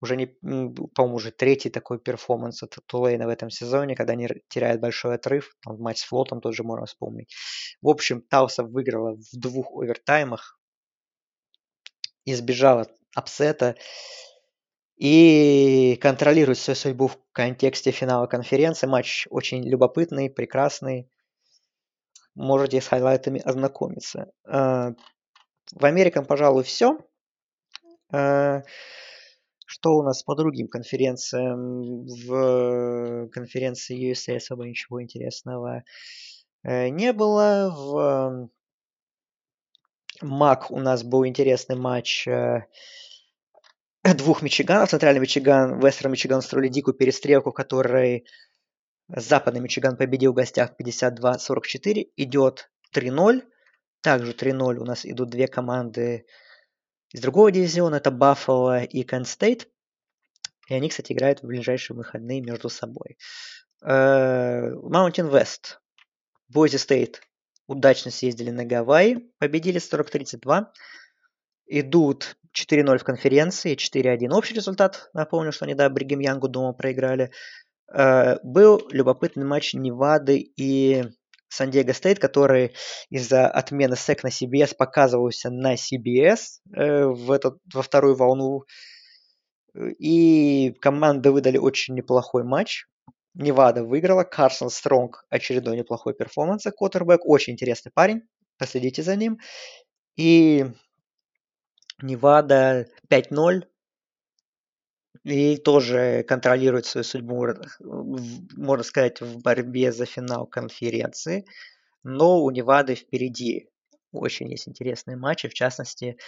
Уже 0.00 0.16
не, 0.16 0.26
по-моему, 0.26 1.16
уже 1.16 1.30
третий 1.30 1.68
такой 1.70 1.98
перформанс 1.98 2.62
от 2.62 2.76
Тулейна 2.86 3.26
в 3.26 3.28
этом 3.28 3.50
сезоне, 3.50 3.94
когда 3.94 4.14
они 4.14 4.28
теряют 4.48 4.80
большой 4.80 5.16
отрыв. 5.16 5.54
Там 5.62 5.78
матч 5.80 5.98
с 5.98 6.04
Флотом 6.04 6.40
тоже 6.40 6.64
можно 6.64 6.86
вспомнить. 6.86 7.34
В 7.82 7.88
общем, 7.88 8.22
Талса 8.22 8.64
выиграла 8.64 9.16
в 9.16 9.38
двух 9.38 9.70
овертаймах. 9.72 10.58
Избежала 12.24 12.86
upset 13.14 13.66
а 13.66 13.76
и 14.96 15.98
контролирует 16.00 16.58
свою 16.58 16.76
судьбу 16.76 17.08
в 17.08 17.18
контексте 17.32 17.90
финала 17.90 18.26
конференции. 18.26 18.86
Матч 18.86 19.26
очень 19.30 19.64
любопытный, 19.64 20.30
прекрасный. 20.30 21.10
Можете 22.34 22.80
с 22.80 22.86
highlight 22.86 23.27
ами 23.27 23.40
ознакомиться. 23.40 24.32
А, 24.46 24.92
в 25.72 25.84
Американ, 25.84 26.24
пожалуй, 26.24 26.64
все. 26.64 26.98
А, 28.12 28.62
Что 29.66 29.96
у 29.96 30.02
нас 30.02 30.22
по 30.22 30.34
другим 30.34 30.68
конференциям? 30.68 32.04
В 32.06 33.28
конференции 33.30 34.12
USA 34.12 34.36
особо 34.36 34.66
ничего 34.66 35.02
интересного 35.02 35.82
э, 36.62 36.88
не 36.90 37.12
было. 37.12 37.72
В 37.74 38.50
MAC 40.20 40.70
у 40.70 40.78
нас 40.78 41.02
был 41.02 41.26
интересный 41.26 41.76
матч 41.76 42.28
э, 42.28 42.66
двух 44.02 44.42
Мичиганов. 44.42 44.90
Центральный 44.90 45.20
Мичиган, 45.20 45.78
Вестерн 45.78 46.12
Мичиган 46.12 46.42
устроили 46.42 46.68
дикую 46.68 46.94
перестрелку, 46.94 47.52
которой 47.52 48.26
Западный 49.08 49.60
Мичиган 49.60 49.96
победил 49.96 50.32
в 50.32 50.36
гостях 50.36 50.72
52-44. 50.80 52.10
Идет 52.16 52.70
3-0. 52.94 53.42
Также 54.00 54.32
3-0 54.32 54.76
у 54.76 54.84
нас 54.84 55.06
идут 55.06 55.30
две 55.30 55.46
команды 55.46 56.26
из 57.12 57.20
другого 57.20 57.52
дивизиона. 57.52 57.96
Это 57.96 58.10
Баффало 58.10 58.82
и 58.82 59.02
Кент 59.04 59.28
Стейт. 59.28 59.68
И 60.68 60.74
они, 60.74 60.88
кстати, 60.88 61.12
играют 61.12 61.40
в 61.40 61.46
ближайшие 61.46 61.96
выходные 61.96 62.40
между 62.40 62.68
собой. 62.68 63.18
Mountain 63.84 65.30
West. 65.30 65.78
Бойзи 66.48 66.76
Стейт 66.76 67.20
удачно 67.66 68.10
съездили 68.10 68.50
на 68.50 68.64
Гавайи. 68.64 69.32
Победили 69.38 69.78
40-32. 69.80 70.66
Идут 71.66 72.36
4-0 72.54 72.98
в 72.98 73.04
конференции, 73.04 73.76
4-1 73.76 74.30
общий 74.30 74.54
результат. 74.54 75.10
Напомню, 75.14 75.52
что 75.52 75.64
они, 75.64 75.74
да, 75.74 75.88
Бригем 75.88 76.20
Янгу 76.20 76.48
дома 76.48 76.72
проиграли. 76.72 77.30
Э, 77.92 78.38
был 78.42 78.86
любопытный 78.90 79.44
матч 79.44 79.74
Невады 79.74 80.38
и 80.38 81.04
Сан-Диего 81.48 81.92
Стейт, 81.92 82.18
который 82.18 82.74
из-за 83.10 83.46
отмены 83.46 83.96
SEC 83.96 84.24
на 84.24 84.28
CBS 84.28 84.74
показывался 84.76 85.50
на 85.50 85.74
CBS 85.74 86.60
э, 86.74 87.04
в 87.04 87.30
этот, 87.30 87.58
во 87.72 87.82
вторую 87.82 88.16
волну. 88.16 88.64
И 89.74 90.74
команды 90.80 91.30
выдали 91.30 91.58
очень 91.58 91.94
неплохой 91.94 92.44
матч. 92.44 92.86
Невада 93.34 93.84
выиграла, 93.84 94.24
Карсон 94.24 94.68
Стронг 94.68 95.24
очередной 95.30 95.78
неплохой 95.78 96.14
перформанс, 96.14 96.64
квотербек, 96.64 97.22
очень 97.24 97.54
интересный 97.54 97.90
парень, 97.92 98.22
последите 98.58 99.02
за 99.02 99.16
ним. 99.16 99.38
И 100.16 100.66
Невада 102.00 102.86
5-0, 103.08 103.64
и 105.24 105.56
тоже 105.56 106.24
контролирует 106.26 106.86
свою 106.86 107.04
судьбу, 107.04 107.46
можно 107.80 108.82
сказать, 108.82 109.20
в 109.20 109.40
борьбе 109.40 109.92
за 109.92 110.04
финал 110.04 110.46
конференции. 110.46 111.44
Но 112.02 112.42
у 112.42 112.50
Невады 112.50 112.96
впереди 112.96 113.68
очень 114.12 114.50
есть 114.50 114.68
интересные 114.68 115.16
матчи, 115.16 115.48
в 115.48 115.54
частности, 115.54 116.18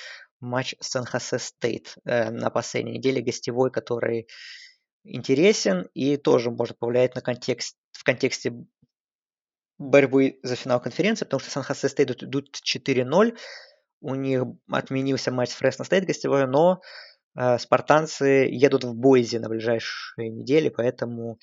матч 0.40 0.74
Сан-Хосе 0.80 1.38
Стейт 1.38 1.96
э, 2.04 2.30
на 2.30 2.50
последней 2.50 2.98
неделе 2.98 3.20
гостевой, 3.20 3.70
который 3.70 4.26
интересен 5.04 5.88
и 5.92 6.16
тоже 6.16 6.50
может 6.50 6.78
повлиять 6.78 7.14
на 7.14 7.20
контекст, 7.20 7.76
в 7.92 8.04
контексте 8.04 8.54
борьбы 9.78 10.38
за 10.42 10.56
финал 10.56 10.80
конференции, 10.80 11.24
потому 11.24 11.40
что 11.40 11.50
Сан-Хосе 11.50 11.88
Стейт 11.88 12.22
идут 12.22 12.56
4-0, 12.56 13.36
у 14.04 14.14
них 14.14 14.44
отменился 14.70 15.30
матч 15.30 15.50
с 15.50 15.54
Фресно 15.54 15.84
Стейт 15.84 16.04
гостевой, 16.04 16.46
но 16.46 16.82
э, 17.36 17.58
спартанцы 17.58 18.46
едут 18.50 18.84
в 18.84 18.94
Бойзе 18.94 19.40
на 19.40 19.48
ближайшие 19.48 20.28
недели, 20.28 20.68
поэтому 20.68 21.38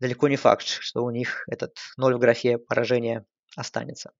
далеко 0.00 0.28
не 0.28 0.36
факт, 0.36 0.66
что 0.66 1.04
у 1.04 1.10
них 1.10 1.44
этот 1.46 1.76
ноль 1.98 2.14
в 2.14 2.18
графе 2.18 2.56
поражения 2.56 3.26
останется. 3.54 4.12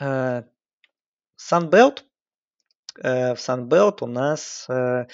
Э, 0.00 0.42
Sunbelt. 1.38 2.02
Э, 2.98 3.34
в 3.34 3.38
Sunbelt 3.38 3.98
у 4.00 4.06
нас 4.06 4.66
э, 4.68 5.06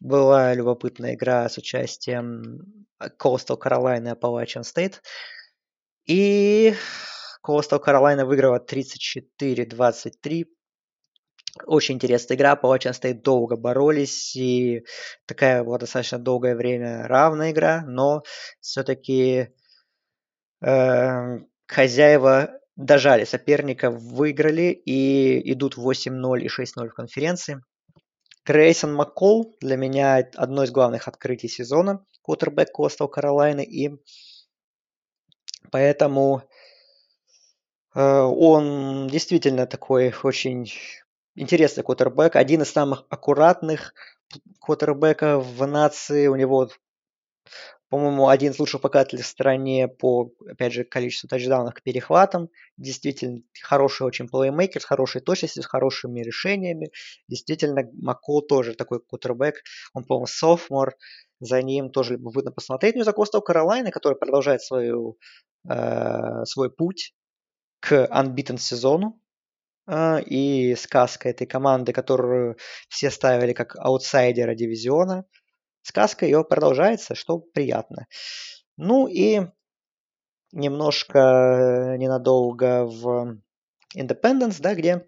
была 0.00 0.54
любопытная 0.54 1.14
игра 1.14 1.48
с 1.48 1.58
участием 1.58 2.86
Coastal 3.20 3.58
Carolina 3.60 4.10
и 4.10 4.14
Appalachian 4.14 4.62
State. 4.62 5.00
И 6.06 6.72
Coastal 7.46 7.80
Carolina 7.84 8.24
выиграла 8.24 8.58
34-23. 8.58 10.46
Очень 11.64 11.94
интересная 11.94 12.36
игра. 12.36 12.54
Appalachian 12.54 12.92
State 12.92 13.22
долго 13.22 13.56
боролись. 13.56 14.34
И 14.36 14.84
такая 15.26 15.62
была 15.62 15.78
достаточно 15.78 16.18
долгое 16.18 16.56
время 16.56 17.06
равная 17.06 17.52
игра. 17.52 17.82
Но 17.86 18.22
все-таки 18.60 19.54
э, 20.60 21.38
хозяева 21.66 22.60
дожали 22.74 23.24
соперника, 23.24 23.90
выиграли 23.90 24.72
и 24.72 25.52
идут 25.52 25.76
8-0 25.76 26.40
и 26.40 26.48
6-0 26.48 26.88
в 26.88 26.94
конференции. 26.94 27.62
Крейсон 28.44 28.94
Маккол 28.94 29.56
для 29.60 29.76
меня 29.76 30.16
одно 30.34 30.64
из 30.64 30.70
главных 30.70 31.08
открытий 31.08 31.48
сезона. 31.48 32.04
Квотербек 32.22 32.70
Костел 32.72 33.08
Каролайны. 33.08 33.64
И 33.64 33.90
поэтому 35.72 36.42
он 38.02 39.08
действительно 39.08 39.66
такой 39.66 40.14
очень 40.22 40.70
интересный 41.34 41.82
квотербек. 41.82 42.36
Один 42.36 42.62
из 42.62 42.70
самых 42.70 43.04
аккуратных 43.08 43.94
квотербеков 44.60 45.46
в 45.46 45.66
нации. 45.66 46.26
У 46.26 46.36
него 46.36 46.68
по-моему, 47.88 48.28
один 48.28 48.52
из 48.52 48.58
лучших 48.58 48.80
показателей 48.80 49.22
в 49.22 49.26
стране 49.26 49.86
по, 49.86 50.32
опять 50.48 50.72
же, 50.72 50.82
количеству 50.84 51.28
тачдаунов 51.28 51.74
к 51.74 51.82
перехватам. 51.82 52.48
Действительно, 52.76 53.42
хороший 53.62 54.06
очень 54.06 54.28
плеймейкер, 54.28 54.82
с 54.82 54.84
хорошей 54.84 55.20
точностью, 55.20 55.62
с 55.62 55.66
хорошими 55.66 56.20
решениями. 56.20 56.90
Действительно, 57.28 57.88
Мако 57.94 58.40
тоже 58.40 58.74
такой 58.74 59.00
кутербэк. 59.00 59.62
Он, 59.94 60.04
по-моему, 60.04 60.26
софмор. 60.26 60.96
За 61.38 61.62
ним 61.62 61.90
тоже 61.90 62.14
любопытно 62.14 62.50
посмотреть. 62.50 62.96
Ну 62.96 63.02
и 63.02 63.04
за 63.04 63.12
Костел 63.12 63.40
Каролайны, 63.40 63.90
который 63.90 64.18
продолжает 64.18 64.62
свою, 64.62 65.16
э, 65.68 66.44
свой 66.44 66.70
путь 66.70 67.14
к 67.86 68.08
unbeaten 68.10 68.58
сезону. 68.58 69.20
Э, 69.88 70.20
и 70.22 70.74
сказка 70.76 71.28
этой 71.28 71.46
команды, 71.46 71.92
которую 71.92 72.56
все 72.88 73.10
ставили 73.10 73.52
как 73.52 73.76
аутсайдера 73.76 74.54
дивизиона– 74.54 75.24
сказка 75.86 76.26
ее 76.26 76.44
продолжается, 76.44 77.14
что 77.14 77.38
приятно. 77.38 78.06
Ну 78.76 79.06
и 79.06 79.42
немножко 80.52 81.18
э, 81.18 81.96
ненадолго 81.96 82.84
в 82.84 83.38
Independents, 83.96 84.56
да, 84.60 84.74
где 84.74 85.06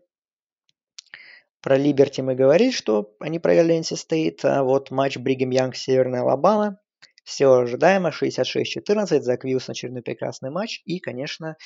про 1.60 1.76
Либерти 1.76 2.20
мы 2.20 2.34
говорили, 2.34 2.70
что 2.70 3.14
они 3.18 3.38
проиграли 3.40 3.78
NC 3.80 3.96
State, 3.96 4.40
а 4.44 4.62
вот 4.62 4.90
матч 4.90 5.16
Бригем 5.18 5.50
Янг 5.50 5.74
Северная 5.74 6.22
Алабама. 6.22 6.78
Все 7.24 7.52
ожидаемо, 7.52 8.08
66-14, 8.08 9.20
Зак 9.20 9.44
Вилсон 9.44 9.72
очередной 9.72 10.02
прекрасный 10.02 10.50
матч. 10.50 10.80
И, 10.86 10.98
конечно, 10.98 11.56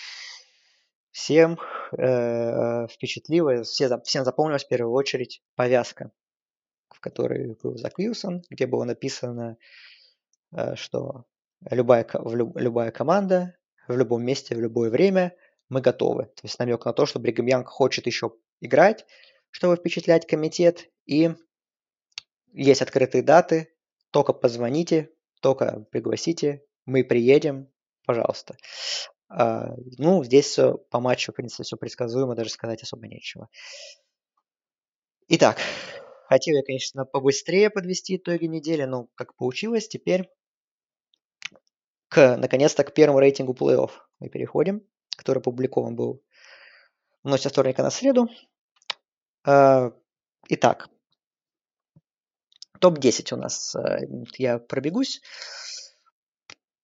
всем 1.13 1.59
э, 1.97 2.89
впечатлило, 2.89 3.63
все, 3.63 4.01
всем 4.01 4.25
запомнилась 4.25 4.65
в 4.65 4.69
первую 4.69 4.93
очередь 4.93 5.43
повязка 5.55 6.11
в 6.95 7.01
которой 7.01 7.57
был 7.63 7.77
Зак 7.77 7.99
Вилсон, 7.99 8.43
где 8.51 8.67
было 8.67 8.85
написано, 8.85 9.57
э, 10.53 10.77
что 10.77 11.25
любая, 11.71 12.07
любая 12.55 12.91
команда 12.91 13.57
в 13.89 13.97
любом 13.97 14.25
месте, 14.25 14.55
в 14.55 14.61
любое 14.61 14.91
время 14.91 15.35
мы 15.69 15.81
готовы. 15.81 16.25
То 16.25 16.43
есть 16.45 16.59
намек 16.59 16.85
на 16.85 16.93
то, 16.93 17.07
что 17.07 17.19
Бригам 17.19 17.47
Янг 17.47 17.69
хочет 17.69 18.07
еще 18.07 18.33
играть, 18.61 19.07
чтобы 19.51 19.77
впечатлять 19.77 20.27
комитет. 20.27 20.91
И 21.07 21.35
есть 22.53 22.83
открытые 22.83 23.23
даты. 23.23 23.75
Только 24.11 24.35
позвоните, 24.35 25.11
только 25.41 25.87
пригласите, 25.91 26.65
мы 26.85 27.03
приедем, 27.03 27.73
пожалуйста. 28.05 28.57
А, 29.35 29.75
ну, 29.99 30.23
здесь 30.25 30.59
по 30.91 31.01
матчу, 31.01 31.33
в 31.33 31.37
принципе, 31.37 31.63
все 31.65 31.77
предсказуемо, 31.77 32.35
даже 32.35 32.51
сказать 32.51 32.83
особо 32.83 33.07
нечего. 33.07 33.49
Итак, 35.29 35.59
Хотел 36.33 36.57
я, 36.57 36.63
конечно, 36.63 37.05
побыстрее 37.05 37.69
подвести 37.69 38.17
итоги 38.17 38.47
недели, 38.47 38.85
но 38.85 39.09
как 39.17 39.37
получилось, 39.37 39.87
теперь 39.87 40.31
к, 42.09 42.39
наконец-то 42.39 42.85
к 42.85 42.95
первому 42.95 43.19
рейтингу 43.19 43.53
плей-офф 43.53 43.91
мы 44.19 44.31
переходим, 44.31 44.81
который 45.15 45.41
опубликован 45.41 45.95
был 45.95 46.23
в 47.23 47.29
ночь 47.29 47.43
вторника 47.43 47.83
на 47.83 47.91
среду. 47.91 48.31
А, 49.45 49.93
итак, 50.49 50.89
топ-10 52.81 53.35
у 53.35 53.37
нас. 53.37 53.77
А, 53.77 53.99
я 54.39 54.59
пробегусь. 54.59 55.21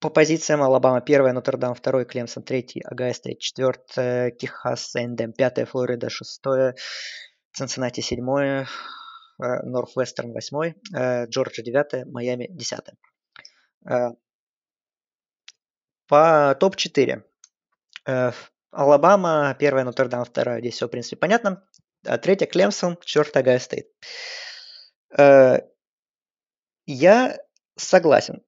По 0.00 0.10
позициям 0.10 0.62
Алабама 0.62 1.00
первая, 1.00 1.32
Нотр-Дам 1.32 1.74
второй, 1.74 2.04
Клемсон 2.04 2.44
третий, 2.44 2.80
Огайо 2.80 3.12
Стейт 3.12 3.40
четвертое, 3.40 4.30
Техас 4.30 4.94
Эндем 4.94 5.32
пятое, 5.32 5.66
Флорида 5.66 6.08
шестое, 6.08 6.76
Цинциннати 7.52 8.00
седьмое, 8.00 8.68
Нортвестерн 9.38 10.32
8, 10.32 11.28
Джорджия 11.28 11.64
9, 11.64 12.06
Майами 12.12 12.46
10. 12.48 12.80
Э, 13.90 14.10
по 16.06 16.56
топ-4. 16.58 17.22
Э, 18.06 18.32
Алабама, 18.70 19.56
первая, 19.58 19.84
Нотр-Дам, 19.84 20.24
вторая. 20.24 20.60
Здесь 20.60 20.74
все, 20.74 20.86
в 20.86 20.90
принципе, 20.90 21.16
понятно. 21.16 21.64
А 22.06 22.18
третья 22.18 22.46
Клемсон, 22.46 22.98
четвертая 23.00 23.42
Огайо 23.42 23.58
Стейт. 23.58 23.88
Я 26.86 27.38
согласен 27.76 28.36
э, 28.36 28.47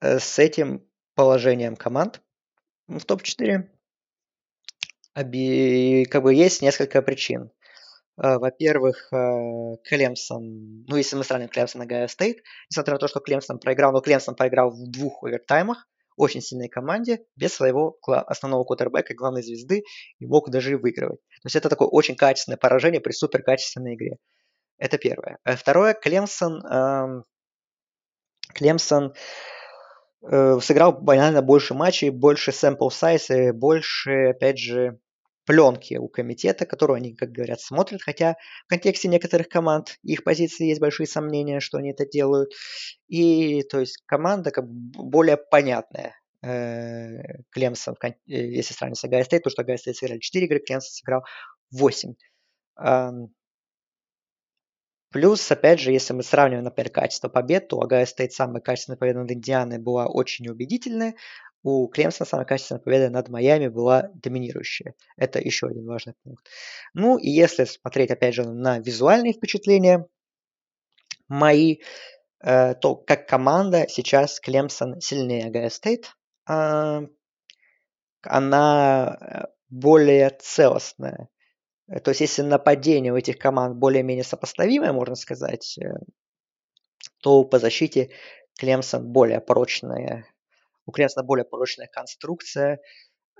с 0.00 0.38
этим 0.38 0.86
положением 1.14 1.76
команд 1.76 2.22
в 2.86 3.04
топ-4. 3.04 3.68
Как 5.14 6.22
бы 6.22 6.34
есть 6.34 6.62
несколько 6.62 7.02
причин. 7.02 7.50
Э, 8.20 8.38
во-первых, 8.38 9.12
э, 9.12 9.76
Клемсон, 9.84 10.84
ну, 10.86 10.96
если 10.96 11.16
мы 11.16 11.24
сравним 11.24 11.48
Клемсон 11.48 11.82
и 11.82 11.86
Гайо 11.86 12.08
Стейт, 12.08 12.38
несмотря 12.70 12.94
на 12.94 12.98
то, 12.98 13.08
что 13.08 13.20
Клемсон 13.20 13.58
проиграл, 13.60 13.92
но 13.92 14.00
Клемсон 14.00 14.34
проиграл 14.34 14.70
в 14.70 14.90
двух 14.90 15.22
овертаймах, 15.22 15.86
очень 16.16 16.40
сильной 16.40 16.68
команде, 16.68 17.20
без 17.36 17.54
своего 17.54 17.96
основного 18.06 18.64
кутербека, 18.64 19.14
главной 19.14 19.42
звезды, 19.42 19.84
и 20.18 20.26
мог 20.26 20.50
даже 20.50 20.72
и 20.72 20.74
выигрывать. 20.74 21.20
То 21.20 21.46
есть 21.46 21.54
это 21.54 21.68
такое 21.68 21.86
очень 21.86 22.16
качественное 22.16 22.56
поражение 22.56 23.00
при 23.00 23.12
супер 23.12 23.44
качественной 23.44 23.94
игре. 23.94 24.16
Это 24.78 24.98
первое. 24.98 25.38
Второе, 25.44 25.94
Клемсон, 25.94 26.64
эм, 26.66 27.24
Клемсон 28.52 29.14
э, 30.22 30.58
сыграл 30.60 30.92
банально 30.92 31.42
больше 31.42 31.74
матчей, 31.74 32.10
больше 32.10 32.50
sample 32.50 32.88
size, 32.90 33.52
больше, 33.52 34.30
опять 34.30 34.58
же, 34.58 34.98
пленки 35.46 35.94
у 35.94 36.08
комитета, 36.08 36.66
которую 36.66 36.98
они, 36.98 37.14
как 37.14 37.30
говорят, 37.30 37.60
смотрят, 37.60 38.02
хотя 38.02 38.36
в 38.66 38.68
контексте 38.68 39.08
некоторых 39.08 39.48
команд 39.48 39.96
их 40.02 40.22
позиции 40.22 40.66
есть 40.66 40.80
большие 40.80 41.06
сомнения, 41.06 41.60
что 41.60 41.78
они 41.78 41.92
это 41.92 42.04
делают. 42.06 42.52
И, 43.08 43.62
то 43.62 43.80
есть, 43.80 44.02
команда 44.06 44.50
как 44.50 44.68
более 44.68 45.38
понятная. 45.38 46.14
Э, 46.42 47.42
Клемсон, 47.50 47.96
э, 48.02 48.12
если 48.26 48.74
сравнивать 48.74 48.98
с 48.98 49.04
Огайо 49.04 49.24
Стейт, 49.24 49.42
то 49.42 49.50
что 49.50 49.62
Огайо 49.62 49.78
Стейт 49.78 49.96
сыграли 49.96 50.20
4 50.20 50.46
игры, 50.46 50.60
Клемсон 50.60 50.90
сыграл 50.90 51.22
8. 51.70 52.14
Плюс, 55.10 55.50
опять 55.50 55.80
же, 55.80 55.90
если 55.90 56.12
мы 56.12 56.22
сравниваем, 56.22 56.64
например, 56.64 56.90
качество 56.90 57.28
побед, 57.28 57.68
то 57.68 57.78
у 57.78 57.82
Огайо 57.82 58.04
Стейт 58.04 58.32
самая 58.32 58.60
качественная 58.60 58.98
победа 58.98 59.20
над 59.20 59.32
Индианой 59.32 59.78
была 59.78 60.06
очень 60.06 60.48
убедительная, 60.48 61.14
у 61.62 61.88
Клемсона 61.88 62.26
самая 62.26 62.46
качественная 62.46 62.80
победа 62.80 63.10
над 63.10 63.28
Майами 63.28 63.68
была 63.68 64.10
доминирующая. 64.14 64.94
Это 65.16 65.40
еще 65.40 65.66
один 65.66 65.86
важный 65.86 66.14
пункт. 66.22 66.46
Ну 66.94 67.18
и 67.18 67.28
если 67.28 67.64
смотреть, 67.64 68.10
опять 68.10 68.34
же, 68.34 68.44
на 68.44 68.78
визуальные 68.78 69.32
впечатления 69.32 70.06
мои, 71.26 71.78
э, 72.40 72.74
то 72.74 72.94
как 72.94 73.28
команда 73.28 73.86
сейчас 73.88 74.40
Клемсон 74.40 75.00
сильнее 75.00 75.46
Огайо 75.46 75.68
Стейт. 75.68 76.12
А, 76.46 77.02
она 78.22 79.18
э, 79.20 79.44
более 79.68 80.30
целостная. 80.40 81.28
То 81.88 82.10
есть 82.10 82.20
если 82.20 82.42
нападение 82.42 83.12
у 83.12 83.16
этих 83.16 83.38
команд 83.38 83.76
более-менее 83.76 84.24
сопоставимое, 84.24 84.92
можно 84.92 85.14
сказать, 85.14 85.78
э, 85.78 85.98
то 87.22 87.44
по 87.44 87.58
защите 87.58 88.10
Клемсон 88.58 89.10
более 89.10 89.40
прочная 89.40 90.26
у 90.88 90.90
Клемсона 90.90 91.22
более 91.22 91.44
прочная 91.44 91.86
конструкция, 91.86 92.80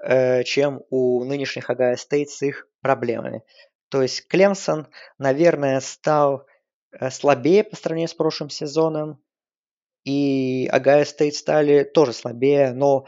э, 0.05 0.45
чем 0.45 0.83
у 0.91 1.25
нынешних 1.25 1.71
Огайо 1.71 1.97
Стейт 1.97 2.29
с 2.29 2.43
их 2.43 2.69
проблемами. 2.83 3.43
То 3.89 4.03
есть 4.03 4.29
Клемсон, 4.29 4.87
наверное, 5.17 5.81
стал 5.81 6.47
э, 6.93 7.11
слабее 7.11 7.65
по 7.65 7.75
сравнению 7.75 8.11
с 8.11 8.15
прошлым 8.15 8.51
сезоном, 8.51 9.23
и 10.05 10.69
Огайо 10.71 11.05
Стейт 11.07 11.35
стали 11.35 11.85
тоже 11.85 12.13
слабее, 12.13 12.75
но 12.75 13.07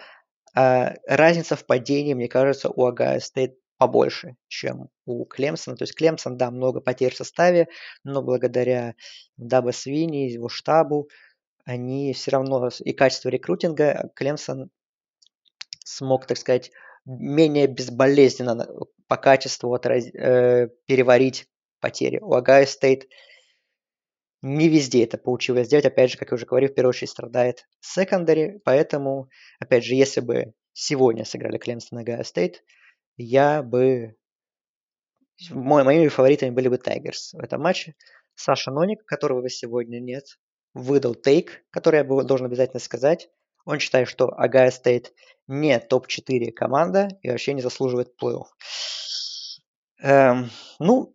э, 0.57 0.95
разница 1.07 1.55
в 1.55 1.67
падении, 1.67 2.15
мне 2.15 2.29
кажется, 2.29 2.71
у 2.71 2.87
Огайо 2.87 3.21
Стейт 3.21 3.59
побольше, 3.81 4.37
чем 4.47 4.91
у 5.07 5.25
Клемсона. 5.25 5.75
То 5.75 5.85
есть 5.85 5.95
Клемсон, 5.95 6.37
да, 6.37 6.51
много 6.51 6.83
потерь 6.83 7.15
в 7.15 7.17
составе, 7.17 7.69
но 8.05 8.21
благодаря 8.21 8.95
Дабо 9.39 9.71
Свини, 9.71 10.29
его 10.29 10.51
штабу, 10.51 11.09
они 11.65 12.13
все 12.13 12.33
равно 12.33 12.69
и 12.81 12.93
качество 12.93 13.31
рекрутинга 13.31 14.11
Клемсон 14.15 14.69
смог, 15.83 16.27
так 16.27 16.37
сказать, 16.37 16.73
менее 17.07 17.69
безболезненно 17.69 18.69
по 19.09 19.17
качеству 19.17 19.73
отраз... 19.73 20.09
э, 20.13 20.69
переварить 20.85 21.47
потери. 21.81 22.19
У 22.21 22.35
Огайо 22.35 22.67
Стейт 22.67 23.09
не 24.43 24.69
везде 24.69 25.05
это 25.05 25.17
получилось 25.17 25.69
сделать. 25.69 25.87
Опять 25.87 26.11
же, 26.11 26.19
как 26.19 26.33
я 26.33 26.35
уже 26.35 26.45
говорил, 26.45 26.69
в 26.69 26.75
первую 26.75 26.91
очередь 26.91 27.09
страдает 27.09 27.67
secondary. 27.81 28.61
Поэтому, 28.63 29.31
опять 29.59 29.87
же, 29.87 29.95
если 29.95 30.21
бы 30.21 30.53
сегодня 30.75 31.25
сыграли 31.25 31.57
Клемсон 31.57 32.01
и 32.01 32.03
Огайо 32.03 32.25
Стейт, 32.25 32.63
я 33.23 33.63
бы... 33.63 34.17
Моими 35.51 36.09
фаворитами 36.09 36.51
были 36.51 36.69
бы 36.69 36.77
Тайгерс 36.77 37.33
в 37.33 37.41
этом 37.41 37.63
матче. 37.63 37.95
Саша 38.35 38.71
Ноник, 38.71 39.05
которого 39.05 39.49
сегодня 39.49 39.99
нет, 39.99 40.39
выдал 40.75 41.15
take, 41.15 41.65
который 41.71 41.97
я 41.97 42.05
должен 42.05 42.47
обязательно 42.47 42.81
сказать. 42.81 43.31
Он 43.65 43.79
считает, 43.79 44.09
что 44.09 44.29
Огайо 44.37 44.71
Стейт 44.71 45.13
не 45.47 45.79
топ-4 45.79 46.53
команда 46.53 47.09
и 47.23 47.31
вообще 47.31 47.55
не 47.55 47.63
заслуживает 47.63 48.15
плей-офф. 48.21 48.47
Эм, 50.03 50.51
ну, 50.79 51.15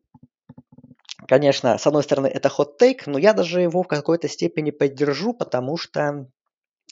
конечно, 1.27 1.77
с 1.77 1.87
одной 1.87 2.03
стороны, 2.03 2.27
это 2.27 2.49
hot 2.49 2.71
take, 2.71 3.07
но 3.07 3.17
я 3.17 3.33
даже 3.33 3.61
его 3.61 3.83
в 3.83 3.87
какой-то 3.87 4.27
степени 4.27 4.71
поддержу, 4.71 5.33
потому 5.33 5.77
что, 5.77 6.27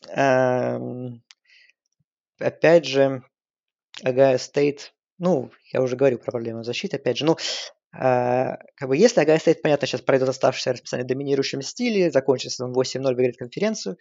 эм, 0.09 1.23
опять 2.39 2.85
же, 2.85 3.23
Огайо 4.01 4.37
Стейт, 4.37 4.92
ну, 5.17 5.51
я 5.71 5.81
уже 5.81 5.95
говорил 5.95 6.19
про 6.19 6.31
проблему 6.31 6.63
защиты, 6.63 6.97
опять 6.97 7.17
же, 7.17 7.25
ну, 7.25 7.37
а, 7.95 8.57
как 8.75 8.89
бы 8.89 8.97
если 8.97 9.21
Огайо 9.21 9.37
Стейт, 9.37 9.61
понятно, 9.61 9.85
сейчас 9.85 10.01
пройдет 10.01 10.27
оставшееся 10.27 10.73
расписание 10.73 11.05
в 11.05 11.07
доминирующем 11.07 11.61
стиле, 11.61 12.11
закончит 12.11 12.51
сезон 12.51 12.73
8-0, 12.73 13.03
выиграет 13.03 13.37
конференцию, 13.37 13.97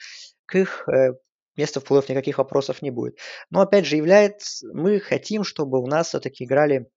к 0.47 0.55
их 0.57 0.89
э, 0.89 1.13
месту 1.57 1.81
в 1.81 1.85
плей 1.85 2.01
никаких 2.09 2.39
вопросов 2.39 2.81
не 2.81 2.91
будет. 2.91 3.19
Но 3.51 3.61
опять 3.61 3.85
же, 3.85 3.97
является, 3.97 4.67
мы 4.73 4.99
хотим, 4.99 5.45
чтобы 5.45 5.79
у 5.79 5.87
нас 5.87 6.09
все-таки 6.09 6.45
играли 6.45 6.91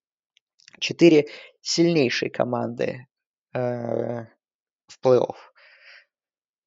четыре 0.80 1.28
сильнейшие 1.62 2.32
команды 2.32 3.08
э, 3.54 3.60
в 3.60 5.00
плей-офф. 5.04 5.36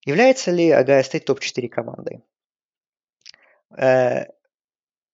Является 0.05 0.51
ли 0.51 0.71
Огайо 0.71 1.03
Стейт 1.03 1.25
топ-4 1.25 1.69
командой? 1.69 2.23
Э, 3.77 4.27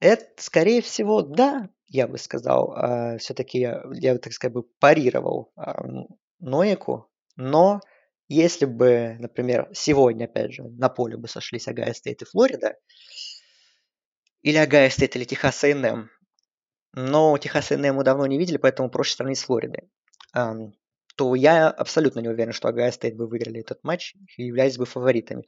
это, 0.00 0.26
скорее 0.42 0.82
всего, 0.82 1.22
да, 1.22 1.70
я 1.88 2.06
бы 2.06 2.18
сказал, 2.18 2.74
э, 2.76 3.18
все-таки 3.18 3.58
я, 3.58 3.82
я, 3.92 4.18
так 4.18 4.32
сказать, 4.32 4.54
бы 4.54 4.64
парировал 4.80 5.52
Нонику, 6.40 7.10
но 7.36 7.80
если 8.28 8.64
бы, 8.64 9.16
например, 9.18 9.68
сегодня, 9.72 10.24
опять 10.24 10.52
же, 10.52 10.64
на 10.64 10.88
поле 10.88 11.16
бы 11.16 11.28
сошлись 11.28 11.68
Огайо 11.68 11.92
Стейт 11.92 12.22
и 12.22 12.24
Флорида, 12.24 12.76
или 14.42 14.56
Огайо 14.56 14.88
Стейт 14.90 15.16
или 15.16 15.24
Техас 15.24 15.62
A&M, 15.64 16.10
но 16.92 17.36
Техас 17.38 17.70
A&M 17.70 17.94
мы 17.94 18.04
давно 18.04 18.26
не 18.26 18.38
видели, 18.38 18.56
поэтому 18.56 18.90
проще 18.90 19.14
сравнить 19.14 19.38
с 19.38 19.44
Флоридой, 19.44 19.90
то 21.16 21.34
я 21.34 21.68
абсолютно 21.68 22.20
не 22.20 22.28
уверен, 22.28 22.52
что 22.52 22.68
Огайо 22.68 22.90
Стейт 22.90 23.16
бы 23.16 23.26
выиграли 23.26 23.60
этот 23.60 23.84
матч 23.84 24.14
и 24.36 24.44
являлись 24.44 24.78
бы 24.78 24.86
фаворитами. 24.86 25.44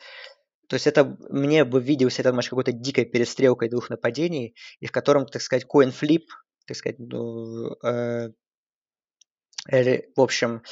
То 0.69 0.75
есть 0.75 0.87
это 0.87 1.17
мне 1.31 1.65
бы 1.65 1.81
виделся 1.81 2.23
этот 2.23 2.35
матч 2.35 2.49
какой-то 2.49 2.73
дикой 2.73 3.05
перестрелкой 3.05 3.69
двух 3.69 3.91
нападений, 3.91 4.55
и 4.81 4.87
в 4.87 4.93
котором, 4.93 5.27
так 5.27 5.43
сказать, 5.43 5.65
flip, 5.65 6.25
так 6.67 6.77
сказать, 6.77 6.99
ну, 6.99 7.77
э, 7.85 8.31
в 9.69 10.21
общем, 10.21 10.63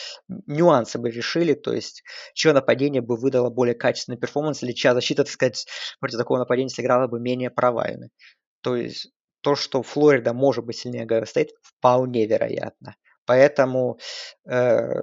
нюансы 0.46 0.98
бы 0.98 1.10
решили, 1.10 1.54
то 1.54 1.72
есть 1.72 2.02
чье 2.34 2.52
нападение 2.52 3.02
бы 3.02 3.16
выдало 3.16 3.50
более 3.50 3.74
качественный 3.74 4.18
перформанс, 4.18 4.62
или 4.62 4.72
чья 4.72 4.94
защита, 4.94 5.24
так 5.24 5.32
сказать, 5.32 5.66
против 6.00 6.18
такого 6.18 6.38
нападения 6.38 6.68
сыграла 6.68 7.08
бы 7.08 7.20
менее 7.20 7.50
провально. 7.50 8.08
То 8.60 8.76
есть 8.76 9.10
то, 9.40 9.56
что 9.56 9.82
Флорида 9.82 10.32
может 10.32 10.64
быть 10.64 10.78
сильнее 10.78 11.06
Огайо 11.06 11.26
Стейт, 11.26 11.50
вполне 11.62 12.26
вероятно. 12.26 12.96
Поэтому, 13.26 13.98
э, 14.48 15.02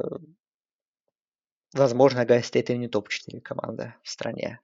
возможно, 1.74 2.26
Огайо 2.26 2.42
Стейт 2.42 2.70
и 2.70 2.78
не 2.78 2.88
топ-4 2.88 3.42
команда 3.42 3.96
в 4.04 4.10
стране. 4.10 4.60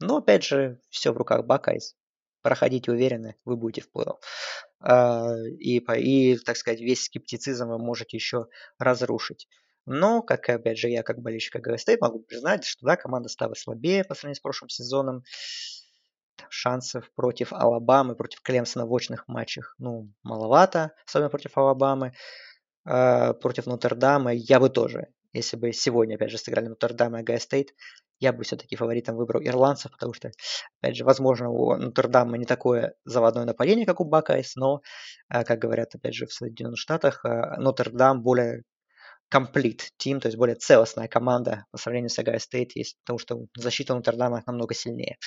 Но 0.00 0.18
опять 0.18 0.44
же, 0.44 0.80
все 0.90 1.12
в 1.12 1.16
руках 1.16 1.44
Buckeyes. 1.44 1.96
Проходите 2.42 2.92
уверенно, 2.92 3.34
вы 3.44 3.56
будете 3.56 3.80
в 3.80 3.90
плей-офф, 3.90 5.34
и, 5.58 5.78
и, 5.78 6.38
так 6.38 6.56
сказать, 6.56 6.80
весь 6.80 7.04
скептицизм 7.04 7.68
вы 7.68 7.78
можете 7.78 8.16
еще 8.16 8.46
разрушить. 8.78 9.48
Но, 9.84 10.22
как 10.22 10.48
опять 10.48 10.78
же, 10.78 10.88
я 10.88 11.02
как 11.02 11.20
болельщик 11.20 11.56
Огайо 11.56 11.78
Стейт 11.78 12.00
могу 12.00 12.20
признать, 12.20 12.64
что 12.64 12.86
да, 12.86 12.96
команда 12.96 13.28
стала 13.28 13.54
слабее 13.54 14.04
по 14.04 14.14
сравнению 14.14 14.36
с 14.36 14.40
прошлым 14.40 14.68
сезоном. 14.68 15.24
Шансов 16.48 17.10
против 17.14 17.52
Алабамы, 17.52 18.14
против 18.14 18.42
Клемсона 18.42 18.86
в 18.86 18.92
очных 18.92 19.26
матчах, 19.26 19.74
ну, 19.78 20.12
маловато, 20.22 20.92
особенно 21.06 21.30
против 21.30 21.56
Алабамы. 21.56 22.12
Э, 22.84 23.32
против 23.34 23.66
Нотр-Дама 23.66 24.32
я 24.34 24.60
бы 24.60 24.68
тоже, 24.68 25.08
если 25.32 25.56
бы 25.56 25.72
сегодня, 25.72 26.16
опять 26.16 26.30
же, 26.30 26.38
сыграли 26.38 26.68
Нотр-Дам 26.68 27.16
и 27.16 27.20
Огайо 27.20 27.38
Стейт, 27.38 27.74
я 28.18 28.32
бы 28.32 28.44
все-таки 28.44 28.76
фаворитом 28.76 29.16
выбрал 29.16 29.42
ирландцев, 29.42 29.92
потому 29.92 30.12
что, 30.14 30.30
опять 30.80 30.96
же, 30.96 31.04
возможно, 31.04 31.50
у 31.50 31.76
Нотр-Дама 31.76 32.38
не 32.38 32.46
такое 32.46 32.94
заводное 33.04 33.44
нападение, 33.44 33.86
как 33.86 34.00
у 34.00 34.04
Buckeyes, 34.04 34.56
но, 34.56 34.80
э, 35.28 35.44
как 35.44 35.58
говорят, 35.58 35.94
опять 35.94 36.14
же, 36.14 36.26
в 36.26 36.32
Соединенных 36.32 36.78
Штатах, 36.78 37.24
э, 37.24 37.56
Нотр-Дам 37.58 38.22
более 38.22 38.62
complete 39.32 39.90
team, 40.00 40.20
то 40.20 40.28
есть 40.28 40.36
более 40.38 40.56
целостная 40.56 41.08
команда 41.08 41.66
по 41.72 41.78
сравнению 41.78 42.10
с 42.10 42.18
Огайо 42.18 42.38
Стейт, 42.38 42.72
потому 43.04 43.18
что 43.18 43.46
защита 43.56 43.94
Нотр-Дама 43.94 44.42
намного 44.46 44.74
сильнее. 44.74 45.18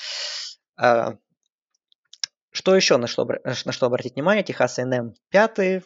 А, 0.77 1.17
что 2.51 2.75
еще 2.75 2.97
на 2.97 3.07
что, 3.07 3.27
на 3.43 3.71
что 3.71 3.85
обратить 3.85 4.15
внимание? 4.15 4.43
Техас 4.43 4.79
A&M 4.79 5.13
пятый, 5.29 5.83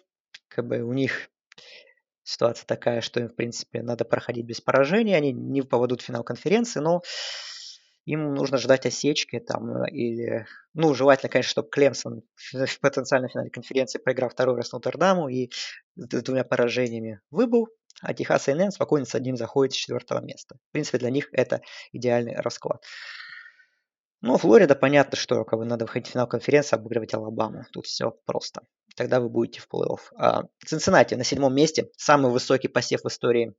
как 0.48 0.68
бы 0.68 0.82
у 0.82 0.94
них 0.94 1.30
ситуация 2.24 2.66
такая, 2.66 3.02
что 3.02 3.20
им, 3.20 3.30
в 3.30 3.36
принципе, 3.36 3.82
надо 3.82 4.06
проходить 4.06 4.46
без 4.46 4.62
поражений, 4.62 5.14
они 5.14 5.32
не 5.32 5.62
попадут 5.62 6.02
в 6.02 6.06
финал 6.06 6.24
конференции, 6.24 6.80
но 6.80 7.02
им 8.06 8.34
нужно 8.34 8.58
ждать 8.58 8.86
осечки 8.86 9.40
там 9.40 9.86
или, 9.86 10.46
ну, 10.74 10.94
желательно, 10.94 11.30
конечно, 11.30 11.52
чтобы 11.52 11.70
Клемсон 11.70 12.24
в 12.52 12.80
потенциальном 12.80 13.30
финале 13.30 13.50
конференции 13.50 14.00
проиграл 14.00 14.30
второй 14.30 14.58
раз 14.58 14.72
Нотр-Даму 14.72 15.30
и 15.30 15.52
с 15.96 16.22
двумя 16.22 16.44
поражениями 16.44 17.22
выбыл, 17.32 17.70
а 18.02 18.14
Техас 18.14 18.48
A&M 18.50 18.72
спокойно 18.72 19.06
с 19.06 19.16
одним 19.16 19.38
заходит 19.38 19.74
с 19.74 19.78
четвертого 19.78 20.20
места. 20.20 20.58
В 20.70 20.72
принципе, 20.74 20.98
для 20.98 21.10
них 21.12 21.30
это 21.32 21.62
идеальный 21.94 22.36
расклад. 22.36 22.84
Ну, 24.22 24.38
Флорида, 24.38 24.76
понятно, 24.76 25.18
что 25.18 25.44
как 25.44 25.60
бы, 25.60 25.66
надо 25.66 25.86
выходить 25.86 26.08
в 26.08 26.12
финал 26.12 26.28
конференции, 26.28 26.76
обыгрывать 26.76 27.14
Алабаму. 27.14 27.66
Тут 27.72 27.86
все 27.86 28.12
просто. 28.26 28.62
Тогда 28.96 29.20
вы 29.20 29.30
будете 29.30 29.60
в 29.60 29.68
плей-офф. 29.68 30.00
А, 30.16 30.44
Цинциннати 30.66 31.16
на 31.16 31.24
седьмом 31.24 31.56
месте. 31.56 31.90
Самый 31.98 32.32
высокий 32.32 32.68
посев 32.68 33.04
в 33.04 33.08
истории 33.08 33.54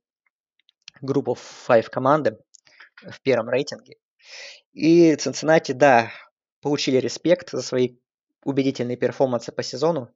группы 1.01 1.31
Five 1.67 1.89
команды 1.89 2.37
в 3.03 3.21
первом 3.21 3.49
рейтинге. 3.49 3.97
И 4.73 5.15
Цинциннати, 5.15 5.73
да, 5.73 6.11
получили 6.61 6.97
респект 6.97 7.51
за 7.51 7.61
свои 7.61 7.97
убедительные 8.43 8.97
перформансы 8.97 9.51
по 9.51 9.63
сезону. 9.63 10.09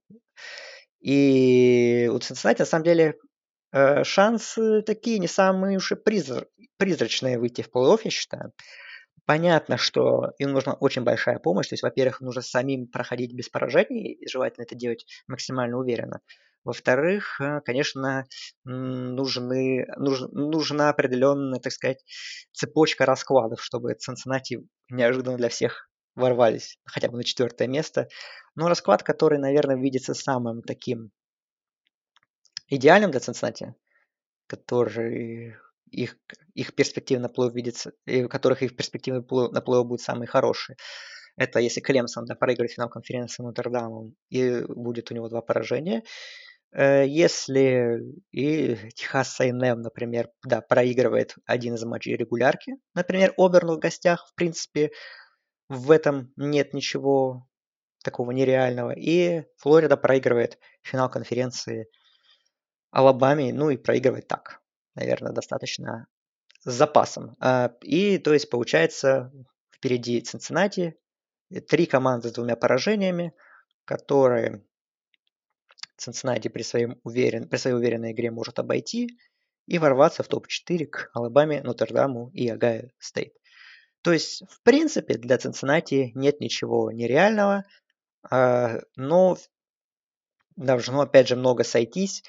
И 1.01 2.09
у 2.11 2.17
Цинциннати, 2.19 2.61
на 2.61 2.65
самом 2.65 2.85
деле, 2.85 3.15
э, 3.71 4.03
шансы 4.03 4.81
такие 4.83 5.19
не 5.19 5.27
самые 5.27 5.77
уж 5.77 5.91
и 5.91 5.95
призрачные 6.77 7.39
выйти 7.39 7.61
в 7.61 7.69
плей-офф, 7.69 8.01
я 8.05 8.11
считаю. 8.11 8.53
Понятно, 9.29 9.77
что 9.77 10.31
им 10.39 10.53
нужна 10.53 10.73
очень 10.73 11.03
большая 11.03 11.37
помощь. 11.37 11.67
То 11.67 11.73
есть, 11.73 11.83
во-первых, 11.83 12.19
нужно 12.19 12.41
самим 12.41 12.87
проходить 12.87 13.31
без 13.31 13.47
поражений, 13.47 14.13
и 14.13 14.27
желательно 14.27 14.63
это 14.63 14.73
делать 14.73 15.05
максимально 15.27 15.77
уверенно. 15.77 16.21
Во-вторых, 16.63 17.39
э, 17.39 17.61
конечно, 17.63 18.25
нужны, 18.63 19.85
нуж, 19.97 20.21
нужна 20.31 20.89
определенная, 20.89 21.59
так 21.59 21.71
сказать, 21.71 22.03
цепочка 22.53 23.05
раскладов, 23.05 23.61
чтобы 23.61 23.93
Цинциннати 23.93 24.67
неожиданно 24.89 25.37
для 25.37 25.49
всех 25.49 25.91
ворвались 26.15 26.79
хотя 26.85 27.07
бы 27.07 27.17
на 27.17 27.23
четвертое 27.23 27.67
место. 27.67 28.07
Но 28.55 28.67
расклад, 28.67 29.03
который, 29.03 29.37
наверное, 29.37 29.77
видится 29.77 30.15
самым 30.15 30.63
таким 30.63 31.11
идеальным 32.67 33.11
для 33.11 33.19
Цинциннати, 33.19 33.75
который 34.47 35.55
их, 35.91 36.17
их 36.53 36.75
перспективы 36.75 37.21
на 37.21 37.29
плей 37.29 37.51
видится, 37.51 37.93
и 38.05 38.23
у 38.23 38.29
которых 38.29 38.63
их 38.63 38.75
перспективы 38.75 39.25
на 39.51 39.61
плей 39.61 39.83
будут 39.83 40.01
самые 40.01 40.27
хорошие. 40.27 40.77
Это 41.35 41.59
если 41.59 41.79
Клемсон 41.79 42.25
да, 42.25 42.35
проиграет 42.35 42.71
финал 42.71 42.89
конференции 42.89 43.43
Нотр-Дамом 43.43 44.15
и 44.29 44.61
будет 44.67 45.09
у 45.11 45.15
него 45.15 45.29
два 45.29 45.41
поражения. 45.41 46.03
Э, 46.73 47.05
если 47.07 48.01
и 48.31 48.75
Техас 48.95 49.39
A&M, 49.39 49.81
например, 49.81 50.29
да, 50.43 50.61
проигрывает 50.61 51.35
один 51.45 51.75
из 51.75 51.83
матчей 51.85 52.15
регулярки, 52.15 52.73
например, 52.93 53.33
Оберну 53.37 53.75
в 53.75 53.79
гостях, 53.79 54.27
в 54.29 54.35
принципе, 54.35 54.91
в 55.69 55.91
этом 55.91 56.33
нет 56.35 56.73
ничего 56.73 57.47
такого 58.03 58.31
нереального. 58.31 58.91
И 58.91 59.43
Флорида 59.57 59.97
проигрывает 59.97 60.59
финал 60.81 61.09
конференции 61.09 61.87
Алабаме, 62.91 63.53
ну 63.53 63.69
и 63.69 63.77
проигрывает 63.77 64.27
так 64.27 64.58
наверное, 64.95 65.31
достаточно 65.31 66.07
с 66.63 66.71
запасом. 66.71 67.35
А, 67.39 67.73
и, 67.81 68.17
то 68.17 68.33
есть, 68.33 68.49
получается, 68.49 69.31
впереди 69.71 70.21
Цинциннати, 70.21 70.97
три 71.67 71.85
команды 71.85 72.29
с 72.29 72.33
двумя 72.33 72.55
поражениями, 72.55 73.33
которые 73.85 74.63
Цинциннати 75.97 76.47
при, 76.47 76.63
своем 76.63 76.99
уверен, 77.03 77.47
при 77.47 77.57
своей 77.57 77.75
уверенной 77.75 78.11
игре 78.11 78.31
может 78.31 78.59
обойти 78.59 79.17
и 79.67 79.77
ворваться 79.77 80.23
в 80.23 80.27
топ-4 80.27 80.85
к 80.85 81.09
Алабаме, 81.13 81.61
Нотр-Даму 81.61 82.31
и 82.33 82.49
Огайо 82.49 82.89
Стейт. 82.99 83.33
То 84.01 84.13
есть, 84.13 84.43
в 84.49 84.61
принципе, 84.63 85.15
для 85.15 85.37
Цинциннати 85.37 86.11
нет 86.15 86.39
ничего 86.39 86.91
нереального, 86.91 87.65
а, 88.29 88.79
но 88.95 89.37
должно, 90.55 91.01
опять 91.01 91.27
же, 91.27 91.35
много 91.35 91.63
сойтись. 91.63 92.23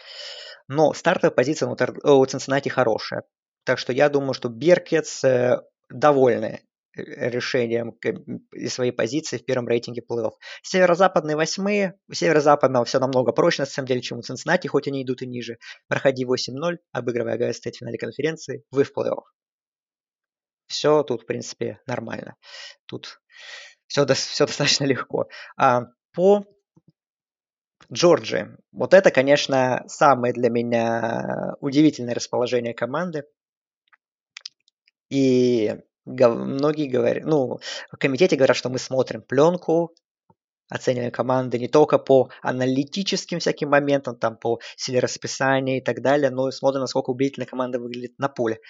Но 0.72 0.92
стартовая 0.92 1.34
позиция 1.34 1.68
у 1.68 2.26
Цинциннати 2.26 2.68
хорошая. 2.68 3.24
Так 3.64 3.80
что 3.80 3.92
я 3.92 4.08
думаю, 4.08 4.34
что 4.34 4.48
Беркетс 4.48 5.24
э, 5.24 5.62
довольны 5.88 6.62
э, 6.96 7.28
решением 7.28 7.98
из 8.52 8.72
своей 8.72 8.92
позиции 8.92 9.38
в 9.38 9.44
первом 9.44 9.66
рейтинге 9.66 10.00
плей-офф. 10.08 10.30
Северо-западные 10.62 11.34
восьмые. 11.34 11.98
У 12.08 12.12
северо-западного 12.12 12.84
все 12.84 13.00
намного 13.00 13.32
проще, 13.32 13.62
на 13.62 13.66
самом 13.66 13.88
деле, 13.88 14.00
чем 14.00 14.18
у 14.18 14.22
Цинциннати, 14.22 14.68
хоть 14.68 14.86
они 14.86 15.02
идут 15.02 15.22
и 15.22 15.26
ниже. 15.26 15.58
Проходи 15.88 16.24
8-0, 16.24 16.76
обыгрывая 16.92 17.36
Гайо 17.36 17.52
в 17.52 17.56
финале 17.56 17.98
конференции, 17.98 18.62
вы 18.70 18.84
в 18.84 18.92
плей-офф. 18.96 19.24
Все 20.68 21.02
тут, 21.02 21.22
в 21.22 21.26
принципе, 21.26 21.80
нормально. 21.88 22.36
Тут 22.86 23.20
все, 23.88 24.06
все 24.14 24.46
достаточно 24.46 24.84
легко. 24.84 25.26
А 25.56 25.86
по 26.12 26.44
Джорджи. 27.93 28.57
Вот 28.72 28.95
это, 28.95 29.11
конечно, 29.11 29.84
самое 29.88 30.32
для 30.32 30.49
меня 30.49 31.57
удивительное 31.61 32.14
расположение 32.14 32.74
команды. 32.74 33.24
И 35.09 35.76
многие 36.05 36.86
говорят, 36.86 37.24
ну, 37.24 37.59
в 37.91 37.97
комитете 37.97 38.36
говорят, 38.36 38.57
что 38.57 38.68
мы 38.68 38.78
смотрим 38.78 39.22
пленку, 39.22 39.93
оцениваем 40.68 41.11
команды 41.11 41.59
не 41.59 41.66
только 41.66 41.99
по 41.99 42.30
аналитическим 42.43 43.41
всяким 43.41 43.70
моментам, 43.70 44.16
там 44.16 44.36
по 44.36 44.61
силе 44.76 45.01
расписания 45.01 45.78
и 45.78 45.84
так 45.84 46.01
далее, 46.01 46.30
но 46.30 46.49
и 46.49 46.53
смотрим, 46.53 46.82
насколько 46.82 47.11
убедительно 47.11 47.45
команда 47.45 47.80
выглядит 47.80 48.18
на 48.18 48.28
поле. 48.28 48.61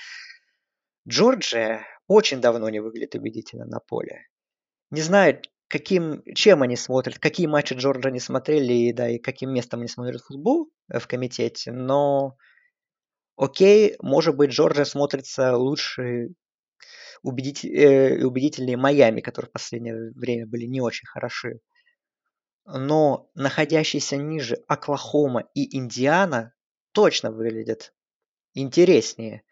Джорджия 1.06 1.84
очень 2.08 2.40
давно 2.40 2.70
не 2.70 2.80
выглядит 2.80 3.14
убедительно 3.14 3.66
на 3.66 3.80
поле. 3.80 4.28
Не 4.90 5.02
знаю, 5.02 5.42
каким, 5.70 6.22
чем 6.34 6.62
они 6.62 6.76
смотрят, 6.76 7.20
какие 7.20 7.46
матчи 7.46 7.74
Джорджа 7.74 8.08
они 8.08 8.18
смотрели, 8.18 8.72
и, 8.72 8.92
да, 8.92 9.08
и 9.08 9.18
каким 9.18 9.54
местом 9.54 9.80
они 9.80 9.88
смотрят 9.88 10.20
футбол 10.20 10.68
э, 10.92 10.98
в 10.98 11.06
комитете, 11.06 11.70
но 11.70 12.36
окей, 13.36 13.94
может 14.00 14.36
быть, 14.36 14.50
Джорджа 14.50 14.84
смотрится 14.84 15.56
лучше 15.56 16.34
убедитель, 17.22 17.70
э, 17.76 18.24
убедительнее 18.24 18.76
Майами, 18.76 19.20
которые 19.20 19.48
в 19.48 19.52
последнее 19.52 20.10
время 20.16 20.46
были 20.46 20.66
не 20.66 20.80
очень 20.80 21.06
хороши. 21.06 21.60
Но 22.66 23.30
находящиеся 23.36 24.16
ниже 24.16 24.56
Оклахома 24.66 25.48
и 25.54 25.76
Индиана 25.76 26.52
точно 26.92 27.30
выглядят 27.30 27.94
интереснее 28.54 29.44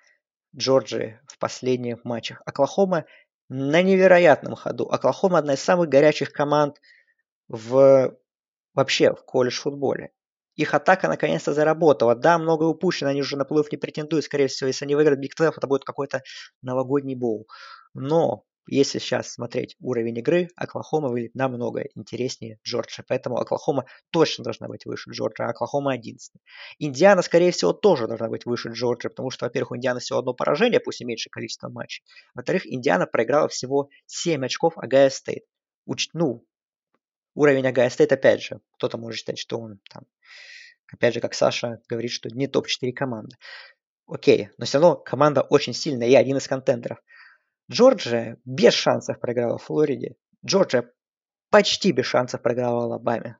Джорджии 0.56 1.20
в 1.28 1.38
последних 1.38 2.04
матчах. 2.04 2.42
Оклахома 2.44 3.04
на 3.48 3.82
невероятном 3.82 4.54
ходу. 4.54 4.88
Оклахома 4.90 5.38
одна 5.38 5.54
из 5.54 5.60
самых 5.60 5.88
горячих 5.88 6.32
команд 6.32 6.80
в 7.48 8.16
вообще 8.74 9.12
в 9.14 9.24
колледж-футболе. 9.24 10.12
Их 10.54 10.74
атака 10.74 11.08
наконец-то 11.08 11.54
заработала. 11.54 12.14
Да, 12.16 12.36
много 12.38 12.64
упущено, 12.64 13.10
они 13.10 13.20
уже 13.20 13.36
на 13.36 13.44
плей 13.44 13.64
не 13.70 13.76
претендуют. 13.76 14.24
Скорее 14.24 14.48
всего, 14.48 14.66
если 14.66 14.84
они 14.84 14.96
выиграют 14.96 15.20
Биг 15.20 15.36
12, 15.36 15.56
это 15.56 15.66
будет 15.66 15.84
какой-то 15.84 16.22
новогодний 16.62 17.14
боул. 17.14 17.46
Но 17.94 18.44
если 18.70 18.98
сейчас 18.98 19.32
смотреть 19.32 19.76
уровень 19.80 20.18
игры, 20.18 20.48
Оклахома 20.56 21.08
выглядит 21.08 21.34
намного 21.34 21.84
интереснее 21.94 22.58
Джорджа. 22.64 23.02
Поэтому 23.06 23.38
Оклахома 23.38 23.86
точно 24.10 24.44
должна 24.44 24.68
быть 24.68 24.84
выше 24.86 25.10
Джорджа, 25.10 25.46
а 25.46 25.50
Оклахома 25.50 25.92
11. 25.92 26.32
Индиана, 26.78 27.22
скорее 27.22 27.50
всего, 27.50 27.72
тоже 27.72 28.06
должна 28.06 28.28
быть 28.28 28.46
выше 28.46 28.70
Джорджии, 28.70 29.08
потому 29.08 29.30
что, 29.30 29.46
во-первых, 29.46 29.72
у 29.72 29.76
Индианы 29.76 30.00
всего 30.00 30.18
одно 30.18 30.34
поражение, 30.34 30.80
пусть 30.80 31.00
и 31.00 31.04
меньшее 31.04 31.30
количество 31.30 31.68
матчей. 31.68 32.04
Во-вторых, 32.34 32.66
Индиана 32.66 33.06
проиграла 33.06 33.48
всего 33.48 33.88
7 34.06 34.44
очков 34.44 34.74
Огайо 34.76 35.10
Стейт. 35.10 35.44
Уч... 35.86 36.10
Ну, 36.12 36.44
уровень 37.34 37.66
Огайо 37.66 37.90
Стейт, 37.90 38.12
опять 38.12 38.42
же, 38.42 38.60
кто-то 38.72 38.98
может 38.98 39.18
считать, 39.18 39.38
что 39.38 39.58
он 39.58 39.80
там, 39.90 40.04
опять 40.92 41.14
же, 41.14 41.20
как 41.20 41.34
Саша 41.34 41.80
говорит, 41.88 42.10
что 42.10 42.28
не 42.28 42.46
топ-4 42.46 42.92
команды. 42.92 43.36
Окей, 44.06 44.48
но 44.56 44.64
все 44.64 44.78
равно 44.78 44.96
команда 44.96 45.42
очень 45.42 45.74
сильная 45.74 46.08
и 46.08 46.14
один 46.14 46.38
из 46.38 46.48
contender 46.48 46.86
ов. 46.86 46.98
Джорджия 47.70 48.38
без 48.44 48.74
шансов 48.74 49.20
проиграла 49.20 49.58
Флориде. 49.58 50.16
Джорджия 50.44 50.90
почти 51.50 51.92
без 51.92 52.06
шансов 52.06 52.42
проиграла 52.42 52.84
Алабаме. 52.84 53.38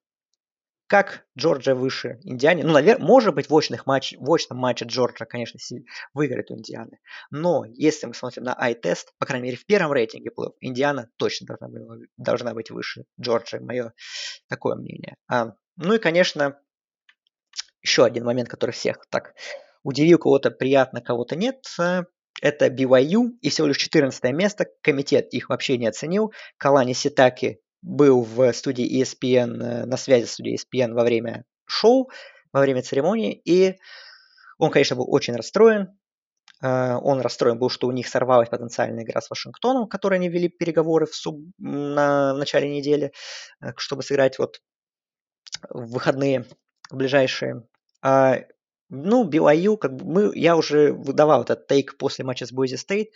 Как 0.88 1.26
Джорджия 1.38 1.74
выше 1.74 2.18
Индианы? 2.22 2.62
Ну, 2.62 2.72
наверное, 2.72 3.06
может 3.06 3.34
быть, 3.34 3.50
в, 3.50 3.54
очных 3.54 3.84
матч, 3.84 4.14
в 4.18 4.32
очном 4.32 4.58
матче 4.58 4.86
Джорджия, 4.86 5.26
конечно, 5.26 5.58
выиграет 6.14 6.50
у 6.50 6.56
Индианы. 6.56 6.98
Но 7.30 7.66
если 7.66 8.06
мы 8.06 8.14
смотрим 8.14 8.44
на 8.44 8.58
ай-тест, 8.58 9.12
по 9.18 9.26
крайней 9.26 9.44
мере, 9.44 9.58
в 9.58 9.66
первом 9.66 9.92
рейтинге 9.92 10.30
плей 10.30 10.48
Индиана 10.60 11.10
точно 11.16 11.46
должна 11.46 11.68
быть, 11.68 12.08
должна 12.16 12.54
быть 12.54 12.70
выше 12.70 13.04
Джорджии. 13.20 13.58
Мое 13.58 13.92
такое 14.48 14.76
мнение. 14.76 15.16
А, 15.30 15.52
ну 15.76 15.92
и, 15.92 15.98
конечно, 15.98 16.58
еще 17.82 18.06
один 18.06 18.24
момент, 18.24 18.48
который 18.48 18.70
всех 18.70 19.04
так 19.10 19.34
удивил 19.82 20.18
кого-то 20.18 20.50
приятно, 20.50 21.02
кого-то 21.02 21.36
нет. 21.36 21.66
Это 22.40 22.68
BYU 22.68 23.30
и 23.40 23.50
всего 23.50 23.66
лишь 23.66 23.78
14 23.78 24.22
место. 24.32 24.66
Комитет 24.82 25.32
их 25.32 25.48
вообще 25.48 25.76
не 25.78 25.86
оценил. 25.86 26.32
Калани 26.56 26.92
Ситаки 26.92 27.60
был 27.82 28.22
в 28.22 28.52
студии 28.52 29.02
ESPN, 29.02 29.86
на 29.86 29.96
связи 29.96 30.26
с 30.26 30.32
студией 30.32 30.56
ESPN 30.56 30.94
во 30.94 31.04
время 31.04 31.44
шоу, 31.66 32.10
во 32.52 32.60
время 32.60 32.82
церемонии. 32.82 33.40
И 33.44 33.76
он, 34.58 34.70
конечно, 34.70 34.96
был 34.96 35.06
очень 35.08 35.34
расстроен. 35.34 35.98
Он 36.60 37.20
расстроен 37.20 37.58
был, 37.58 37.70
что 37.70 37.86
у 37.86 37.92
них 37.92 38.08
сорвалась 38.08 38.48
потенциальная 38.48 39.04
игра 39.04 39.20
с 39.20 39.30
Вашингтоном, 39.30 39.86
которой 39.86 40.14
они 40.14 40.28
вели 40.28 40.48
переговоры 40.48 41.06
в, 41.06 41.14
суб... 41.14 41.40
на... 41.58 42.34
в 42.34 42.38
начале 42.38 42.68
недели, 42.68 43.12
чтобы 43.76 44.02
сыграть 44.02 44.38
вот 44.38 44.60
в 45.70 45.92
выходные 45.92 46.46
ближайшие. 46.90 47.62
Ну, 48.90 49.28
BYU, 49.28 49.76
как 49.76 49.94
бы 49.94 50.04
мы, 50.04 50.32
я 50.36 50.56
уже 50.56 50.92
выдавал 50.92 51.42
этот 51.42 51.66
тейк 51.66 51.98
после 51.98 52.24
матча 52.24 52.46
с 52.46 52.52
Boise 52.52 52.76
State. 52.76 53.08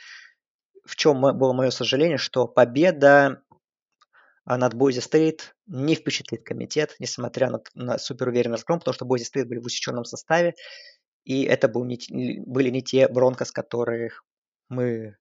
В 0.85 0.97
чем 0.97 1.21
было 1.21 1.53
мое 1.53 1.71
сожаление, 1.71 2.19
что 2.19 2.47
победа 2.47 3.43
а, 4.45 4.59
над 4.59 4.75
Boise 4.75 5.01
State 5.01 5.41
не 5.67 5.95
впечатлит 5.95 6.45
комитет, 6.45 6.97
несмотря 6.99 7.51
на, 7.51 7.63
на 7.75 7.99
суперуверенный 7.99 8.57
разгром, 8.57 8.81
потому 8.81 8.95
что 8.95 9.07
Boise 9.07 9.25
State 9.33 9.47
были 9.47 9.61
в 9.61 9.67
усеченном 9.67 10.05
составе, 10.05 10.55
и 11.25 11.45
это 11.45 11.69
был 11.69 11.85
не, 11.85 11.99
были 12.45 12.71
не 12.71 12.83
те 12.83 13.09
Broncos, 13.09 13.53
которых 13.53 14.25
мы, 14.69 15.17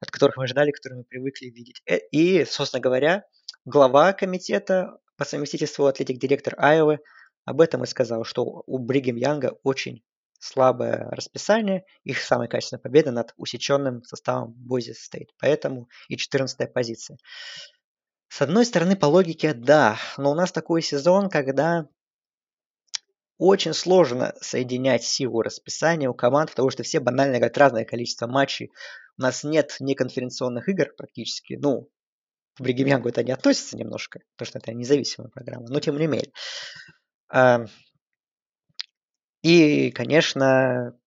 от 0.00 0.10
которых 0.10 0.36
мы 0.36 0.46
ждали, 0.46 0.70
которые 0.70 0.98
мы 0.98 1.04
привыкли 1.04 1.46
видеть. 1.46 1.82
Э, 1.86 1.98
и, 2.10 2.44
собственно 2.44 2.80
говоря, 2.80 3.24
глава 3.64 4.12
комитета 4.12 4.98
по 5.16 5.24
совместительству 5.24 5.86
athletic 5.86 6.20
директор 6.20 6.54
Айовы 6.58 6.98
об 7.46 7.60
этом 7.60 7.84
и 7.84 7.86
сказал, 7.86 8.24
что 8.24 8.62
у 8.66 8.78
Бригем 8.78 9.16
Янга 9.16 9.58
очень 9.62 10.02
слабое 10.38 11.08
расписание, 11.10 11.84
их 12.02 12.18
самая 12.20 12.48
качественная 12.48 12.82
победа 12.82 13.12
над 13.12 13.32
усеченным 13.36 14.02
составом 14.02 14.52
Boise 14.52 14.92
State. 14.92 15.30
Поэтому 15.38 15.88
и 16.08 16.16
14 16.16 16.72
позиция. 16.74 17.16
С 18.28 18.42
одной 18.42 18.66
стороны, 18.66 18.96
по 18.96 19.06
логике, 19.06 19.54
да, 19.54 19.96
но 20.18 20.32
у 20.32 20.34
нас 20.34 20.52
такой 20.52 20.82
сезон, 20.82 21.30
когда 21.30 21.88
очень 23.38 23.72
сложно 23.72 24.34
соединять 24.40 25.04
силу 25.04 25.40
расписания 25.42 26.08
у 26.08 26.14
команд, 26.14 26.50
потому 26.50 26.70
что 26.70 26.82
все 26.82 27.00
банально 27.00 27.36
играют 27.36 27.56
разное 27.56 27.84
количество 27.84 28.26
матчей. 28.26 28.72
У 29.18 29.22
нас 29.22 29.44
нет 29.44 29.76
неконференционных 29.78 30.68
игр 30.68 30.88
практически. 30.96 31.54
Ну, 31.54 31.88
в 32.58 32.62
Бригемянгу 32.62 33.08
это 33.08 33.22
не 33.22 33.32
относится 33.32 33.76
немножко, 33.76 34.20
потому 34.36 34.48
что 34.48 34.58
это 34.58 34.72
независимая 34.72 35.30
программа, 35.30 35.68
но 35.68 35.78
тем 35.78 35.96
не 35.96 36.06
менее. 36.06 36.32
И, 39.42 39.90
конечно, 39.92 40.98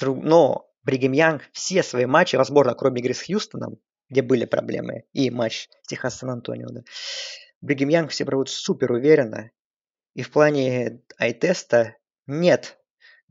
но 0.00 0.70
Бригем 0.82 1.12
Янг 1.12 1.42
все 1.52 1.82
свои 1.82 2.06
матчи, 2.06 2.36
возможно, 2.36 2.74
кроме 2.74 3.00
игры 3.00 3.14
с 3.14 3.24
Хьюстоном, 3.24 3.78
где 4.08 4.22
были 4.22 4.44
проблемы, 4.44 5.04
и 5.12 5.30
матч 5.30 5.68
с 5.82 5.88
Техас 5.88 6.18
Сан-Антонио, 6.18 6.68
да, 6.70 6.82
Бригем 7.60 7.88
Янг 7.88 8.10
все 8.10 8.24
проводят 8.24 8.52
супер 8.52 8.92
уверенно, 8.92 9.50
и 10.14 10.22
в 10.22 10.30
плане 10.30 11.02
ай-теста 11.18 11.96
нет 12.26 12.78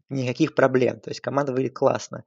никаких 0.09 0.55
проблем. 0.55 0.99
То 0.99 1.09
есть 1.09 1.21
команда 1.21 1.51
выглядит 1.51 1.75
классно. 1.75 2.25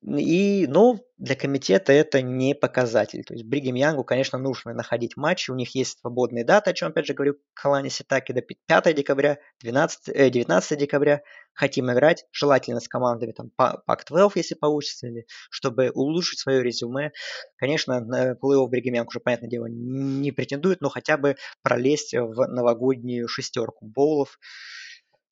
И, 0.00 0.66
ну, 0.68 0.98
для 1.18 1.36
комитета 1.36 1.92
это 1.92 2.22
не 2.22 2.54
показатель. 2.54 3.22
То 3.24 3.34
есть 3.34 3.44
Бригем 3.44 3.74
Янгу, 3.74 4.04
конечно, 4.04 4.38
нужно 4.38 4.72
находить 4.72 5.16
матчи. 5.16 5.50
У 5.50 5.54
них 5.54 5.74
есть 5.74 6.00
свободные 6.00 6.44
даты, 6.44 6.70
о 6.70 6.72
чем, 6.72 6.88
опять 6.88 7.06
же, 7.06 7.14
говорю, 7.14 7.36
Калани 7.54 7.88
Ситаки 7.88 8.32
до 8.32 8.40
5 8.40 8.94
декабря, 8.94 9.38
12, 9.60 10.08
э, 10.08 10.30
19 10.30 10.78
декабря. 10.78 11.22
Хотим 11.52 11.92
играть, 11.92 12.24
желательно 12.32 12.80
с 12.80 12.88
командами 12.88 13.32
там 13.32 13.50
Пак-12, 13.54 14.32
если 14.36 14.54
получится, 14.54 15.06
или 15.06 15.26
чтобы 15.50 15.90
улучшить 15.90 16.40
свое 16.40 16.62
резюме. 16.62 17.12
Конечно, 17.56 18.00
на 18.00 18.32
плей-офф 18.32 18.66
Бригем 18.68 18.94
Янг 18.94 19.10
уже, 19.10 19.20
понятное 19.20 19.50
дело, 19.50 19.66
не 19.66 20.32
претендует, 20.32 20.80
но 20.80 20.88
хотя 20.88 21.18
бы 21.18 21.36
пролезть 21.62 22.14
в 22.14 22.46
новогоднюю 22.48 23.28
шестерку 23.28 23.86
боулов 23.86 24.38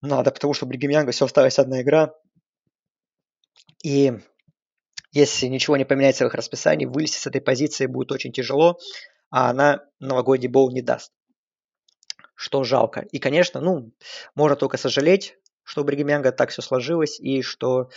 надо, 0.03 0.31
потому 0.31 0.55
что 0.55 0.67
Бригем 0.67 0.91
Янга 0.91 1.13
все 1.13 1.25
осталась 1.25 1.59
одна 1.59 1.81
игра. 1.83 2.15
И 3.83 4.13
если 5.13 5.47
ничего 5.47 5.77
не 5.77 5.85
поменяется 5.85 6.25
в 6.25 6.29
их 6.29 6.35
расписании, 6.35 6.87
вылезти 6.87 7.19
с 7.19 7.27
этой 7.27 7.41
позиции 7.41 7.87
будет 7.87 8.13
очень 8.13 8.33
тяжело, 8.33 8.79
а 9.31 9.51
она 9.51 9.85
новогодний 9.99 10.49
боул 10.49 10.71
не 10.71 10.83
даст. 10.83 11.13
Что 12.35 12.65
жалко. 12.65 13.01
И, 13.13 13.19
конечно, 13.19 13.61
ну, 13.61 13.93
можно 14.35 14.57
только 14.57 14.77
сожалеть, 14.77 15.37
что 15.63 15.83
у 15.83 15.85
Бригемянга 15.85 16.33
так 16.33 16.51
все 16.51 16.63
сложилось, 16.63 17.21
и 17.21 17.43
что 17.43 17.91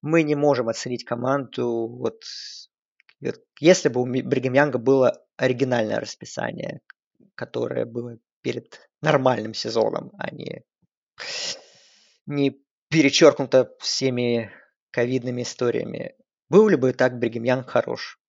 мы 0.00 0.22
не 0.24 0.34
можем 0.34 0.68
оценить 0.68 1.04
команду. 1.04 1.86
Вот, 1.88 2.22
если 3.60 3.88
бы 3.88 4.00
у 4.00 4.06
Бригемянга 4.06 4.78
было 4.78 5.22
оригинальное 5.36 6.00
расписание, 6.00 6.80
которое 7.34 7.84
было 7.84 8.18
перед 8.42 8.90
нормальным 9.00 9.54
сезоном, 9.54 10.10
а 10.18 10.34
не, 10.34 10.64
не 12.26 12.60
перечеркнуто 12.88 13.74
всеми 13.80 14.50
ковидными 14.90 15.42
историями. 15.42 16.14
Был 16.52 16.68
ли 16.68 16.76
бы 16.76 16.92
так 16.92 17.18
Бригем 17.18 17.64
хорош? 17.64 18.20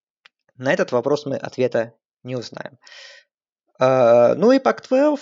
На 0.55 0.71
этот 0.71 0.93
вопрос 0.93 1.25
мы 1.25 1.35
ответа 1.35 1.93
не 2.23 2.37
узнаем. 2.37 2.79
Uh, 3.81 4.33
ну 4.35 4.53
и 4.53 4.59
Пак-12 4.59 5.19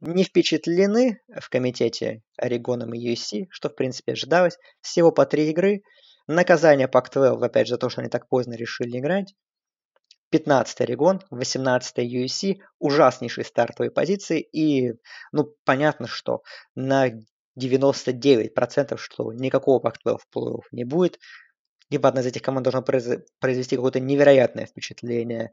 не 0.00 0.24
впечатлены 0.24 1.22
в 1.40 1.48
комитете 1.48 2.22
Орегоном 2.36 2.92
и 2.92 3.14
USC, 3.14 3.46
что 3.48 3.70
в 3.70 3.74
принципе 3.74 4.12
ожидалось. 4.12 4.58
Всего 4.82 5.10
по 5.10 5.24
три 5.24 5.48
игры. 5.48 5.84
Наказание 6.26 6.86
Пак-12, 6.86 7.42
опять 7.42 7.66
же, 7.66 7.74
за 7.74 7.78
то, 7.78 7.88
что 7.88 8.02
они 8.02 8.10
так 8.10 8.28
поздно 8.28 8.52
решили 8.52 8.98
играть. 8.98 9.34
15 10.28 10.82
Орегон, 10.82 11.22
18 11.30 11.98
USC, 11.98 12.58
ужаснейшие 12.78 13.46
стартовые 13.46 13.90
позиции. 13.90 14.40
И, 14.40 14.92
ну, 15.32 15.54
понятно, 15.64 16.08
что 16.08 16.42
на 16.74 17.10
99%, 17.58 18.96
что 18.96 19.32
никакого 19.32 19.78
Пак-12 19.78 20.18
в 20.18 20.36
плей-офф 20.36 20.62
не 20.72 20.84
будет. 20.84 21.18
Либо 21.90 22.08
одна 22.08 22.22
из 22.22 22.26
этих 22.26 22.42
команд 22.42 22.64
должна 22.64 22.82
произвести 22.82 23.76
какое-то 23.76 24.00
невероятное 24.00 24.66
впечатление 24.66 25.52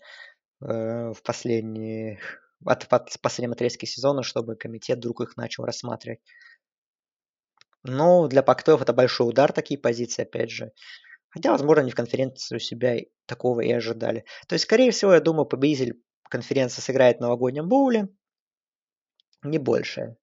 э, 0.61 1.11
в 1.11 1.21
последние, 1.23 2.19
от, 2.65 2.85
от 2.91 3.19
последнем 3.21 3.51
отрезке 3.51 3.87
сезона, 3.87 4.23
чтобы 4.23 4.55
комитет 4.55 4.99
вдруг 4.99 5.21
их 5.21 5.35
начал 5.35 5.65
рассматривать. 5.65 6.21
Но 7.83 8.27
для 8.27 8.43
Пак-12 8.43 8.81
это 8.81 8.93
большой 8.93 9.29
удар, 9.29 9.51
такие 9.51 9.79
позиции, 9.79 10.23
опять 10.23 10.51
же. 10.51 10.71
Хотя, 11.29 11.51
возможно, 11.51 11.81
они 11.83 11.91
в 11.91 11.95
конференции 11.95 12.55
у 12.55 12.59
себя 12.59 12.97
такого 13.25 13.61
и 13.61 13.71
ожидали. 13.71 14.25
То 14.47 14.55
есть, 14.55 14.63
скорее 14.63 14.91
всего, 14.91 15.13
я 15.13 15.21
думаю, 15.21 15.45
победитель 15.45 16.01
конференции 16.29 16.81
сыграет 16.81 17.17
в 17.17 17.21
новогоднем 17.21 17.67
боуле. 17.67 18.09
Не 19.43 19.57
больше. 19.57 20.17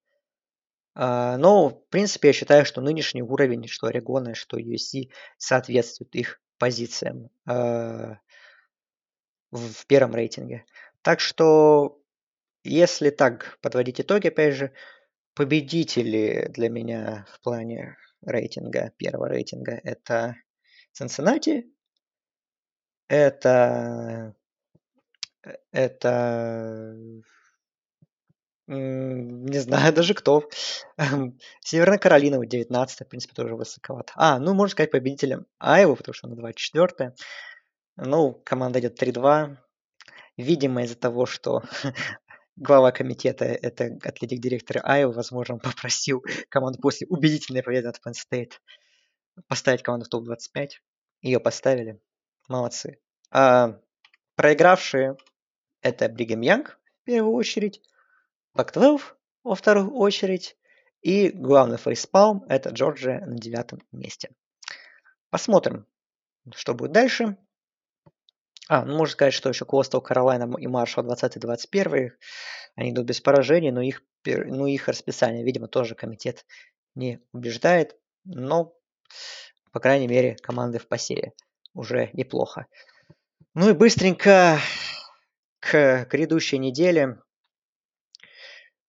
А, 0.98 1.36
но, 1.36 1.68
в 1.68 1.88
принципе, 1.90 2.28
я 2.28 2.32
считаю, 2.32 2.64
что 2.64 2.80
нынешний 2.80 3.22
уровень, 3.22 3.68
что 3.68 3.86
Орегона, 3.86 4.34
что 4.34 4.58
USC 4.58 5.10
соответствует 5.36 6.14
их 6.14 6.40
позициям 6.58 7.28
а, 7.46 8.18
в 9.50 9.86
первом 9.86 10.14
рейтинге. 10.14 10.64
Так 11.02 11.20
что, 11.20 12.00
если 12.64 13.10
так 13.10 13.58
подводить 13.60 14.00
итоги, 14.00 14.28
опять 14.28 14.54
же, 14.54 14.72
победители 15.34 16.48
для 16.48 16.70
меня 16.70 17.26
в 17.30 17.42
плане 17.42 17.98
рейтинга, 18.24 18.90
первого 18.96 19.28
рейтинга, 19.28 19.78
это 19.84 20.34
Cincinnati, 20.98 21.64
это, 23.08 24.34
э, 25.44 25.56
это 25.72 27.22
не 28.66 29.58
знаю 29.58 29.92
даже 29.94 30.14
кто. 30.14 30.48
Северная 31.60 31.98
Каролина, 31.98 32.44
19 32.44 33.00
в 33.00 33.08
принципе, 33.08 33.34
тоже 33.34 33.54
высоковато. 33.54 34.12
А, 34.16 34.38
ну, 34.38 34.54
можно 34.54 34.72
сказать, 34.72 34.90
победителем 34.90 35.46
Айвы, 35.58 35.96
потому 35.96 36.14
что 36.14 36.26
она 36.26 36.36
24 36.36 37.14
Ну, 37.96 38.32
команда 38.44 38.80
идет 38.80 39.00
3-2. 39.00 39.56
Видимо, 40.36 40.82
из-за 40.82 40.96
того, 40.96 41.26
что 41.26 41.62
глава 42.56 42.92
комитета, 42.92 43.44
это 43.44 43.98
атлетик-директор 44.02 44.80
Айвы, 44.82 45.12
возможно, 45.12 45.54
он 45.54 45.60
попросил 45.60 46.24
команду 46.48 46.80
после 46.80 47.06
убедительной 47.06 47.62
победы 47.62 47.86
над 47.86 48.00
Penn 48.04 48.14
State 48.14 48.54
поставить 49.48 49.82
команду 49.82 50.06
в 50.06 50.08
топ-25. 50.08 50.70
Ее 51.22 51.40
поставили. 51.40 52.00
Молодцы. 52.48 52.98
А, 53.30 53.78
проигравшие 54.34 55.16
это 55.82 56.08
Бригем 56.08 56.40
Янг, 56.40 56.78
в 57.02 57.04
первую 57.04 57.34
очередь. 57.34 57.80
Пак-12 58.56 59.00
во 59.44 59.54
вторую 59.54 59.94
очередь. 59.94 60.56
И 61.02 61.28
главный 61.28 61.76
фейспалм– 61.76 62.44
это 62.48 62.70
Джорджия 62.70 63.20
на 63.24 63.36
девятом 63.36 63.80
месте. 63.92 64.30
Посмотрим, 65.30 65.86
что 66.54 66.74
будет 66.74 66.92
дальше. 66.92 67.36
А, 68.68 68.84
ну 68.84 68.96
можно 68.96 69.12
сказать, 69.12 69.34
что 69.34 69.48
еще 69.48 69.64
Костел, 69.64 70.00
Каролайна 70.00 70.52
и 70.58 70.66
Маршал 70.66 71.04
20-21, 71.04 72.10
они 72.74 72.90
идут 72.90 73.06
без 73.06 73.20
поражений, 73.20 73.70
но 73.70 73.80
их, 73.80 74.02
ну, 74.24 74.66
их 74.66 74.88
расписание, 74.88 75.44
видимо, 75.44 75.68
тоже 75.68 75.94
комитет 75.94 76.44
не 76.96 77.20
убеждает, 77.32 77.96
но, 78.24 78.74
по 79.70 79.78
крайней 79.78 80.08
мере, 80.08 80.36
команды 80.42 80.78
в 80.78 80.88
посеве 80.88 81.32
уже 81.74 82.10
неплохо. 82.14 82.66
Ну 83.54 83.70
и 83.70 83.74
быстренько 83.74 84.58
к 85.60 86.06
грядущей 86.10 86.58
неделе. 86.58 87.20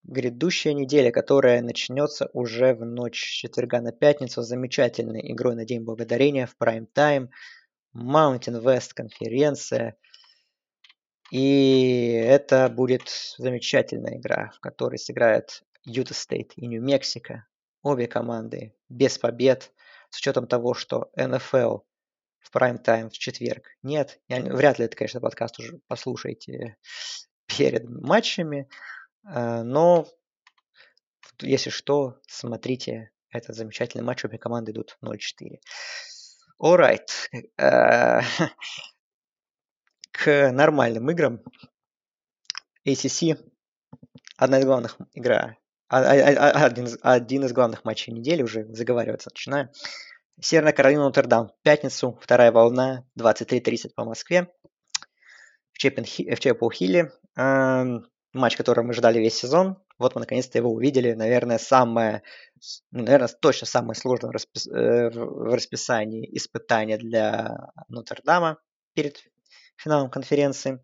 Грядущая 0.07 0.73
неделя, 0.73 1.11
которая 1.11 1.61
начнется 1.61 2.29
уже 2.31 2.73
в 2.73 2.85
ночь 2.85 3.19
четверга 3.19 3.81
на 3.81 3.91
пятницу 3.91 4.41
замечательной 4.41 5.31
игрой 5.33 5.55
на 5.55 5.65
День 5.65 5.83
Благодарения 5.83 6.47
в 6.47 6.55
прайм-тайм. 6.55 7.29
Mountain 7.93 8.61
West 8.63 8.91
конференция. 8.95 9.97
И 11.29 12.11
это 12.11 12.69
будет 12.69 13.09
замечательная 13.37 14.17
игра, 14.17 14.51
в 14.55 14.61
которой 14.61 14.97
сыграют 14.97 15.63
Юта 15.83 16.13
Стейт 16.13 16.53
и 16.55 16.67
Нью-Мексико. 16.67 17.45
Обе 17.83 18.07
команды 18.07 18.73
без 18.87 19.17
побед, 19.17 19.73
с 20.09 20.19
учетом 20.19 20.47
того, 20.47 20.73
что 20.73 21.11
НФЛ 21.17 21.79
в 22.39 22.51
прайм-тайм 22.51 23.09
в 23.09 23.17
четверг. 23.17 23.65
Нет, 23.83 24.21
я, 24.29 24.41
вряд 24.41 24.79
ли 24.79 24.85
это, 24.85 24.95
конечно, 24.95 25.19
подкаст 25.19 25.59
уже 25.59 25.79
послушаете 25.87 26.77
перед 27.45 27.89
матчами, 27.89 28.69
но 29.27 30.07
если 31.41 31.69
что, 31.69 32.19
смотрите 32.27 33.11
этот 33.29 33.55
замечательный 33.55 34.03
матч, 34.03 34.25
обе 34.25 34.37
команды 34.37 34.71
идут 34.71 34.97
0-4. 35.03 35.59
Alright. 36.61 37.09
Э, 37.57 38.21
к 40.11 40.51
нормальным 40.51 41.09
играм. 41.11 41.41
ACC 42.87 43.37
одна 44.37 44.59
из 44.59 44.65
главных 44.65 44.97
игра, 45.13 45.57
а, 45.89 45.99
а, 45.99 46.51
а, 46.51 46.65
один, 46.65 46.87
один 47.01 47.45
из 47.45 47.53
главных 47.53 47.85
матчей 47.85 48.13
недели 48.13 48.43
уже 48.43 48.65
заговариваться 48.73 49.29
начинаем. 49.29 49.69
Северная 50.39 50.73
Каролина, 50.73 51.03
Нотр-Дам. 51.03 51.51
Пятницу, 51.63 52.17
вторая 52.21 52.51
волна, 52.51 53.05
23.30 53.19 53.93
по 53.95 54.05
Москве. 54.05 54.51
В, 55.73 55.83
Чеппел-Хилле. 55.83 57.11
Матч, 58.37 58.55
который 58.55 58.83
мы 58.83 58.93
ждали 58.93 59.19
весь 59.19 59.35
сезон. 59.35 59.77
Вот 59.97 60.15
мы 60.15 60.21
наконец-то 60.21 60.57
его 60.57 60.71
увидели. 60.71 61.13
Наверное, 61.13 61.57
самое, 61.57 62.23
ну, 62.91 63.03
наверное, 63.03 63.27
точно 63.27 63.67
самое 63.67 63.95
сложное 63.95 64.31
распис, 64.31 64.67
э, 64.67 65.09
в 65.09 65.53
расписании 65.53 66.29
испытания 66.35 66.97
для 66.97 67.71
Нотр-Дама 67.89 68.59
перед 68.93 69.23
финалом 69.77 70.09
конференции. 70.09 70.83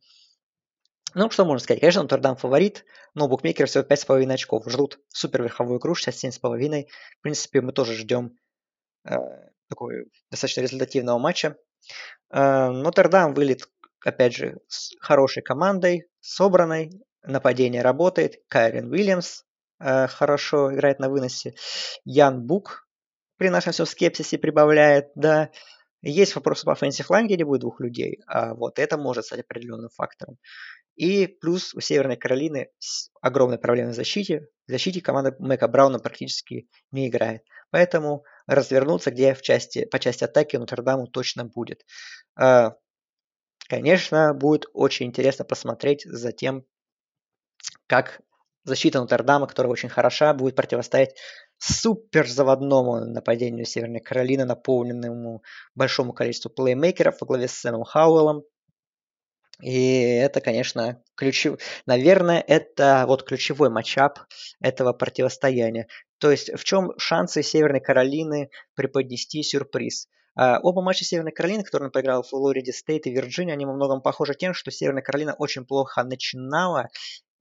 Ну, 1.16 1.30
что 1.30 1.46
можно 1.46 1.64
сказать? 1.64 1.82
Конечно, 1.82 2.02
Нотр-Дам 2.02 2.36
фаворит, 2.38 2.86
но 3.14 3.28
букмекеры 3.28 3.68
всего 3.68 3.84
5,5 3.84 4.34
очков. 4.34 4.68
Ждут 4.68 5.00
супер 5.10 5.44
верховую 5.44 5.80
игру, 5.80 5.94
67,5. 5.94 6.88
В 7.20 7.22
принципе, 7.22 7.62
мы 7.62 7.72
тоже 7.72 7.94
ждем 7.94 8.36
э, 9.06 9.16
такой 9.70 10.10
достаточно 10.32 10.62
результативного 10.62 11.20
матча. 11.20 11.56
Э, 12.32 12.70
Нотр-Дам 12.70 13.34
вылет, 13.36 13.70
опять 14.04 14.34
же, 14.34 14.58
с 14.68 14.96
хорошей 15.00 15.44
командой, 15.44 16.08
собранной, 16.20 16.92
нападение 17.24 17.82
работает. 17.82 18.42
Кайрен 18.48 18.92
Уильямс 18.92 19.44
э, 19.80 20.08
хорошо 20.08 20.74
играет 20.74 21.00
на 21.00 21.10
выносе. 21.10 21.56
Ян 22.06 22.46
Бук 22.46 22.88
при 23.38 23.50
нашем 23.50 23.74
все 23.74 23.86
скепсисе 23.86 24.38
прибавляет, 24.38 25.12
да. 25.16 25.50
Есть 26.02 26.36
вопросы 26.36 26.66
по 26.66 26.72
offensive 26.72 27.08
line, 27.10 27.26
где 27.26 27.46
будет 27.46 27.62
двух 27.62 27.80
людей, 27.80 28.20
а 28.28 28.54
вот 28.54 28.78
это 28.78 28.98
может 28.98 29.26
стать 29.26 29.40
определенным 29.40 29.90
фактором. 29.90 30.38
И 30.96 31.28
плюс 31.28 31.74
у 31.74 31.80
Северной 31.80 32.18
Каролины 32.18 32.70
огромная 33.22 33.58
проблема 33.58 33.92
в 33.92 33.96
защите. 33.96 34.48
В 34.68 34.72
защите 34.72 35.02
команда 35.02 35.36
Мэка 35.40 35.68
Брауна 35.68 36.00
практически 36.00 36.70
не 36.92 37.08
играет. 37.08 37.44
Поэтому 37.72 38.24
развернуться 38.46 39.10
где 39.12 39.34
в 39.34 39.42
части, 39.42 39.86
по 39.86 39.98
части 39.98 40.24
атаки 40.24 40.58
Нотр-Даму 40.58 41.08
точно 41.08 41.46
будет. 41.46 41.84
А, 42.36 42.76
конечно, 43.68 44.34
будет 44.34 44.66
очень 44.74 45.08
интересно 45.08 45.46
посмотреть 45.46 46.04
за 46.06 46.32
тем, 46.32 46.66
как 47.88 48.22
защита 48.64 49.00
Нотр-Дама, 49.00 49.48
которая 49.48 49.72
очень 49.72 49.90
хороша, 49.90 50.34
будет 50.34 50.56
противостоять 50.56 51.16
супер 51.58 52.28
заводному 52.28 53.00
нападению 53.06 53.66
Северной 53.66 54.00
Каролины, 54.00 54.46
наполненному 54.46 55.44
большому 55.76 56.14
количеству 56.14 56.50
плеймейкеров 56.50 57.20
во 57.22 57.28
главе 57.28 57.48
с 57.48 57.54
Сэмом 57.54 57.84
Хауэллом. 57.84 58.44
И 59.62 60.02
это, 60.02 60.42
конечно, 60.42 61.02
ключев... 61.16 61.60
наверное, 61.86 62.44
это 62.46 63.06
вот 63.08 63.24
ключевой 63.24 63.70
матчап 63.70 64.20
этого 64.62 64.94
противостояния. 64.94 65.88
То 66.18 66.32
есть 66.32 66.52
в 66.54 66.64
чем 66.64 66.92
шансы 66.98 67.44
Северной 67.44 67.80
Каролины 67.80 68.50
преподнести 68.76 69.44
сюрприз? 69.44 70.08
Uh, 70.36 70.58
оба 70.64 70.82
матча 70.82 71.06
Северной 71.06 71.32
Каролины, 71.32 71.64
которые 71.64 71.88
он 71.88 71.92
проиграл 71.92 72.24
в 72.24 72.30
Флориде 72.30 72.74
Стейт 72.74 73.06
и 73.06 73.12
Вирджинии, 73.12 73.54
они 73.54 73.66
во 73.66 73.74
многом 73.74 74.02
похожи 74.02 74.34
тем, 74.34 74.56
что 74.56 74.72
Северная 74.72 75.04
Каролина 75.04 75.36
очень 75.36 75.64
плохо 75.64 76.04
начинала 76.04 76.90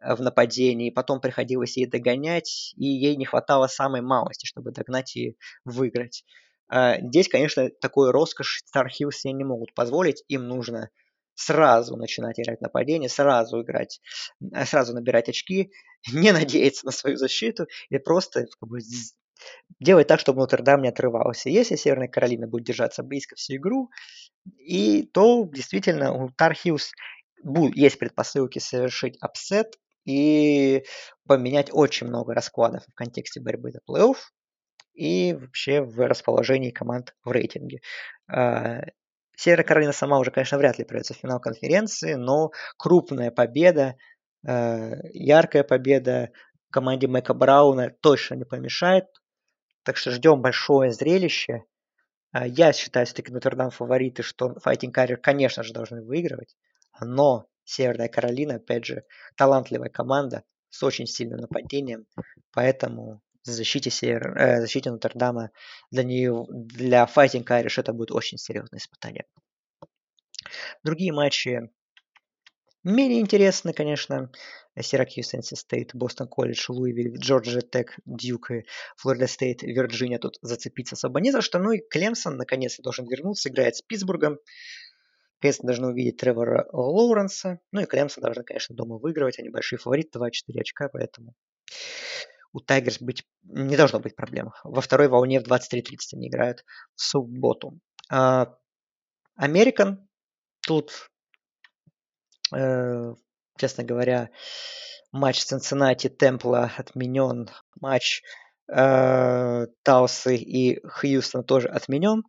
в 0.04 0.20
нападении, 0.20 0.90
потом 0.90 1.20
приходилось 1.20 1.76
ей 1.76 1.86
догонять, 1.86 2.74
и 2.76 2.86
ей 2.86 3.16
не 3.16 3.24
хватало 3.24 3.66
самой 3.66 4.00
малости, 4.00 4.46
чтобы 4.46 4.72
догнать 4.72 5.16
и 5.16 5.36
выиграть. 5.64 6.24
Здесь, 6.70 7.28
конечно, 7.28 7.68
такой 7.80 8.10
роскошь 8.10 8.62
Star 8.74 8.86
Hills 8.86 9.12
себе 9.12 9.34
не 9.34 9.44
могут 9.44 9.74
позволить, 9.74 10.24
им 10.28 10.48
нужно 10.48 10.90
сразу 11.34 11.96
начинать 11.96 12.38
играть 12.40 12.60
нападение, 12.60 13.08
сразу 13.08 13.62
играть, 13.62 14.00
сразу 14.64 14.94
набирать 14.94 15.28
очки, 15.28 15.72
не 16.12 16.32
надеяться 16.32 16.86
на 16.86 16.92
свою 16.92 17.16
защиту 17.16 17.66
и 17.90 17.98
просто 17.98 18.46
как 18.58 18.68
бы, 18.68 18.80
делать 19.80 20.06
так, 20.06 20.20
чтобы 20.20 20.40
Нотр-Дам 20.40 20.82
не 20.82 20.88
отрывался. 20.88 21.48
Если 21.48 21.76
Северная 21.76 22.08
Каролина 22.08 22.46
будет 22.46 22.64
держаться 22.64 23.02
близко 23.02 23.36
всю 23.36 23.56
игру, 23.56 23.90
и 24.58 25.04
то 25.12 25.44
действительно 25.52 26.12
у 26.12 26.30
Tar 26.30 26.53
Heels 26.53 26.92
есть 27.74 27.98
предпосылки 27.98 28.58
совершить 28.58 29.16
upset, 29.20 29.78
и 30.04 30.84
поменять 31.26 31.70
очень 31.72 32.08
много 32.08 32.34
раскладов 32.34 32.84
в 32.86 32.94
контексте 32.94 33.40
борьбы 33.40 33.70
за 33.70 33.80
плей-офф 33.88 34.16
и 34.94 35.34
вообще 35.34 35.82
в 35.82 36.06
расположении 36.06 36.70
команд 36.70 37.14
в 37.24 37.30
рейтинге. 37.30 37.80
А, 38.28 38.82
Северная 39.36 39.64
Каролина 39.64 39.92
сама 39.92 40.18
уже, 40.18 40.30
конечно, 40.30 40.58
вряд 40.58 40.78
ли 40.78 40.84
пройдет 40.84 41.16
в 41.16 41.20
финал 41.20 41.40
конференции, 41.40 42.14
но 42.14 42.50
крупная 42.76 43.30
победа, 43.30 43.96
а, 44.46 44.90
яркая 45.12 45.64
победа 45.64 46.30
команде 46.70 47.06
Мэка 47.06 47.34
Брауна 47.34 47.90
точно 48.00 48.34
не 48.34 48.44
помешает. 48.44 49.06
Так 49.84 49.96
что 49.96 50.10
ждем 50.10 50.42
большое 50.42 50.92
зрелище. 50.92 51.64
А, 52.32 52.46
я 52.46 52.72
считаю 52.72 53.06
все-таки 53.06 53.32
Нотр-Дам 53.32 53.70
фавориты, 53.70 54.22
что 54.22 54.56
Fighting 54.64 54.92
Carrier, 54.92 55.16
конечно 55.16 55.62
же, 55.62 55.72
должны 55.72 56.02
выигрывать. 56.02 56.56
Но 57.00 57.46
Северная 57.64 58.08
Каролина, 58.08 58.56
опять 58.56 58.84
же, 58.84 59.04
талантливая 59.36 59.88
команда 59.88 60.44
с 60.70 60.82
очень 60.82 61.06
сильным 61.06 61.40
нападением, 61.40 62.06
поэтому 62.52 63.20
защите, 63.44 63.90
Север, 63.90 64.36
э, 64.36 64.60
защите 64.60 64.90
Нотр-Дама 64.90 65.50
для, 65.90 66.02
нее, 66.02 66.46
для 66.48 67.04
Fighting 67.04 67.44
Irish 67.44 67.80
это 67.80 67.92
будет 67.92 68.10
очень 68.10 68.38
серьезное 68.38 68.78
испытание. 68.78 69.26
Другие 70.82 71.12
матчи 71.12 71.70
менее 72.84 73.20
интересны, 73.20 73.72
конечно. 73.72 74.30
Сиракьюз, 74.80 75.28
NC 75.28 75.54
State, 75.54 75.94
Бостон 75.94 76.28
Колледж, 76.28 76.64
Луивиль, 76.68 77.18
Джорджия 77.18 77.60
Тек, 77.60 77.98
Дьюк 78.06 78.48
Флорида 78.96 79.26
Стейт, 79.26 79.62
Вирджиния. 79.62 80.18
Тут 80.18 80.38
зацепиться 80.40 80.94
особо 80.94 81.20
не 81.20 81.30
за 81.30 81.42
что. 81.42 81.58
Ну 81.58 81.72
и 81.72 81.82
Клемсон 81.90 82.36
наконец-то 82.36 82.82
должен 82.82 83.06
вернуться, 83.06 83.50
играет 83.50 83.76
с 83.76 83.82
Питтсбургом. 83.82 84.38
Конечно, 85.42 85.66
должны 85.66 85.88
увидеть 85.88 86.18
Тревора 86.18 86.68
Лоуренса. 86.72 87.58
Ну 87.72 87.80
и 87.80 87.84
Клемсон 87.84 88.22
должны, 88.22 88.44
конечно, 88.44 88.76
дома 88.76 88.98
выигрывать. 88.98 89.40
Они 89.40 89.48
большие 89.48 89.76
фавориты, 89.76 90.20
24 90.20 90.60
очка, 90.60 90.88
поэтому 90.88 91.34
у 92.52 92.60
Tigers 92.60 93.00
быть, 93.00 93.24
не 93.42 93.76
должно 93.76 93.98
быть 93.98 94.14
проблем. 94.14 94.52
Во 94.62 94.80
второй 94.80 95.08
волне 95.08 95.40
в 95.40 95.44
23.30 95.44 95.96
они 96.12 96.28
играют 96.28 96.64
в 96.94 97.02
субботу. 97.02 97.80
Американ 99.34 99.94
uh, 99.94 100.06
тут, 100.60 101.10
uh, 102.54 103.16
честно 103.56 103.82
говоря, 103.82 104.30
матч 105.10 105.42
Цинциннати 105.42 106.08
Темпла 106.08 106.70
отменен. 106.76 107.48
Матч 107.80 108.22
uh, 108.70 109.66
Таусы 109.82 110.36
и 110.36 110.86
Хьюстон 110.86 111.42
тоже 111.42 111.68
отменен. 111.68 112.22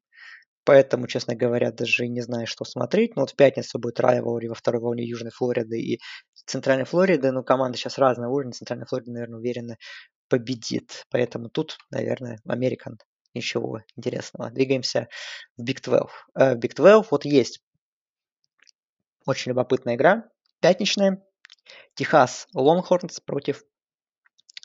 Поэтому, 0.66 1.08
честно 1.08 1.36
говоря, 1.36 1.72
даже 1.72 2.08
не 2.08 2.22
знаю, 2.22 2.48
что 2.48 2.64
смотреть. 2.64 3.16
Но 3.16 3.24
вот 3.24 3.32
в 3.32 3.36
пятницу 3.36 3.80
будет 3.80 4.00
Райвори 4.00 4.48
во 4.48 4.56
второй 4.56 4.82
волне 4.82 5.04
Южной 5.04 5.32
Флориды 5.32 5.80
и 5.80 6.00
Центральной 6.46 6.86
Флориды. 6.86 7.32
Ну, 7.32 7.44
команда 7.44 7.78
сейчас 7.78 7.98
разного 7.98 8.32
уровня. 8.32 8.54
Центральная 8.54 8.86
Флорида, 8.86 9.12
наверное, 9.12 9.40
уверенно 9.40 9.78
победит. 10.30 11.06
Поэтому 11.10 11.50
тут, 11.50 11.78
наверное, 11.92 12.40
Американ 12.48 12.98
ничего 13.34 13.82
интересного. 13.96 14.52
Двигаемся 14.52 15.10
в 15.58 15.64
Big 15.64 15.82
12. 15.82 16.10
Э, 16.36 16.56
в 16.56 16.60
Big 16.60 16.76
12 16.76 17.12
вот 17.12 17.26
есть 17.26 17.62
очень 19.26 19.50
любопытная 19.50 19.96
игра, 19.96 20.30
пятничная. 20.60 21.24
Техас 21.96 22.48
Longhorns 22.54 23.20
против 23.22 23.64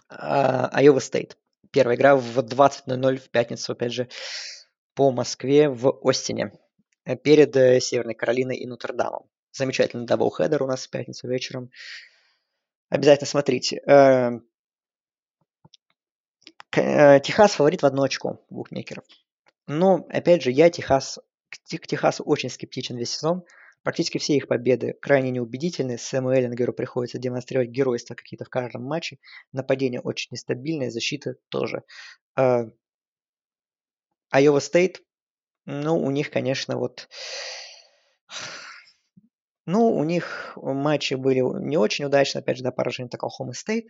Айова 0.08 0.98
Стейт. 0.98 1.36
Первая 1.70 1.96
игра 1.96 2.16
в 2.16 2.38
20.00 2.38 3.16
в 3.16 3.30
пятницу, 3.30 3.72
опять 3.72 3.92
же, 3.92 4.08
по 4.98 5.12
Москве 5.12 5.68
в 5.68 5.96
Остине. 6.02 6.50
Э, 7.04 7.14
перед 7.14 7.54
э, 7.54 7.78
Северной 7.78 8.16
Каролиной 8.16 8.56
и 8.56 8.66
Нотр-Дамом. 8.66 9.30
Замечательный 9.52 10.06
doubleheader 10.06 10.60
у 10.64 10.66
нас 10.66 10.88
в 10.88 10.90
пятницу 10.90 11.28
вечером. 11.28 11.70
Обязательно 12.88 13.28
смотрите. 13.28 13.80
Э, 13.86 14.40
Техас 16.72 17.52
фаворит 17.52 17.82
в 17.82 17.86
одно 17.86 18.02
очко 18.02 18.44
букмекеров. 18.50 19.04
Но, 19.68 20.04
опять 20.08 20.42
же, 20.42 20.50
я 20.50 20.68
Техас, 20.68 21.20
к 21.48 21.86
Техасу 21.86 22.24
очень 22.24 22.50
скептичен 22.50 22.96
весь 22.96 23.10
сезон. 23.10 23.44
Практически 23.84 24.18
все 24.18 24.34
их 24.34 24.48
победы 24.48 24.94
крайне 25.00 25.30
неубедительны. 25.30 25.96
Сэму 25.96 26.30
Эллингеру 26.30 26.72
приходится 26.72 27.18
демонстрировать 27.18 27.70
геройство 27.70 28.16
какие-то 28.16 28.44
в 28.44 28.50
каждом 28.50 28.82
матче. 28.82 29.18
Нападение 29.52 30.00
очень 30.00 30.30
нестабильное, 30.32 30.90
защита 30.90 31.36
тоже. 31.50 31.84
Айова 34.30 34.60
Стейт, 34.60 35.02
ну, 35.66 35.98
у 35.98 36.10
них, 36.10 36.30
конечно, 36.30 36.76
вот... 36.76 37.08
Ну, 39.66 39.94
у 39.94 40.02
них 40.02 40.52
матчи 40.56 41.12
были 41.12 41.40
не 41.40 41.76
очень 41.76 42.06
удачные, 42.06 42.40
опять 42.40 42.56
же, 42.56 42.62
до 42.62 42.72
поражения 42.72 43.08
от 43.08 43.14
Оклахома 43.14 43.52
Стейт. 43.52 43.86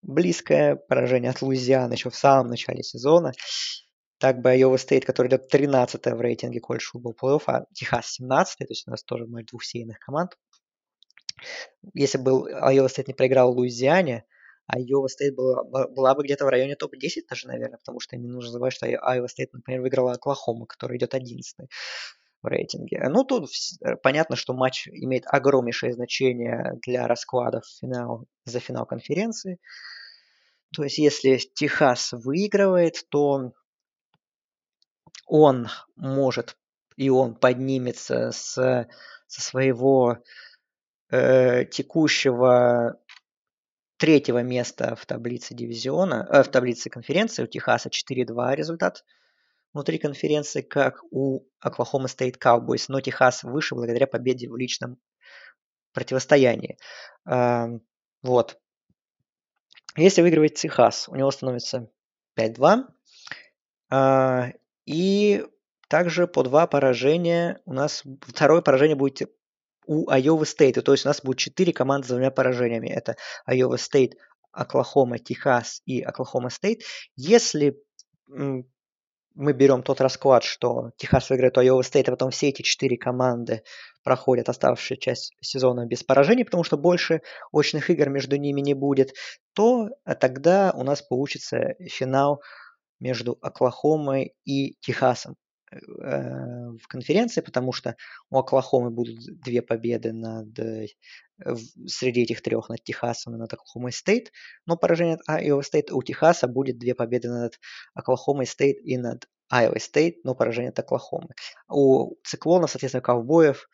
Близкое 0.00 0.76
поражение 0.76 1.32
от 1.32 1.42
Луизианы 1.42 1.94
еще 1.94 2.08
в 2.08 2.14
самом 2.14 2.46
начале 2.46 2.84
сезона. 2.84 3.32
Так 4.18 4.40
бы 4.40 4.50
Айова 4.50 4.76
Стейт, 4.76 5.04
который 5.04 5.26
идет 5.26 5.48
13 5.48 6.06
в 6.06 6.20
рейтинге 6.20 6.60
College 6.60 6.84
Football 6.90 7.16
Playoff, 7.20 7.42
а 7.46 7.64
Техас 7.72 8.12
17 8.12 8.58
то 8.58 8.64
есть 8.68 8.86
у 8.86 8.90
нас 8.92 9.02
тоже 9.02 9.26
матч 9.26 9.46
двух 9.46 9.64
сеяных 9.64 9.98
команд. 9.98 10.36
Если 11.94 12.18
бы 12.18 12.52
Айова 12.52 12.86
Стейт 12.86 13.08
не 13.08 13.14
проиграл 13.14 13.52
Луизиане, 13.52 14.24
Айова 14.68 15.08
Стейт 15.08 15.34
была, 15.34 15.64
была 15.64 16.14
бы 16.14 16.22
где-то 16.22 16.44
в 16.44 16.48
районе 16.48 16.76
топ-10 16.76 17.22
даже, 17.28 17.48
наверное, 17.48 17.78
потому 17.78 18.00
что 18.00 18.16
не 18.16 18.28
нужно 18.28 18.52
забывать, 18.52 18.74
что 18.74 18.86
Айова 18.86 19.26
Стейт, 19.26 19.52
например, 19.52 19.80
выиграла 19.80 20.12
Оклахома, 20.12 20.66
который 20.66 20.98
идет 20.98 21.14
11 21.14 21.68
в 22.42 22.46
рейтинге. 22.46 23.02
Ну, 23.08 23.24
тут 23.24 23.50
понятно, 24.02 24.36
что 24.36 24.54
матч 24.54 24.86
имеет 24.88 25.24
огромнейшее 25.26 25.92
значение 25.92 26.78
для 26.86 27.08
раскладов 27.08 27.64
финал, 27.80 28.26
за 28.44 28.60
финал 28.60 28.86
конференции. 28.86 29.58
То 30.74 30.84
есть, 30.84 30.98
если 30.98 31.38
Техас 31.54 32.12
выигрывает, 32.12 33.04
то 33.10 33.52
он 35.26 35.68
может 35.96 36.56
и 36.98 37.10
он 37.10 37.36
поднимется 37.36 38.32
с, 38.32 38.54
со 39.28 39.40
своего 39.40 40.18
э, 41.10 41.64
текущего 41.66 43.00
третьего 43.98 44.42
места 44.42 44.96
в 44.96 45.04
таблице 45.06 45.54
дивизиона, 45.54 46.26
э, 46.30 46.42
в 46.42 46.48
таблице 46.48 46.88
конференции 46.88 47.42
у 47.42 47.46
Техаса 47.46 47.90
4-2 47.90 48.54
результат 48.54 49.04
внутри 49.74 49.98
конференции, 49.98 50.62
как 50.62 51.02
у 51.10 51.42
Oklahoma 51.64 52.06
State 52.06 52.38
Cowboys, 52.38 52.86
но 52.88 53.00
Техас 53.00 53.42
выше 53.42 53.74
благодаря 53.74 54.06
победе 54.06 54.48
в 54.48 54.56
личном 54.56 54.98
противостоянии. 55.92 56.78
Э, 57.28 57.66
вот. 58.22 58.58
Если 59.96 60.22
выигрывает 60.22 60.54
Техас, 60.54 61.08
у 61.08 61.16
него 61.16 61.30
становится 61.30 61.90
5-2. 62.36 62.84
Э, 63.90 64.52
и 64.86 65.44
также 65.88 66.28
по 66.28 66.44
два 66.44 66.66
поражения 66.66 67.60
у 67.64 67.72
нас 67.72 68.04
второе 68.22 68.62
поражение 68.62 68.96
будет 68.96 69.28
у 69.88 70.08
Айовы 70.10 70.44
Стейта. 70.44 70.82
То 70.82 70.92
есть 70.92 71.06
у 71.06 71.08
нас 71.08 71.22
будет 71.22 71.38
четыре 71.38 71.72
команды 71.72 72.06
с 72.06 72.10
двумя 72.10 72.30
поражениями. 72.30 72.88
Это 72.88 73.16
Айова 73.46 73.76
Стейт, 73.78 74.16
Оклахома, 74.52 75.18
Техас 75.18 75.80
и 75.86 76.02
Оклахома 76.02 76.50
Стейт. 76.50 76.82
Если 77.16 77.82
мы 78.28 79.52
берем 79.54 79.82
тот 79.82 80.02
расклад, 80.02 80.44
что 80.44 80.90
Техас 80.98 81.30
выиграет 81.30 81.56
у 81.56 81.60
Айова 81.60 81.80
Стейт, 81.80 82.08
а 82.08 82.12
потом 82.12 82.30
все 82.30 82.50
эти 82.50 82.60
четыре 82.60 82.98
команды 82.98 83.62
проходят 84.04 84.50
оставшуюся 84.50 85.00
часть 85.00 85.32
сезона 85.40 85.86
без 85.86 86.04
поражений, 86.04 86.44
потому 86.44 86.64
что 86.64 86.76
больше 86.76 87.22
очных 87.50 87.88
игр 87.88 88.10
между 88.10 88.36
ними 88.36 88.60
не 88.60 88.74
будет, 88.74 89.14
то 89.54 89.88
а 90.04 90.14
тогда 90.14 90.72
у 90.76 90.82
нас 90.82 91.00
получится 91.00 91.76
финал 91.80 92.42
между 93.00 93.38
Оклахомой 93.40 94.34
и 94.44 94.74
Техасом 94.80 95.36
в 95.70 96.86
конференции, 96.88 97.40
потому 97.40 97.72
что 97.72 97.96
у 98.30 98.38
Оклахомы 98.38 98.90
будут 98.90 99.18
две 99.40 99.62
победы 99.62 100.12
над, 100.12 100.58
э, 100.58 100.86
среди 101.86 102.22
этих 102.22 102.42
трех 102.42 102.68
над 102.68 102.82
Техасом 102.82 103.34
и 103.34 103.38
над 103.38 103.52
Оклахомой 103.52 103.92
Стейт, 103.92 104.32
но 104.66 104.76
поражение 104.76 105.16
от 105.16 105.22
Айова 105.28 105.62
Стейт 105.62 105.90
у 105.92 106.02
Техаса 106.02 106.48
будет 106.48 106.78
две 106.78 106.94
победы 106.94 107.28
над 107.28 107.58
Оклахомой 107.94 108.46
Стейт 108.46 108.78
и 108.82 108.96
над 108.96 109.28
Айова 109.50 109.78
Стейт, 109.78 110.24
но 110.24 110.34
поражение 110.34 110.70
от 110.70 110.78
Оклахомы. 110.78 111.30
У 111.68 112.14
Циклона, 112.24 112.66
соответственно, 112.66 113.02
ковбоев 113.02 113.68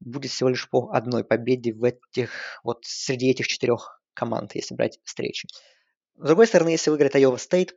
будет 0.00 0.30
всего 0.30 0.50
лишь 0.50 0.68
по 0.68 0.90
одной 0.92 1.24
победе 1.24 1.72
в 1.72 1.84
этих, 1.84 2.30
вот 2.62 2.84
среди 2.84 3.30
этих 3.30 3.46
четырех 3.46 4.02
команд, 4.14 4.54
если 4.54 4.74
брать 4.74 4.98
встречи. 5.04 5.48
С 6.16 6.26
другой 6.26 6.46
стороны, 6.46 6.70
если 6.70 6.90
выиграет 6.90 7.14
Айова 7.14 7.36
Стейт, 7.36 7.76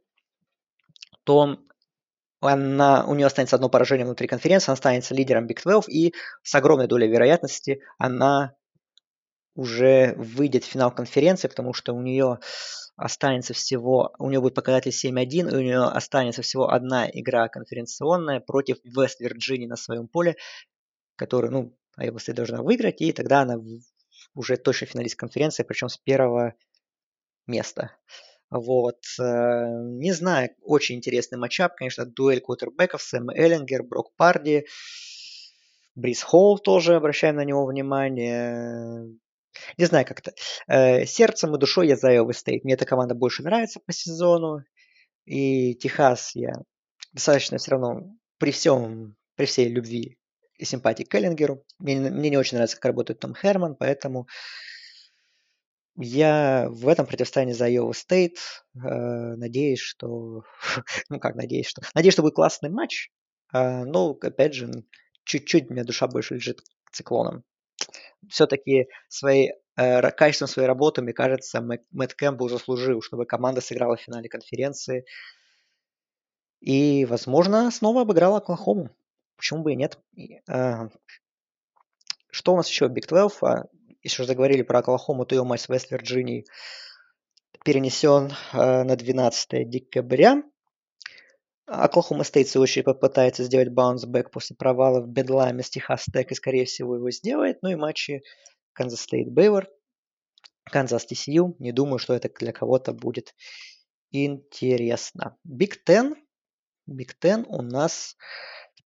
то 1.23 1.57
она, 2.39 3.05
у 3.05 3.15
нее 3.15 3.27
останется 3.27 3.55
одно 3.55 3.69
поражение 3.69 4.05
внутри 4.05 4.27
конференции, 4.27 4.69
она 4.69 4.73
останется 4.73 5.15
лидером 5.15 5.47
Big 5.47 5.61
12, 5.63 5.89
и 5.89 6.13
с 6.43 6.53
огромной 6.55 6.87
долей 6.87 7.07
вероятности 7.07 7.81
она 7.97 8.53
уже 9.55 10.13
выйдет 10.17 10.63
в 10.63 10.67
финал 10.67 10.91
конференции, 10.91 11.47
потому 11.47 11.73
что 11.73 11.93
у 11.93 12.01
нее 12.01 12.39
останется 12.95 13.53
всего, 13.53 14.13
у 14.19 14.29
нее 14.29 14.39
будет 14.39 14.53
показатель 14.53 14.91
7-1, 14.91 15.51
и 15.51 15.55
у 15.55 15.61
нее 15.61 15.83
останется 15.83 16.43
всего 16.43 16.69
одна 16.69 17.09
игра 17.09 17.47
конференционная 17.47 18.39
против 18.39 18.77
Вест-Вирджинии 18.83 19.67
на 19.67 19.75
своем 19.75 20.07
поле, 20.07 20.35
которую, 21.15 21.51
ну, 21.51 21.77
Айова 21.95 22.19
Стейт 22.19 22.35
должна 22.37 22.61
выиграть, 22.61 23.01
и 23.01 23.11
тогда 23.11 23.41
она 23.41 23.57
уже 24.35 24.57
точно 24.57 24.87
финалист 24.87 25.15
конференции, 25.15 25.63
причем 25.63 25.89
с 25.89 25.97
первого 25.97 26.53
места. 27.47 27.91
Вот. 28.49 28.99
Э, 29.19 29.65
не 29.99 30.11
знаю, 30.13 30.49
очень 30.61 30.95
интересный 30.95 31.37
матчап, 31.37 31.75
конечно, 31.75 32.05
дуэль 32.05 32.41
квотербеков, 32.41 33.01
Сэм 33.01 33.29
Эллингер, 33.29 33.83
Брок 33.83 34.13
Парди, 34.15 34.65
Брис 35.95 36.21
Холл 36.21 36.59
тоже, 36.59 36.95
обращаем 36.95 37.37
на 37.37 37.43
него 37.43 37.65
внимание. 37.65 39.03
Не 39.77 39.85
знаю 39.85 40.05
как-то. 40.05 40.33
Э, 40.67 41.05
сердцем 41.05 41.55
и 41.55 41.59
душой 41.59 41.87
я 41.87 41.95
за 41.95 42.13
Iowa 42.13 42.29
State. 42.29 42.61
Мне 42.63 42.75
эта 42.75 42.85
команда 42.85 43.15
больше 43.15 43.43
нравится 43.43 43.79
по 43.85 43.91
сезону. 43.91 44.63
И 45.25 45.75
Техас 45.75 46.31
я 46.35 46.53
достаточно 47.13 47.57
все 47.57 47.71
равно 47.71 48.03
при 48.37 48.51
всем, 48.51 49.15
при 49.35 49.45
всей 49.45 49.67
любви 49.67 50.17
и 50.57 50.65
симпатии 50.65 51.03
к 51.03 51.13
Эллингеру. 51.15 51.63
Мне, 51.79 51.99
мне 52.11 52.29
не 52.29 52.37
очень 52.37 52.57
нравится, 52.57 52.77
как 52.77 52.85
работает 52.85 53.19
Том 53.19 53.35
Херман, 53.35 53.75
поэтому 53.75 54.27
я 55.97 56.67
в 56.69 56.87
этом 56.87 57.05
противостоянии 57.05 57.53
за 57.53 57.69
Iowa 57.69 57.91
State 57.91 58.37
э, 58.75 59.35
надеюсь, 59.35 59.79
что... 59.79 60.43
ну 61.09 61.19
как 61.19 61.35
надеюсь, 61.35 61.67
что... 61.67 61.81
Надеюсь, 61.95 62.13
что 62.13 62.21
будет 62.21 62.35
классный 62.35 62.69
матч. 62.69 63.11
Э, 63.53 63.83
но, 63.83 64.11
опять 64.11 64.53
же, 64.53 64.71
чуть-чуть 65.23 65.69
меня 65.69 65.83
душа 65.83 66.07
больше 66.07 66.35
лежит 66.35 66.61
к 66.83 66.91
циклонам. 66.91 67.43
Все-таки 68.29 68.87
своей, 69.07 69.53
э, 69.75 70.11
качеством 70.11 70.47
своей 70.47 70.67
работы, 70.67 71.01
мне 71.01 71.13
кажется, 71.13 71.61
Мэтт 71.61 72.13
Кэмпбелл 72.13 72.49
заслужил, 72.49 73.01
чтобы 73.01 73.25
команда 73.25 73.61
сыграла 73.61 73.95
в 73.95 74.01
финале 74.01 74.29
конференции. 74.29 75.05
И, 76.59 77.05
возможно, 77.05 77.71
снова 77.71 78.01
обыграла 78.01 78.37
Оклахому. 78.37 78.89
Почему 79.35 79.63
бы 79.63 79.73
и 79.73 79.75
нет? 79.75 79.99
Э, 80.47 80.89
что 82.29 82.53
у 82.53 82.57
нас 82.57 82.69
еще 82.69 82.85
Big 82.85 83.07
12? 83.07 83.67
Если 84.07 84.21
уже 84.21 84.27
заговорили 84.27 84.61
про 84.61 84.79
Оклахому, 84.79 85.25
то 85.25 85.35
ее 85.35 85.43
матч 85.43 85.61
с 85.61 85.69
Вест-Вирджинией 85.69 86.45
перенесен 87.63 88.31
э, 88.53 88.83
на 88.83 88.95
12 88.95 89.69
декабря. 89.69 90.43
Оклахома 91.65 92.23
Стейт, 92.23 92.47
в 92.47 92.51
свою 92.51 92.63
очередь, 92.63 92.85
попытается 92.85 93.43
сделать 93.43 93.69
bounce 93.69 94.06
back 94.06 94.31
после 94.31 94.55
провала 94.55 95.01
в 95.01 95.09
Бедламе 95.09 95.63
с 95.63 95.69
Техас 95.69 96.05
Тек 96.05 96.31
и, 96.31 96.35
скорее 96.35 96.63
всего, 96.63 96.95
его 96.95 97.11
сделает. 97.11 97.61
Ну 97.61 97.69
и 97.69 97.75
матчи 97.75 98.23
Канзас 98.71 99.01
Стейт 99.01 99.29
Бейлор, 99.29 99.69
Канзас 100.63 101.05
TCU. 101.11 101.55
Не 101.59 101.73
думаю, 101.73 101.99
что 101.99 102.13
это 102.13 102.29
для 102.39 102.53
кого-то 102.53 102.93
будет 102.93 103.35
интересно. 104.11 105.37
Big 105.43 105.83
Ten. 105.85 106.15
Big 106.85 107.17
Ten 107.21 107.43
у 107.49 107.61
нас 107.61 108.15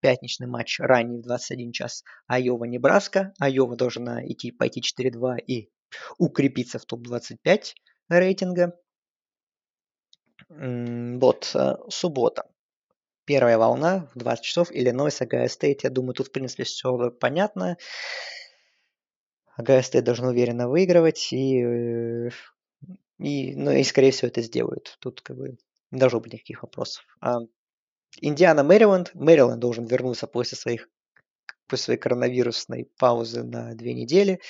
пятничный 0.02 0.48
матч 0.48 0.80
ранний 0.80 1.20
в 1.20 1.22
21 1.22 1.72
час 1.72 2.04
Айова-Небраска. 2.28 3.34
Айова 3.40 3.76
должна 3.76 4.26
идти, 4.28 4.52
пойти 4.52 4.82
4-2 4.82 5.38
и 5.48 5.70
укрепиться 6.18 6.80
в 6.80 6.86
топ-25 6.86 7.74
рейтинга. 8.10 8.78
Вот, 10.50 11.52
э, 11.56 11.76
суббота. 11.90 12.44
Первая 13.26 13.58
волна 13.58 14.10
в 14.14 14.20
20 14.20 14.44
часов. 14.44 14.72
Иллинойс, 14.72 15.22
Огайо 15.22 15.48
Стейт. 15.48 15.84
Я 15.84 15.90
думаю, 15.90 16.14
тут, 16.14 16.28
в 16.28 16.32
принципе, 16.32 16.64
все 16.64 17.12
понятно. 17.12 17.78
Огайо 19.56 19.82
Стейт 19.82 20.04
должны 20.04 20.28
уверенно 20.30 20.68
выигрывать, 20.68 21.32
и, 21.32 21.62
э, 21.64 22.30
и, 23.20 23.56
ну, 23.56 23.72
и, 23.72 23.84
скорее 23.84 24.12
всего, 24.12 24.28
это 24.28 24.42
сделают. 24.42 24.98
Тут 25.00 25.22
как 25.22 25.38
бы 25.38 25.58
не 25.92 26.00
должно 26.00 26.20
быть 26.20 26.34
никаких 26.34 26.64
вопросов. 26.64 27.06
А 27.22 27.38
Индиана, 28.20 28.64
Мэриленд. 28.64 29.14
Мэриленд 29.14 29.60
должен 29.60 29.86
вернуться 29.86 30.28
после 30.28 30.58
своих 30.58 30.90
после 31.68 31.84
своей 31.86 32.00
коронавирусной 32.00 32.92
паузы 32.98 33.44
на 33.44 33.74
две 33.76 33.94
недели. 33.94 34.42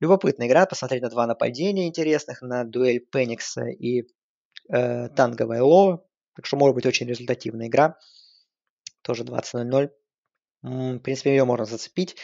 Любопытная 0.00 0.48
игра, 0.48 0.66
посмотреть 0.66 1.02
на 1.02 1.08
два 1.08 1.26
нападения 1.26 1.86
интересных, 1.86 2.42
на 2.42 2.64
дуэль 2.64 3.00
Пеникса 3.00 3.66
и 3.66 4.02
э, 4.68 5.08
Танговое 5.08 5.62
Ло. 5.62 6.04
Так 6.34 6.44
что 6.44 6.56
может 6.56 6.74
быть 6.74 6.86
очень 6.86 7.06
результативная 7.06 7.68
игра. 7.68 7.98
Тоже 9.02 9.24
20.00. 9.24 9.90
В 10.62 10.98
принципе, 10.98 11.30
ее 11.30 11.44
можно 11.44 11.64
зацепить. 11.64 12.16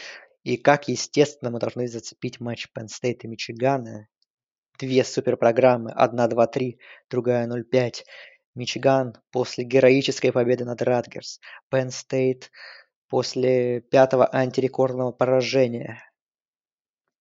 И 0.43 0.57
как, 0.57 0.87
естественно, 0.87 1.51
мы 1.51 1.59
должны 1.59 1.87
зацепить 1.87 2.39
матч 2.39 2.67
Penn 2.77 2.87
State 2.87 3.19
и 3.23 3.27
Мичигана. 3.27 4.07
Две 4.77 5.03
суперпрограммы. 5.03 5.91
Одна 5.91 6.27
2-3, 6.27 6.77
другая 7.09 7.47
0-5. 7.47 8.03
Мичиган 8.55 9.15
после 9.31 9.63
героической 9.63 10.31
победы 10.31 10.65
над 10.65 10.81
Радгерс. 10.81 11.39
Penn 11.71 11.89
State 11.89 12.45
после 13.07 13.81
пятого 13.81 14.29
антирекордного 14.33 15.11
поражения 15.11 16.03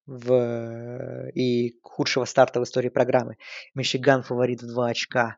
в, 0.07 1.29
и 1.35 1.79
худшего 1.83 2.25
старта 2.25 2.61
в 2.61 2.65
истории 2.65 2.89
программы. 2.89 3.37
Мичиган 3.75 4.23
фаворит 4.23 4.63
в 4.63 4.67
2 4.67 4.89
очка 4.89 5.37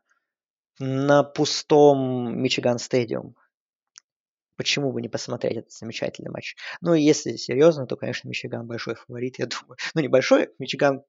на 0.79 1.23
пустом 1.23 2.41
Мичиган 2.41 2.79
Стадиум. 2.79 3.35
Почему 4.55 4.91
бы 4.91 5.01
не 5.01 5.09
посмотреть 5.09 5.57
этот 5.57 5.71
замечательный 5.71 6.29
матч? 6.29 6.55
Ну, 6.81 6.93
и 6.93 7.01
если 7.01 7.35
серьезно, 7.35 7.87
то, 7.87 7.95
конечно, 7.95 8.29
Мичиган 8.29 8.67
большой 8.67 8.95
фаворит, 8.95 9.39
я 9.39 9.47
думаю. 9.47 9.77
Ну, 9.95 10.01
небольшой, 10.01 10.49
Мичиган, 10.59 11.03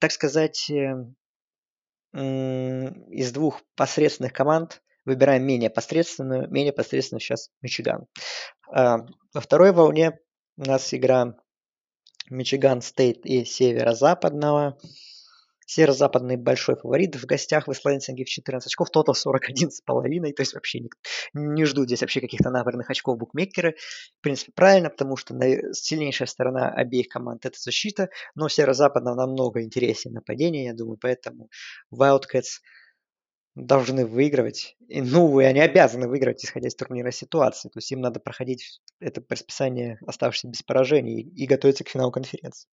так 0.00 0.12
сказать, 0.12 0.70
э, 0.70 0.94
из 2.12 3.32
двух 3.32 3.62
посредственных 3.76 4.32
команд 4.32 4.82
выбираем 5.04 5.44
менее 5.44 5.70
посредственную. 5.70 6.50
Менее 6.50 6.72
посредственную 6.72 7.20
сейчас 7.20 7.50
Мичиган. 7.62 8.06
А, 8.70 8.98
во 9.32 9.40
второй 9.40 9.72
волне 9.72 10.18
у 10.56 10.64
нас 10.64 10.92
игра 10.92 11.34
Мичиган 12.30 12.82
Стейт 12.82 13.24
и 13.24 13.44
Северо-Западного. 13.44 14.78
Северо-западный 15.68 16.36
большой 16.36 16.76
фаворит 16.76 17.14
в 17.16 17.26
гостях 17.26 17.68
в 17.68 17.72
Исландинге 17.72 18.24
в 18.24 18.28
14 18.28 18.66
очков, 18.66 18.88
тотал 18.88 19.14
41 19.14 19.70
с 19.70 19.82
половиной, 19.82 20.32
то 20.32 20.40
есть 20.40 20.54
вообще 20.54 20.80
не, 20.80 20.88
не 21.34 21.66
жду 21.66 21.84
здесь 21.84 22.00
вообще 22.00 22.22
каких-то 22.22 22.48
набранных 22.48 22.88
очков 22.88 23.18
букмекеры. 23.18 23.76
В 24.18 24.22
принципе, 24.22 24.52
правильно, 24.54 24.88
потому 24.88 25.18
что 25.18 25.38
сильнейшая 25.74 26.26
сторона 26.26 26.70
обеих 26.70 27.08
команд 27.08 27.44
это 27.44 27.60
защита, 27.60 28.08
но 28.34 28.48
северо-западного 28.48 29.14
намного 29.14 29.62
интереснее 29.62 30.14
нападение, 30.14 30.64
я 30.64 30.72
думаю, 30.72 30.96
поэтому 30.98 31.50
Wildcats 31.94 32.60
должны 33.54 34.06
выигрывать. 34.06 34.74
И, 34.88 35.02
ну, 35.02 35.38
и 35.38 35.44
они 35.44 35.60
обязаны 35.60 36.08
выиграть, 36.08 36.42
исходя 36.42 36.68
из 36.68 36.76
турнира 36.76 37.10
ситуации. 37.10 37.68
То 37.68 37.76
есть 37.76 37.92
им 37.92 38.00
надо 38.00 38.20
проходить 38.20 38.80
это 39.00 39.22
расписание, 39.28 39.98
оставшееся 40.06 40.48
без 40.48 40.62
поражений, 40.62 41.20
и, 41.20 41.44
и 41.44 41.46
готовиться 41.46 41.84
к 41.84 41.90
финалу 41.90 42.10
конференции. 42.10 42.70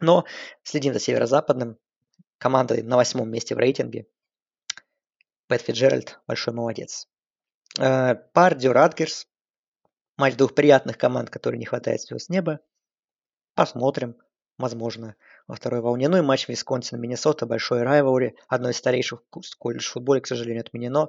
Но 0.00 0.24
следим 0.62 0.92
за 0.92 1.00
северо-западным. 1.00 1.78
Команда 2.38 2.82
на 2.82 2.96
восьмом 2.96 3.30
месте 3.30 3.54
в 3.54 3.58
рейтинге. 3.58 4.06
Пэт 5.46 5.62
Фиджеральд 5.62 6.20
большой 6.26 6.54
молодец. 6.54 7.08
Э, 7.78 8.14
Пардио 8.14 8.72
Радгерс. 8.72 9.26
Матч 10.16 10.36
двух 10.36 10.54
приятных 10.54 10.98
команд, 10.98 11.30
которые 11.30 11.58
не 11.58 11.66
хватает 11.66 12.00
звезд 12.02 12.28
неба. 12.28 12.60
Посмотрим 13.54 14.16
возможно, 14.58 15.16
во 15.46 15.56
второй 15.56 15.80
волне. 15.80 16.08
Ну 16.08 16.18
и 16.18 16.22
матч 16.22 16.48
Висконсин 16.48 17.00
Миннесота, 17.00 17.46
большой 17.46 17.82
райвори, 17.82 18.36
одно 18.48 18.70
из 18.70 18.76
старейших 18.76 19.22
колледж 19.58 19.88
футболе, 19.90 20.20
к 20.20 20.26
сожалению, 20.26 20.62
отменено. 20.62 21.08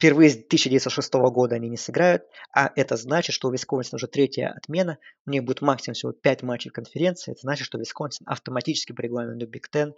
Впервые 0.00 0.30
с 0.30 0.34
1906 0.34 1.12
года 1.30 1.56
они 1.56 1.68
не 1.68 1.76
сыграют, 1.76 2.22
а 2.54 2.72
это 2.74 2.96
значит, 2.96 3.34
что 3.34 3.48
у 3.48 3.52
Висконсина 3.52 3.96
уже 3.96 4.06
третья 4.06 4.48
отмена, 4.48 4.96
у 5.26 5.30
них 5.30 5.44
будет 5.44 5.60
максимум 5.60 5.92
всего 5.92 6.12
5 6.12 6.42
матчей 6.42 6.70
конференции, 6.70 7.32
это 7.32 7.42
значит, 7.42 7.66
что 7.66 7.76
Висконсин 7.76 8.26
автоматически 8.26 8.92
по 8.92 9.02
регламенту 9.02 9.46
Big 9.46 9.64
Ten 9.70 9.92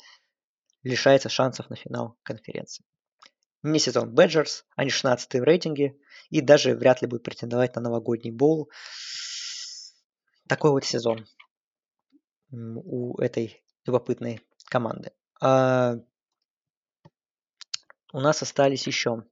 лишается 0.83 1.29
шансов 1.29 1.71
на 1.71 1.77
финал 1.77 2.19
конференции. 2.25 2.85
Не 3.63 3.79
сезон 3.79 4.13
Бэджерс, 4.13 4.65
они 4.75 4.91
16 4.91 5.35
в 5.35 5.45
рейтинге 5.45 5.97
и 6.31 6.41
даже 6.41 6.75
вряд 6.75 7.01
ли 7.01 7.07
будут 7.07 7.23
претендовать 7.23 7.77
на 7.77 7.83
новогодний 7.83 8.33
боул 8.33 8.73
такой 10.49 10.73
вот 10.73 10.85
сезон 10.85 11.29
у 12.51 13.21
этой 13.21 13.63
любопытной 13.87 14.41
команды. 14.65 15.13
А, 15.41 15.95
у 18.13 18.19
нас 18.19 18.43
остались 18.43 18.89
еще 18.89 19.25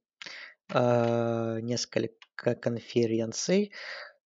несколько 0.73 2.55
конференций. 2.55 3.71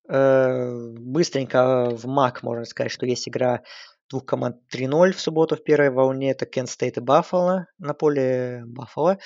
А, 0.08 0.70
быстренько 0.98 1.90
в 1.90 2.06
МАК 2.06 2.44
можно 2.44 2.66
сказать, 2.66 2.92
что 2.92 3.06
есть 3.06 3.28
игра 3.28 3.64
двух 4.10 4.26
команд 4.26 4.58
3-0 4.74 5.12
в 5.12 5.20
субботу 5.20 5.56
в 5.56 5.64
первой 5.64 5.90
волне. 5.90 6.32
Это 6.32 6.46
Кент 6.46 6.70
Стейт 6.70 6.98
и 6.98 7.02
Баффало 7.02 7.68
на 7.78 7.94
поле 7.94 8.64
Баффало. 8.66 9.20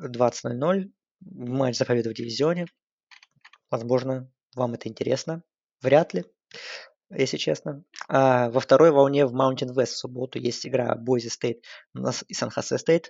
20.00. 0.00 0.90
Матч 1.20 1.76
за 1.76 1.84
победу 1.84 2.10
в 2.10 2.14
дивизионе. 2.14 2.66
Возможно, 3.70 4.30
вам 4.54 4.74
это 4.74 4.88
интересно. 4.88 5.42
Вряд 5.82 6.14
ли 6.14 6.24
если 7.10 7.36
честно. 7.36 7.84
А 8.08 8.50
во 8.50 8.60
второй 8.60 8.90
волне 8.90 9.26
в 9.26 9.34
Mountain 9.34 9.74
West 9.74 9.92
в 9.92 9.96
субботу 9.96 10.38
есть 10.38 10.66
игра 10.66 10.94
Boise 10.96 11.28
State 11.28 11.60
и 11.94 12.04
San 12.04 12.34
Jose 12.34 12.76
State. 12.76 13.06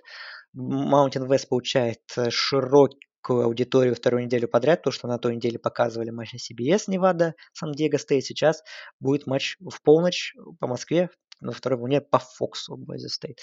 Mountain 0.55 1.27
West 1.27 1.47
получает 1.47 2.01
э, 2.17 2.29
широкую 2.29 3.43
аудиторию 3.43 3.95
вторую 3.95 4.25
неделю 4.25 4.47
подряд, 4.47 4.79
потому 4.79 4.93
что 4.93 5.07
на 5.07 5.19
той 5.19 5.35
неделе 5.35 5.59
показывали 5.59 6.09
матч 6.09 6.33
на 6.33 6.37
CBS 6.37 6.83
Невада, 6.87 7.35
Сан-Диего 7.53 7.97
Стейт. 7.97 8.25
Сейчас 8.25 8.63
будет 8.99 9.27
матч 9.27 9.57
в 9.59 9.81
полночь 9.83 10.35
по 10.59 10.67
Москве, 10.67 11.09
на 11.41 11.51
второй 11.51 11.79
волне 11.79 12.01
по 12.01 12.19
Фоксу 12.19 12.77
Boise 12.77 13.07
State. 13.07 13.37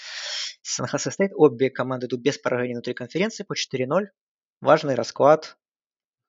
Сан 0.61 0.87
Хосе 0.87 1.11
Стейт, 1.11 1.31
обе 1.35 1.69
команды 1.69 2.07
идут 2.07 2.21
без 2.21 2.37
поражений 2.37 2.73
внутри 2.73 2.93
конференции 2.93 3.43
по 3.43 3.53
4-0. 3.53 4.07
Важный 4.61 4.95
расклад. 4.95 5.57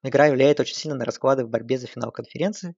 Игра 0.03 0.31
влияет 0.31 0.61
очень 0.61 0.77
сильно 0.77 0.97
на 0.97 1.05
расклады 1.05 1.45
в 1.45 1.51
борьбе 1.51 1.79
за 1.79 1.87
финал 1.87 2.13
конференции. 2.13 2.77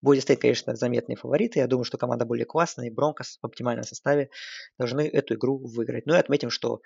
Boise 0.00 0.20
State, 0.20 0.40
конечно, 0.40 0.74
заметные 0.74 1.16
фавориты. 1.16 1.60
Я 1.60 1.66
думаю, 1.66 1.84
что 1.84 1.98
команда 1.98 2.24
более 2.24 2.44
классная, 2.44 2.86
и 2.86 2.90
Broncos 2.90 3.38
в 3.40 3.46
оптимальном 3.46 3.84
составе 3.84 4.30
должны 4.78 5.02
эту 5.02 5.34
игру 5.34 5.58
выиграть. 5.58 6.06
Ну 6.06 6.14
и 6.14 6.18
отметим, 6.18 6.50
что 6.50 6.80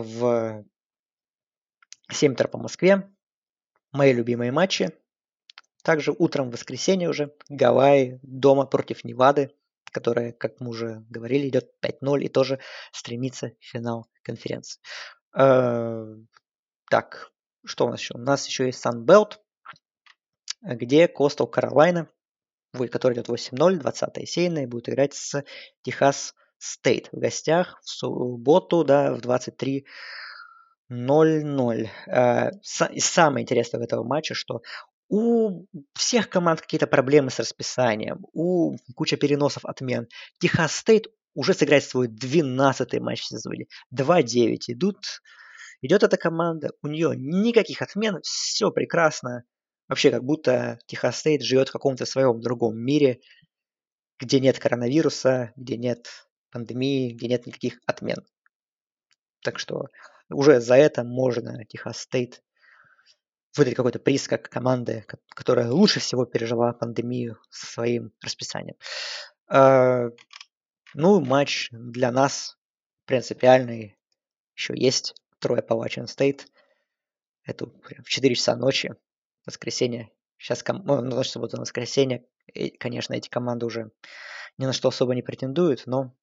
в 0.00 0.64
7 2.10 2.34
по 2.34 2.58
Москве 2.58 3.10
мои 3.92 4.12
любимые 4.12 4.52
матчи. 4.52 4.92
Также 5.82 6.12
утром 6.12 6.48
в 6.48 6.52
воскресенье 6.52 7.08
уже 7.08 7.34
Гавайи 7.48 8.18
дома 8.22 8.66
против 8.66 9.04
Невады, 9.04 9.54
которая, 9.92 10.32
как 10.32 10.60
мы 10.60 10.70
уже 10.70 11.04
говорили, 11.08 11.48
идет 11.48 11.70
5-0 11.82 12.20
и 12.22 12.28
тоже 12.28 12.58
стремится 12.92 13.52
в 13.60 13.64
финал 13.64 14.08
конференции. 14.22 14.80
Э, 15.36 16.04
так, 16.90 17.32
что 17.64 17.86
у 17.86 17.90
нас 17.90 18.00
еще? 18.00 18.14
У 18.14 18.18
нас 18.18 18.46
еще 18.46 18.66
есть 18.66 18.84
Sunbelt, 18.84 19.38
где 20.62 21.06
Костел 21.08 21.46
Каролайна 21.46 22.08
который 22.90 23.14
идет 23.14 23.28
8-0, 23.28 23.76
20 23.76 24.28
сейная, 24.28 24.66
будет 24.66 24.88
играть 24.88 25.14
с 25.14 25.42
Техас 25.82 26.34
Стейт 26.58 27.08
в 27.12 27.18
гостях 27.18 27.80
в 27.82 27.88
субботу, 27.88 28.84
да, 28.84 29.14
в 29.14 29.20
23 29.20 29.86
0-0. 30.90 31.88
Э, 32.06 32.50
и 32.92 33.00
самое 33.00 33.42
интересное 33.42 33.80
в 33.80 33.84
этом 33.84 34.06
матче, 34.06 34.34
что 34.34 34.62
у 35.08 35.66
всех 35.94 36.28
команд 36.28 36.60
какие-то 36.60 36.86
проблемы 36.86 37.30
с 37.30 37.38
расписанием, 37.38 38.24
у 38.32 38.76
куча 38.94 39.16
переносов 39.16 39.64
отмен. 39.64 40.08
Техас 40.40 40.74
Стейт 40.74 41.06
уже 41.34 41.54
сыграет 41.54 41.84
свой 41.84 42.08
12-й 42.08 42.98
матч 43.00 43.20
в 43.20 43.26
сезоне. 43.26 43.66
2-9 43.94 44.58
идут. 44.68 44.98
Идет 45.82 46.02
эта 46.02 46.16
команда, 46.16 46.70
у 46.82 46.88
нее 46.88 47.12
никаких 47.16 47.82
отмен, 47.82 48.18
все 48.22 48.70
прекрасно. 48.70 49.44
Вообще, 49.88 50.10
как 50.10 50.24
будто 50.24 50.78
Техас 50.86 51.18
Стейт 51.18 51.42
живет 51.42 51.68
в 51.68 51.72
каком-то 51.72 52.06
своем 52.06 52.40
другом 52.40 52.76
мире, 52.78 53.20
где 54.18 54.40
нет 54.40 54.58
коронавируса, 54.58 55.52
где 55.56 55.76
нет 55.76 56.25
пандемии, 56.56 57.12
где 57.12 57.28
нет 57.28 57.46
никаких 57.46 57.80
отмен. 57.84 58.24
Так 59.42 59.58
что 59.58 59.88
уже 60.30 60.60
за 60.60 60.76
это 60.76 61.04
можно 61.04 61.66
Техас 61.66 61.98
Стейт 61.98 62.42
выдать 63.56 63.74
какой-то 63.74 63.98
приз 63.98 64.26
как 64.26 64.48
команды, 64.48 65.04
которая 65.28 65.70
лучше 65.70 66.00
всего 66.00 66.24
пережила 66.24 66.72
пандемию 66.72 67.38
со 67.50 67.66
своим 67.66 68.12
расписанием. 68.22 68.76
А, 69.48 70.06
ну, 70.94 71.20
матч 71.20 71.68
для 71.70 72.10
нас 72.10 72.58
принципиальный. 73.04 73.98
Еще 74.54 74.72
есть 74.74 75.14
трое 75.38 75.62
по 75.62 75.74
Washington 75.74 76.06
State. 76.06 76.46
Это 77.44 77.66
в 77.66 78.08
4 78.08 78.34
часа 78.34 78.56
ночи 78.56 78.94
воскресенье 79.44 80.10
Сейчас, 80.38 80.62
ком... 80.62 80.82
ну, 80.84 81.00
на 81.00 81.22
субботу, 81.22 81.56
на 81.56 81.62
воскресенье, 81.62 82.24
и, 82.52 82.70
конечно, 82.70 83.14
эти 83.14 83.28
команды 83.28 83.66
уже 83.66 83.90
ни 84.58 84.66
на 84.66 84.72
что 84.72 84.88
особо 84.88 85.14
не 85.14 85.22
претендуют, 85.22 85.84
но 85.86 86.14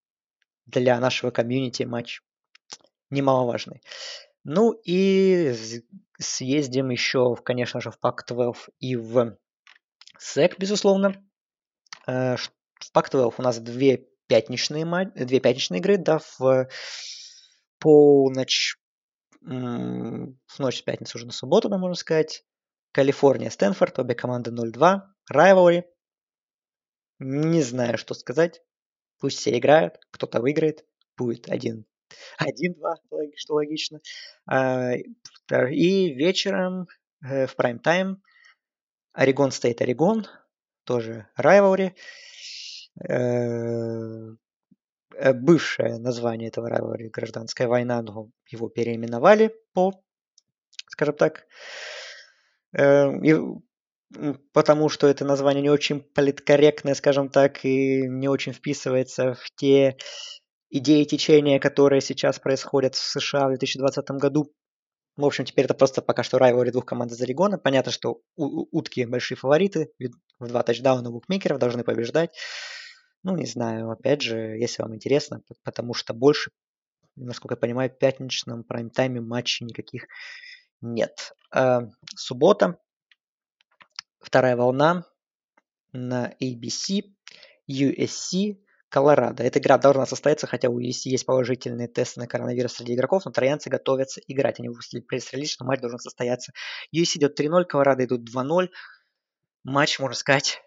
для 0.65 0.99
нашего 0.99 1.31
комьюнити 1.31 1.83
матч 1.83 2.21
немаловажный. 3.09 3.81
Ну 4.43 4.73
и 4.83 5.53
съездим 6.19 6.89
еще, 6.89 7.35
конечно 7.35 7.79
же, 7.81 7.91
в 7.91 7.99
Pac-12 8.03 8.55
и 8.79 8.95
в 8.95 9.37
SEC, 10.19 10.55
безусловно. 10.57 11.23
Э, 12.07 12.35
в 12.35 12.91
Pac-12 12.93 13.35
у 13.37 13.41
нас 13.41 13.59
две 13.59 14.07
пятничные, 14.27 15.11
две 15.15 15.39
пятничные 15.39 15.79
игры, 15.79 15.97
да, 15.97 16.19
в 16.37 16.67
полночь, 17.79 18.77
в 19.41 20.59
ночь 20.59 20.77
с 20.77 20.81
пятницы 20.81 21.17
уже 21.17 21.25
на 21.25 21.33
субботу, 21.33 21.69
да, 21.69 21.77
можно 21.77 21.95
сказать. 21.95 22.43
Калифорния, 22.93 23.49
Стэнфорд, 23.49 23.99
обе 23.99 24.15
команды 24.15 24.51
0-2. 24.51 25.01
Райвори. 25.29 25.83
Не 27.19 27.61
знаю, 27.61 27.97
что 27.97 28.13
сказать. 28.13 28.61
Пусть 29.23 29.37
все 29.37 29.57
играют, 29.57 30.01
кто-то 30.11 30.41
выиграет. 30.41 30.83
Будет 31.15 31.47
один. 31.47 31.85
Один-два, 32.37 32.95
что 33.37 33.53
логично. 33.53 34.01
А, 34.45 34.95
и 34.95 36.13
вечером 36.13 36.89
э, 37.25 37.47
в 37.47 37.55
прайм-тайм 37.55 38.21
Орегон 39.13 39.51
стоит 39.51 39.81
Орегон. 39.81 40.27
Тоже 40.83 41.29
Райвори. 41.37 41.95
Э, 42.99 43.15
э, 45.15 45.33
бывшее 45.33 45.99
название 45.99 46.49
этого 46.49 46.67
райвори 46.67 47.07
гражданская 47.07 47.69
война, 47.69 48.01
но 48.01 48.29
его 48.49 48.67
переименовали 48.67 49.55
по, 49.71 50.03
скажем 50.87 51.15
так, 51.15 51.45
и, 52.77 53.37
потому 54.53 54.89
что 54.89 55.07
это 55.07 55.25
название 55.25 55.61
не 55.61 55.69
очень 55.69 56.01
политкорректное, 56.01 56.95
скажем 56.95 57.29
так, 57.29 57.63
и 57.65 58.07
не 58.07 58.27
очень 58.27 58.53
вписывается 58.53 59.33
в 59.33 59.45
те 59.55 59.97
идеи 60.69 61.03
течения, 61.03 61.59
которые 61.59 62.01
сейчас 62.01 62.39
происходят 62.39 62.95
в 62.95 62.99
США 62.99 63.45
в 63.45 63.49
2020 63.49 64.05
году. 64.11 64.51
В 65.15 65.25
общем, 65.25 65.45
теперь 65.45 65.65
это 65.65 65.75
просто 65.75 66.01
пока 66.01 66.23
что 66.23 66.39
райвори 66.39 66.71
двух 66.71 66.85
команд 66.85 67.11
из 67.11 67.21
Орегона. 67.21 67.59
Понятно, 67.59 67.91
что 67.91 68.21
утки 68.35 69.05
большие 69.05 69.37
фавориты. 69.37 69.91
В 70.39 70.47
два 70.47 70.63
тачдауна 70.63 71.11
букмекеров 71.11 71.59
должны 71.59 71.83
побеждать. 71.83 72.31
Ну, 73.21 73.35
не 73.35 73.45
знаю, 73.45 73.91
опять 73.91 74.21
же, 74.21 74.57
если 74.57 74.81
вам 74.81 74.95
интересно, 74.95 75.41
потому 75.63 75.93
что 75.93 76.13
больше, 76.13 76.51
насколько 77.15 77.53
я 77.53 77.57
понимаю, 77.57 77.89
в 77.89 77.97
пятничном 77.97 78.63
прайм-тайме 78.63 79.21
матчей 79.21 79.65
никаких 79.65 80.07
нет. 80.81 81.33
А, 81.51 81.87
суббота, 82.15 82.79
вторая 84.23 84.55
волна 84.55 85.05
на 85.91 86.33
ABC, 86.41 87.03
USC, 87.69 88.57
Колорадо. 88.93 89.43
Эта 89.43 89.57
игра 89.57 89.79
должна 89.79 90.05
состояться, 90.05 90.45
хотя 90.45 90.69
у 90.69 90.79
USC 90.79 91.05
есть 91.05 91.25
положительные 91.25 91.87
тесты 91.87 92.19
на 92.19 92.27
коронавирус 92.27 92.73
среди 92.73 92.93
игроков, 92.93 93.25
но 93.25 93.31
троянцы 93.31 93.69
готовятся 93.69 94.21
играть. 94.27 94.59
Они 94.59 94.69
выпустили 94.69 95.01
пресс-релиз, 95.01 95.49
что 95.49 95.65
матч 95.65 95.81
должен 95.81 95.97
состояться. 95.97 96.53
USC 96.95 97.17
идет 97.17 97.39
3-0, 97.39 97.65
Колорадо 97.65 98.05
идут 98.05 98.29
2-0. 98.29 98.69
Матч, 99.63 99.97
можно 99.97 100.15
сказать, 100.15 100.61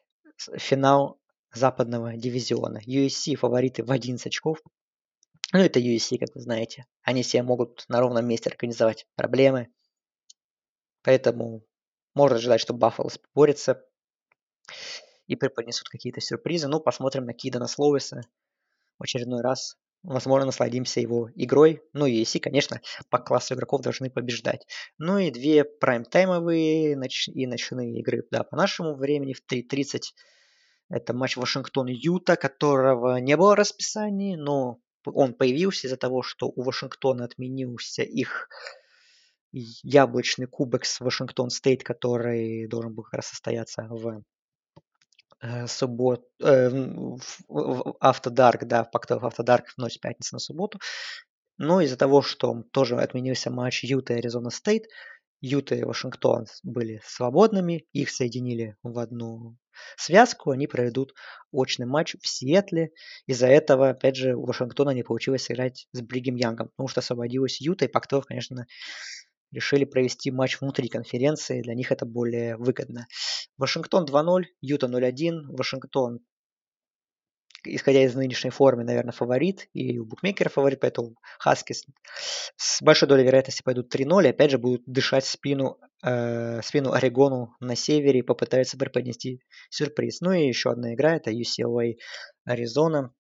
финал 0.57 1.21
западного 1.53 2.17
дивизиона. 2.17 2.81
USC 2.85 3.37
фавориты 3.37 3.85
в 3.85 3.93
11 3.93 4.27
очков. 4.27 4.59
Ну, 5.53 5.61
это 5.61 5.79
USC, 5.79 6.19
как 6.19 6.35
вы 6.35 6.41
знаете. 6.41 6.87
Они 7.03 7.23
себе 7.23 7.45
могут 7.45 7.85
на 7.89 8.01
ровном 8.01 8.27
месте 8.27 8.51
организовать 8.51 9.07
проблемы. 9.15 9.69
Поэтому 11.03 11.63
можно 12.17 12.39
ожидать, 12.39 12.61
что 12.61 12.75
Баффало 12.75 13.11
борется 13.35 13.85
и 15.27 15.37
преподнесут 15.37 15.89
какие-то 15.89 16.21
сюрпризы. 16.21 16.67
Ну, 16.67 16.81
посмотрим 16.81 17.25
на 17.25 17.35
Кидана 17.35 17.69
Слоуиса 17.69 18.23
в 18.99 19.05
очередной 19.05 19.43
раз. 19.43 19.77
Возможно, 20.03 20.47
насладимся 20.47 21.01
его 21.01 21.31
игрой. 21.35 21.83
Ну 21.93 22.07
и 22.07 22.23
USC, 22.23 22.41
конечно, 22.41 22.81
по 23.11 23.19
классу 23.19 23.55
игроков 23.55 23.83
должны 23.83 24.09
побеждать. 24.09 24.67
Ну 24.99 25.19
и 25.19 25.31
две 25.31 25.65
прайм-таймовые 25.65 26.97
ноч- 26.97 27.29
и 27.33 27.47
ночные 27.47 28.01
игры, 28.01 28.27
да, 28.31 28.45
по 28.45 28.57
нашему 28.57 28.95
времени 28.95 29.35
в 29.35 29.43
3.30 29.43 30.15
это 30.89 31.13
матч 31.13 31.37
Вашингтон-Юта, 31.37 32.37
которого 32.37 33.17
не 33.19 33.37
было 33.37 33.53
в 33.53 33.59
расписании, 33.59 34.37
но 34.37 34.79
он 35.05 35.35
появился 35.35 35.87
из-за 35.87 35.97
того, 35.97 36.23
что 36.23 36.47
у 36.47 36.63
Вашингтона 36.63 37.25
отменился 37.25 38.03
их 38.03 38.49
яблочный 39.83 40.47
кубок 40.47 40.85
с 40.85 41.01
Вашингтон 41.01 41.51
Стейт, 41.51 41.83
который 41.83 42.69
должен 42.69 42.95
был 42.95 43.05
как 43.05 43.15
раз 43.15 43.27
состояться 43.29 43.87
в 43.89 44.23
э, 45.41 45.67
суббот, 45.67 46.25
э, 46.43 46.69
в 47.49 47.97
After 48.01 48.33
Dark, 48.33 48.65
да, 48.65 48.85
в 48.85 48.91
Pac-12 48.91 49.09
After 49.09 49.25
Dark 49.25 49.69
в 49.69 49.79
ночь 49.79 49.99
пятницы 49.99 50.35
на 50.35 50.39
субботу. 50.39 50.79
Но 51.59 51.81
из-за 51.81 51.97
того, 51.97 52.21
что 52.21 52.65
тоже 52.71 52.97
отменился 52.97 53.51
матч 53.51 53.83
Юта 53.83 54.13
и 54.13 54.19
Аризона 54.19 54.51
Стейт, 54.51 54.85
Юта 55.41 55.75
и 55.75 55.85
Вашингтон 55.85 56.47
были 56.63 57.01
свободными, 57.05 57.87
их 57.93 58.11
соединили 58.11 58.77
в 58.83 58.99
одну 58.99 59.57
связку, 59.97 60.51
они 60.51 60.67
проведут 60.67 61.15
очный 61.53 61.87
матч 61.87 62.17
в 62.21 62.27
Сиэтле. 62.27 62.91
Из-за 63.27 63.47
этого, 63.47 63.91
опять 63.91 64.17
же, 64.17 64.35
у 64.35 64.47
Вашингтона 64.47 64.91
не 64.91 65.03
получилось 65.03 65.45
сыграть 65.45 65.89
с 65.93 66.01
Бригем 66.01 66.37
Янгом, 66.37 66.69
потому 66.69 66.89
что 66.89 67.01
освободилась 67.01 67.61
Юта, 67.61 67.85
и 67.85 67.89
Пактов, 67.89 68.27
конечно, 68.27 68.67
решили 69.53 69.85
провести 69.85 70.31
матч 70.31 70.61
внутри 70.61 70.89
конференции, 70.89 71.63
для 71.63 71.75
них 71.75 71.93
это 71.93 72.05
более 72.07 72.57
выгодно. 72.57 73.07
Вашингтон 73.57 74.05
2-0, 74.05 74.45
Юта 74.61 74.87
0-1, 74.87 75.57
Вашингтон 75.57 76.21
исходя 77.75 78.05
из 78.05 78.15
нынешней 78.15 78.51
формы, 78.51 78.85
наверное, 78.85 79.13
фаворит, 79.13 79.69
и 79.73 79.99
у 79.99 80.05
букмекера 80.05 80.49
фаворит, 80.49 80.81
поэтому 80.81 81.17
Хаски 81.39 81.75
с 82.57 82.83
большой 82.83 83.09
долей 83.09 83.25
вероятности 83.25 83.63
пойдут 83.63 83.95
3-0, 83.95 84.25
и 84.25 84.29
опять 84.29 84.51
же 84.51 84.59
будут 84.59 84.83
дышать 84.87 85.25
спину, 85.25 85.79
э, 86.03 86.63
спину 86.63 86.93
Орегону 86.93 87.55
на 87.61 87.77
севере 87.77 88.21
и 88.21 88.23
попытаются 88.23 88.79
преподнести 88.79 89.41
сюрприз. 89.71 90.21
Ну 90.21 90.33
и 90.33 90.47
еще 90.47 90.71
одна 90.71 90.95
игра, 90.95 91.17
это 91.17 91.31
UCLA 91.31 91.97
Аризона. 92.45 93.13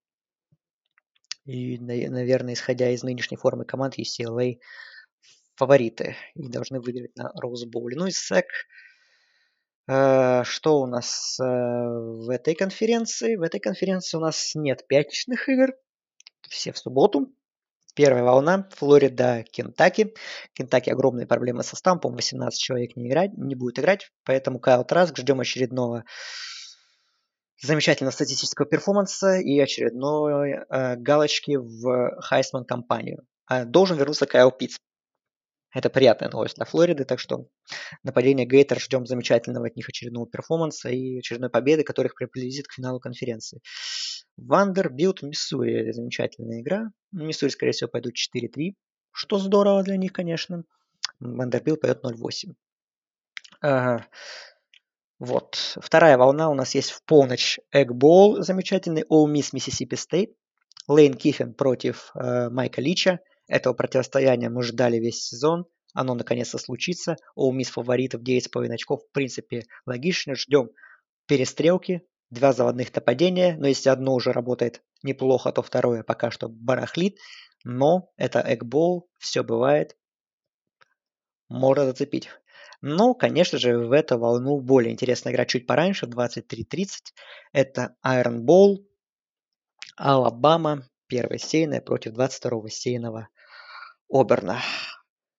И, 1.44 1.78
наверное, 1.78 2.54
исходя 2.54 2.90
из 2.90 3.02
нынешней 3.04 3.36
формы 3.36 3.64
команд, 3.64 3.98
UCLA 3.98 4.58
фавориты 5.56 6.16
и 6.34 6.48
должны 6.48 6.80
выиграть 6.80 7.16
на 7.16 7.32
Роузбоуле. 7.34 7.96
Ну 7.96 8.06
и 8.06 8.10
SEC 8.10 8.44
Э, 9.88 10.42
что 10.44 10.80
у 10.80 10.86
нас 10.86 11.38
э, 11.40 11.44
в 11.44 12.28
этой 12.30 12.54
конференции? 12.54 13.36
В 13.36 13.42
этой 13.42 13.60
конференции 13.60 14.16
у 14.16 14.20
нас 14.20 14.52
нет 14.54 14.86
пятничных 14.88 15.48
игр. 15.48 15.74
Все 16.48 16.72
в 16.72 16.78
субботу. 16.78 17.32
Первая 17.94 18.24
волна. 18.24 18.68
Флорида, 18.72 19.44
Кентаки. 19.50 20.14
Кентаки 20.54 20.90
огромные 20.90 21.26
проблемы 21.26 21.62
со. 21.62 21.76
По-моему, 21.82 22.16
18 22.16 22.60
человек 22.60 22.96
не, 22.96 23.08
играть, 23.08 23.36
не 23.36 23.54
будет 23.54 23.78
играть. 23.78 24.10
Поэтому 24.24 24.58
Кайл 24.58 24.84
Траск. 24.84 25.16
Ждем 25.16 25.40
очередного 25.40 26.04
замечательного 27.62 28.12
статистического 28.12 28.66
перформанса 28.66 29.36
и 29.36 29.58
очередной 29.60 30.64
э, 30.68 30.96
галочки 30.96 31.56
в 31.56 32.20
Хайсман 32.20 32.64
кампанию. 32.64 33.24
Э, 33.48 33.64
должен 33.64 33.96
вернуться 33.96 34.26
Кайл 34.26 34.50
Питтс. 34.50 34.76
Это 35.76 35.90
приятная 35.90 36.30
новость 36.30 36.56
для 36.56 36.64
Флориды, 36.64 37.04
так 37.04 37.20
что 37.20 37.48
нападение 38.02 38.46
Гейторс 38.46 38.80
ждем 38.80 39.04
замечательного 39.04 39.66
от 39.66 39.76
них 39.76 39.86
очередного 39.86 40.26
перформанса 40.26 40.88
и 40.88 41.18
очередной 41.18 41.50
победы, 41.50 41.84
которых 41.84 42.14
приблизит 42.14 42.66
к 42.66 42.72
финалу 42.72 42.98
конференции. 42.98 43.60
Вандербилд, 44.38 45.20
Миссури. 45.20 45.92
Замечательная 45.92 46.62
игра. 46.62 46.92
Миссури, 47.12 47.50
скорее 47.50 47.72
всего, 47.72 47.90
пойдут 47.90 48.14
4-3, 48.14 48.72
что 49.12 49.36
здорово 49.38 49.82
для 49.82 49.98
них, 49.98 50.14
конечно. 50.14 50.64
Вандербилд 51.20 51.82
пойдет 51.82 52.02
0-8. 52.02 52.54
Ага. 53.60 54.06
Вот. 55.18 55.76
Вторая 55.78 56.16
волна 56.16 56.48
у 56.48 56.54
нас 56.54 56.74
есть 56.74 56.90
в 56.90 57.04
полночь. 57.04 57.60
Эгбол 57.70 58.42
замечательный. 58.42 59.02
All 59.02 59.30
Miss 59.30 59.52
Mississippi 59.54 59.98
State. 59.98 60.32
Лейн 60.88 61.12
Киффин 61.12 61.52
против 61.52 62.12
э, 62.14 62.48
Майка 62.48 62.80
Лича. 62.80 63.20
Этого 63.48 63.74
противостояния 63.74 64.48
мы 64.48 64.62
ждали 64.62 64.98
весь 64.98 65.22
сезон. 65.24 65.66
Оно 65.94 66.14
наконец-то 66.14 66.58
случится. 66.58 67.16
У 67.34 67.52
мисс 67.52 67.70
фаворитов 67.70 68.22
9,5 68.22 68.72
очков. 68.72 69.02
В 69.02 69.12
принципе, 69.12 69.64
логично. 69.86 70.34
Ждем 70.34 70.70
перестрелки. 71.26 72.02
Два 72.30 72.52
заводных 72.52 72.94
нападения. 72.94 73.56
Но 73.58 73.68
если 73.68 73.88
одно 73.88 74.14
уже 74.14 74.32
работает 74.32 74.82
неплохо, 75.02 75.52
то 75.52 75.62
второе 75.62 76.02
пока 76.02 76.30
что 76.30 76.48
барахлит. 76.48 77.18
Но 77.64 78.10
это 78.16 78.44
эгбол. 78.46 79.08
Все 79.18 79.42
бывает. 79.42 79.96
Можно 81.48 81.84
зацепить. 81.84 82.28
Но, 82.82 83.14
конечно 83.14 83.58
же, 83.58 83.78
в 83.78 83.92
эту 83.92 84.18
волну 84.18 84.60
более 84.60 84.92
интересная 84.92 85.32
игра 85.32 85.46
чуть 85.46 85.66
пораньше, 85.66 86.06
в 86.06 86.10
23.30. 86.10 86.88
Это 87.52 87.96
Iron 88.04 88.44
Bowl, 88.44 88.84
Алабама, 89.96 90.86
первая 91.06 91.38
сейная 91.38 91.80
против 91.80 92.12
22-го 92.12 92.68
сейного 92.68 93.28
Оберна. 94.08 94.62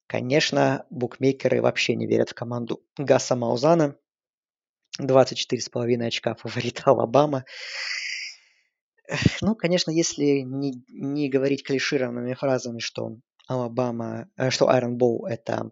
Конечно, 0.07 0.85
букмекеры 0.89 1.61
вообще 1.61 1.95
не 1.95 2.07
верят 2.07 2.30
в 2.30 2.34
команду 2.34 2.84
Гаса 2.98 3.35
Маузана. 3.35 3.98
24,5 4.99 6.06
очка 6.06 6.35
фаворит 6.35 6.81
Алабама. 6.85 7.45
Ну, 9.41 9.56
конечно, 9.56 9.91
если 9.91 10.41
не, 10.41 10.84
не 10.89 11.30
говорить 11.30 11.64
клишированными 11.64 12.34
фразами, 12.34 12.80
что 12.80 13.18
Алабама, 13.48 14.30
э, 14.38 14.49
что 14.49 14.69
Iron 14.69 14.98
Bowl 14.98 15.27
это, 15.27 15.72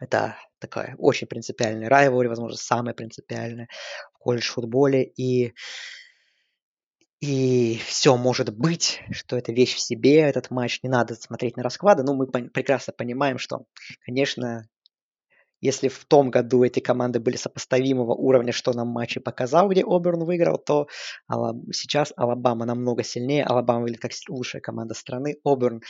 это 0.00 0.36
такая 0.58 0.96
очень 0.98 1.28
принципиальная 1.28 1.88
райвори, 1.88 2.28
возможно, 2.28 2.56
самая 2.56 2.94
принципиальная 2.94 3.68
в 4.14 4.18
колледж-футболе, 4.18 5.04
и 5.04 5.54
и 7.20 7.78
все 7.84 8.16
может 8.16 8.56
быть, 8.56 9.02
что 9.10 9.36
это 9.36 9.52
вещь 9.52 9.74
в 9.74 9.80
себе, 9.80 10.20
этот 10.20 10.50
матч, 10.50 10.80
не 10.82 10.88
надо 10.88 11.14
смотреть 11.14 11.56
на 11.56 11.62
расклады. 11.62 12.02
Ну, 12.02 12.14
мы 12.14 12.26
прекрасно 12.26 12.94
понимаем, 12.96 13.36
что, 13.38 13.66
конечно, 14.04 14.66
если 15.60 15.88
в 15.88 16.06
том 16.06 16.30
году 16.30 16.64
эти 16.64 16.80
команды 16.80 17.20
были 17.20 17.36
сопоставимого 17.36 18.14
уровня, 18.14 18.50
что 18.50 18.72
нам 18.72 18.88
матч 18.88 19.18
и 19.18 19.20
показал, 19.20 19.68
где 19.68 19.84
Оберн 19.86 20.24
выиграл, 20.24 20.56
то 20.56 20.88
сейчас 21.70 22.14
Алабама 22.16 22.64
намного 22.64 23.02
сильнее. 23.02 23.44
Алабама 23.44 23.80
выглядит 23.82 24.00
как 24.00 24.12
лучшая 24.30 24.62
команда 24.62 24.94
страны. 24.94 25.36
Оберн 25.44 25.82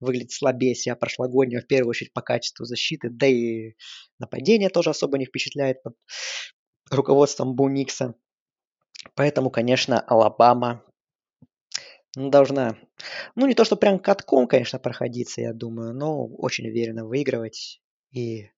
выглядит 0.00 0.32
слабее 0.32 0.74
себя 0.74 0.96
прошлогоднего, 0.96 1.60
в 1.60 1.66
первую 1.66 1.90
очередь 1.90 2.14
по 2.14 2.22
качеству 2.22 2.64
защиты, 2.64 3.10
да 3.10 3.26
и 3.26 3.74
нападение 4.18 4.70
тоже 4.70 4.88
особо 4.88 5.18
не 5.18 5.26
впечатляет 5.26 5.82
под 5.82 5.94
руководством 6.90 7.54
Бо 7.54 7.69
Никса. 7.69 8.14
Поэтому, 9.14 9.50
конечно, 9.50 10.00
Алабама 10.00 10.82
должна, 12.16 12.76
ну 13.34 13.46
не 13.46 13.54
то, 13.54 13.64
что 13.64 13.76
прям 13.76 13.98
катком, 13.98 14.46
конечно, 14.46 14.78
проходиться, 14.78 15.40
я 15.40 15.52
думаю, 15.52 15.94
но 15.94 16.26
очень 16.26 16.68
уверенно 16.68 17.06
выигрывать 17.06 17.80
и 18.12 18.50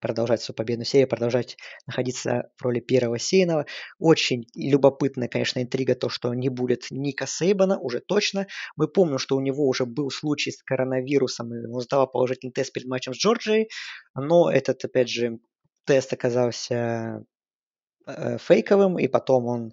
продолжать 0.00 0.42
свою 0.42 0.56
победную 0.56 0.86
серию, 0.86 1.08
продолжать 1.08 1.56
находиться 1.86 2.50
в 2.56 2.62
роли 2.62 2.80
первого 2.80 3.18
сейного. 3.18 3.66
Очень 3.98 4.46
любопытная, 4.54 5.28
конечно, 5.28 5.60
интрига 5.60 5.94
то, 5.94 6.08
что 6.08 6.32
не 6.34 6.48
будет 6.48 6.86
Ника 6.90 7.26
Сейбана, 7.26 7.78
уже 7.78 8.00
точно. 8.00 8.46
Мы 8.76 8.88
помним, 8.88 9.18
что 9.18 9.36
у 9.36 9.40
него 9.40 9.66
уже 9.66 9.86
был 9.86 10.10
случай 10.10 10.52
с 10.52 10.62
коронавирусом, 10.62 11.54
и 11.54 11.66
он 11.66 11.80
сдавал 11.80 12.08
положительный 12.08 12.52
тест 12.52 12.72
перед 12.72 12.86
матчем 12.86 13.14
с 13.14 13.18
Джорджией, 13.18 13.68
но 14.14 14.50
этот, 14.50 14.84
опять 14.84 15.08
же, 15.08 15.38
тест 15.84 16.12
оказался 16.12 17.24
фейковым, 18.06 18.98
и 18.98 19.08
потом 19.08 19.46
он 19.46 19.72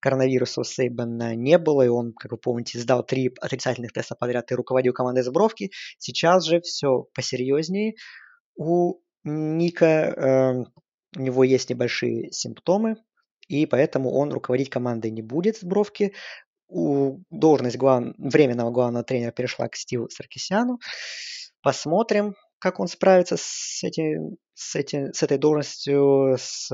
коронавируса 0.00 0.62
у 0.62 0.64
Сейбана 0.64 1.36
не 1.36 1.58
было, 1.58 1.82
и 1.82 1.88
он, 1.88 2.12
как 2.14 2.32
вы 2.32 2.38
помните, 2.38 2.78
сдал 2.78 3.04
три 3.04 3.32
отрицательных 3.40 3.92
теста 3.92 4.14
подряд 4.14 4.50
и 4.50 4.54
руководил 4.54 4.92
командой 4.92 5.22
Забровки. 5.22 5.70
Сейчас 5.98 6.44
же 6.44 6.60
все 6.60 7.06
посерьезнее. 7.14 7.94
У 8.56 9.00
Ника, 9.24 9.86
э, 9.86 10.64
у 11.16 11.20
него 11.20 11.44
есть 11.44 11.70
небольшие 11.70 12.32
симптомы, 12.32 12.96
и 13.48 13.66
поэтому 13.66 14.12
он 14.12 14.32
руководить 14.32 14.70
командой 14.70 15.10
не 15.10 15.22
будет 15.22 15.58
с 15.58 15.64
Бровки. 15.64 16.14
У 16.68 17.18
должность 17.30 17.76
глав... 17.76 18.04
временного 18.16 18.70
главного 18.70 19.04
тренера 19.04 19.32
перешла 19.32 19.68
к 19.68 19.76
Стиву 19.76 20.08
Саркисяну. 20.08 20.78
Посмотрим, 21.62 22.36
как 22.58 22.80
он 22.80 22.86
справится 22.86 23.36
с, 23.38 23.82
этим, 23.82 24.36
с, 24.54 24.76
этим, 24.76 25.12
с 25.12 25.22
этой 25.22 25.36
должностью, 25.36 26.36
с 26.38 26.70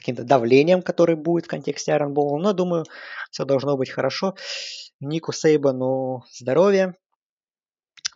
каким-то 0.00 0.24
давлением, 0.24 0.82
которое 0.82 1.16
будет 1.16 1.44
в 1.44 1.48
контексте 1.48 1.92
Iron 1.92 2.12
Bowl. 2.14 2.38
Но 2.38 2.52
думаю, 2.52 2.84
все 3.30 3.44
должно 3.44 3.76
быть 3.76 3.90
хорошо. 3.90 4.34
Нику 4.98 5.32
Сейбану 5.32 6.24
здоровья. 6.32 6.96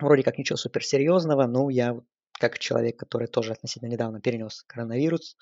Вроде 0.00 0.22
как 0.22 0.38
ничего 0.38 0.56
суперсерьезного, 0.56 1.46
но 1.46 1.70
я 1.70 2.00
как 2.32 2.58
человек, 2.58 2.98
который 2.98 3.28
тоже 3.28 3.52
относительно 3.52 3.90
недавно 3.90 4.20
перенес 4.20 4.64
коронавирус, 4.66 5.36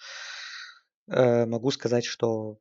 э, 1.08 1.46
могу 1.46 1.70
сказать, 1.70 2.04
что 2.04 2.58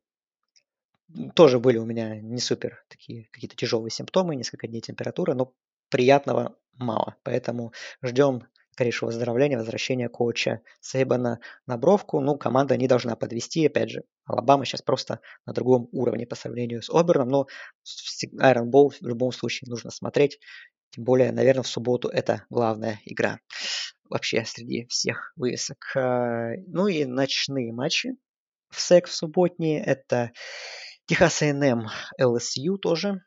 тоже 1.34 1.58
были 1.58 1.76
у 1.76 1.84
меня 1.84 2.18
не 2.20 2.40
супер 2.40 2.84
такие 2.88 3.28
какие-то 3.30 3.56
тяжелые 3.56 3.90
симптомы, 3.90 4.36
несколько 4.36 4.68
дней 4.68 4.80
температура, 4.80 5.34
но 5.34 5.52
приятного 5.90 6.56
мало. 6.72 7.16
Поэтому 7.22 7.72
ждем 8.02 8.46
скорейшего 8.72 9.08
выздоровления, 9.08 9.58
возвращения 9.58 10.08
коуча 10.08 10.60
Сейбана 10.80 11.40
на 11.66 11.76
бровку. 11.76 12.20
Ну, 12.20 12.36
команда 12.36 12.76
не 12.76 12.88
должна 12.88 13.16
подвести, 13.16 13.66
опять 13.66 13.90
же. 13.90 14.04
Алабама 14.24 14.64
сейчас 14.64 14.82
просто 14.82 15.20
на 15.46 15.52
другом 15.52 15.88
уровне 15.92 16.26
по 16.26 16.34
сравнению 16.34 16.82
с 16.82 16.90
Оберном, 16.90 17.28
но 17.28 17.46
Iron 18.40 18.70
Bowl 18.70 18.90
в 18.90 19.06
любом 19.06 19.32
случае 19.32 19.68
нужно 19.68 19.90
смотреть. 19.90 20.38
Тем 20.90 21.04
более, 21.04 21.32
наверное, 21.32 21.62
в 21.62 21.68
субботу 21.68 22.08
это 22.08 22.44
главная 22.50 23.00
игра 23.04 23.40
вообще 24.08 24.44
среди 24.44 24.86
всех 24.86 25.32
вывесок. 25.36 25.78
А, 25.96 26.52
ну 26.66 26.86
и 26.86 27.04
ночные 27.04 27.72
матчи 27.72 28.16
в 28.70 28.80
СЭК 28.80 29.06
в 29.06 29.14
субботние. 29.14 29.82
Это 29.82 30.32
Техас 31.06 31.42
A&M 31.42 31.88
LSU 32.20 32.76
тоже. 32.76 33.22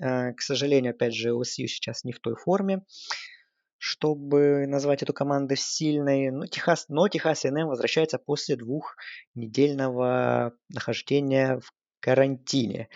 А, 0.00 0.32
к 0.32 0.40
сожалению, 0.40 0.92
опять 0.92 1.14
же, 1.14 1.30
LSU 1.30 1.66
сейчас 1.66 2.04
не 2.04 2.12
в 2.12 2.20
той 2.20 2.36
форме, 2.36 2.82
чтобы 3.80 4.66
назвать 4.66 5.02
эту 5.02 5.14
команду 5.14 5.56
сильной. 5.56 6.30
Но 6.30 6.46
Техас, 6.46 6.84
но 6.88 7.08
Техас 7.08 7.46
A&M 7.46 7.66
возвращается 7.66 8.18
после 8.18 8.56
двухнедельного 8.56 10.52
нахождения 10.68 11.58
в 11.60 11.72
карантине. 12.00 12.90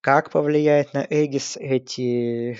Как 0.00 0.30
повлияет 0.30 0.94
на 0.94 1.04
Эгис 1.10 1.56
эти 1.56 2.58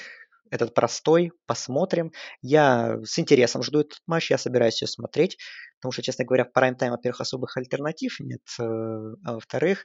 этот 0.51 0.75
простой, 0.75 1.31
посмотрим. 1.47 2.13
Я 2.43 2.99
с 3.05 3.19
интересом 3.21 3.63
жду 3.63 3.81
этот 3.81 4.01
матч, 4.07 4.31
я 4.31 4.39
собираюсь 4.39 4.83
ее 4.83 4.89
смотреть, 4.89 5.39
потому 5.79 5.93
что, 5.93 6.03
честно 6.03 6.25
говоря, 6.25 6.45
в 6.45 6.53
прайм-тайм, 6.53 6.91
во-первых, 6.91 7.21
особых 7.21 7.57
альтернатив 7.57 8.19
нет, 8.19 8.43
э, 8.59 8.63
а 8.65 9.35
во-вторых, 9.35 9.85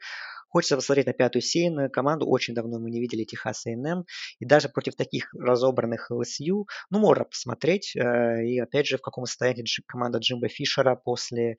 хочется 0.54 0.76
посмотреть 0.76 1.08
на 1.08 1.14
пятую 1.14 1.42
сейную 1.42 1.90
команду. 1.90 2.28
Очень 2.28 2.54
давно 2.54 2.80
мы 2.80 2.92
не 2.92 3.02
видели 3.02 3.24
Техас 3.24 3.66
A&M, 3.66 4.06
и 4.40 4.46
даже 4.46 4.70
против 4.70 4.96
таких 4.96 5.34
разобранных 5.34 6.12
LSU, 6.12 6.66
ну, 6.92 7.00
можно 7.00 7.26
посмотреть. 7.26 7.96
Э, 7.96 8.46
и, 8.46 8.60
опять 8.60 8.86
же, 8.86 8.98
в 8.98 9.02
каком 9.02 9.26
состоянии 9.26 9.66
команда 9.88 10.20
Джимба 10.20 10.50
Фишера 10.50 10.96
после 10.96 11.58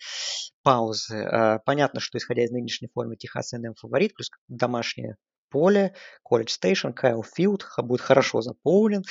паузы. 0.62 1.16
Э, 1.16 1.59
понятно, 1.66 1.99
что, 1.99 2.19
исходя 2.19 2.45
из 2.45 2.53
нынешней 2.53 2.89
формы, 2.95 3.16
Техас 3.16 3.53
A&M 3.53 3.75
фаворит, 3.75 4.15
плюс 4.15 4.31
домашняя 4.47 5.16
поле, 5.51 5.95
колледж 6.23 6.53
стейшн, 6.53 6.91
Кайл 6.91 7.25
Филд 7.25 7.66
будет 7.79 8.01
хорошо 8.01 8.43
заполнен. 8.43 9.03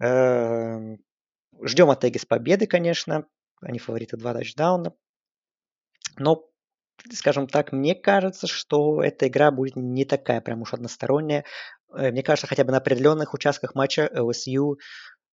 Эм, 0.00 0.98
ждем 1.62 1.88
от 1.88 2.04
Эггис 2.04 2.26
победы, 2.26 2.66
конечно. 2.66 3.26
Они 3.62 3.78
фавориты 3.78 4.18
два 4.18 4.34
тачдауна. 4.34 4.94
Но, 6.18 6.51
скажем 7.12 7.46
так, 7.48 7.72
мне 7.72 7.94
кажется, 7.94 8.46
что 8.46 9.02
эта 9.02 9.28
игра 9.28 9.50
будет 9.50 9.76
не 9.76 10.04
такая 10.04 10.40
прям 10.40 10.62
уж 10.62 10.74
односторонняя. 10.74 11.44
Э, 11.94 12.10
мне 12.10 12.22
кажется, 12.22 12.46
хотя 12.46 12.64
бы 12.64 12.72
на 12.72 12.78
определенных 12.78 13.34
участках 13.34 13.74
матча 13.74 14.10
LSU 14.14 14.76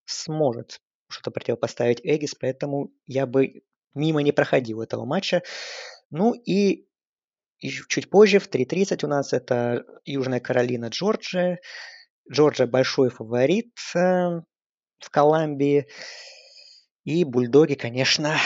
сможет 0.06 0.80
что-то 1.10 1.32
противопоставить 1.32 2.02
Эггис, 2.04 2.36
поэтому 2.36 2.92
я 3.08 3.26
бы 3.26 3.64
мимо 3.94 4.22
не 4.22 4.32
проходил 4.32 4.82
этого 4.82 5.06
матча. 5.06 5.42
Ну 6.12 6.34
и 6.34 6.88
и 7.60 7.70
чуть 7.70 8.10
позже, 8.10 8.40
в 8.40 8.50
3.30 8.50 9.04
у 9.04 9.10
нас 9.10 9.34
это 9.34 9.86
Южная 10.06 10.40
Каролина, 10.40 10.86
Джорджия. 10.86 11.60
Джорджия 12.32 12.68
большой 12.68 13.10
фаворит 13.10 13.74
э, 13.96 14.00
в 15.00 15.10
Колумбии. 15.12 15.88
И 17.04 17.26
бульдоги, 17.26 17.74
конечно, 17.74 18.38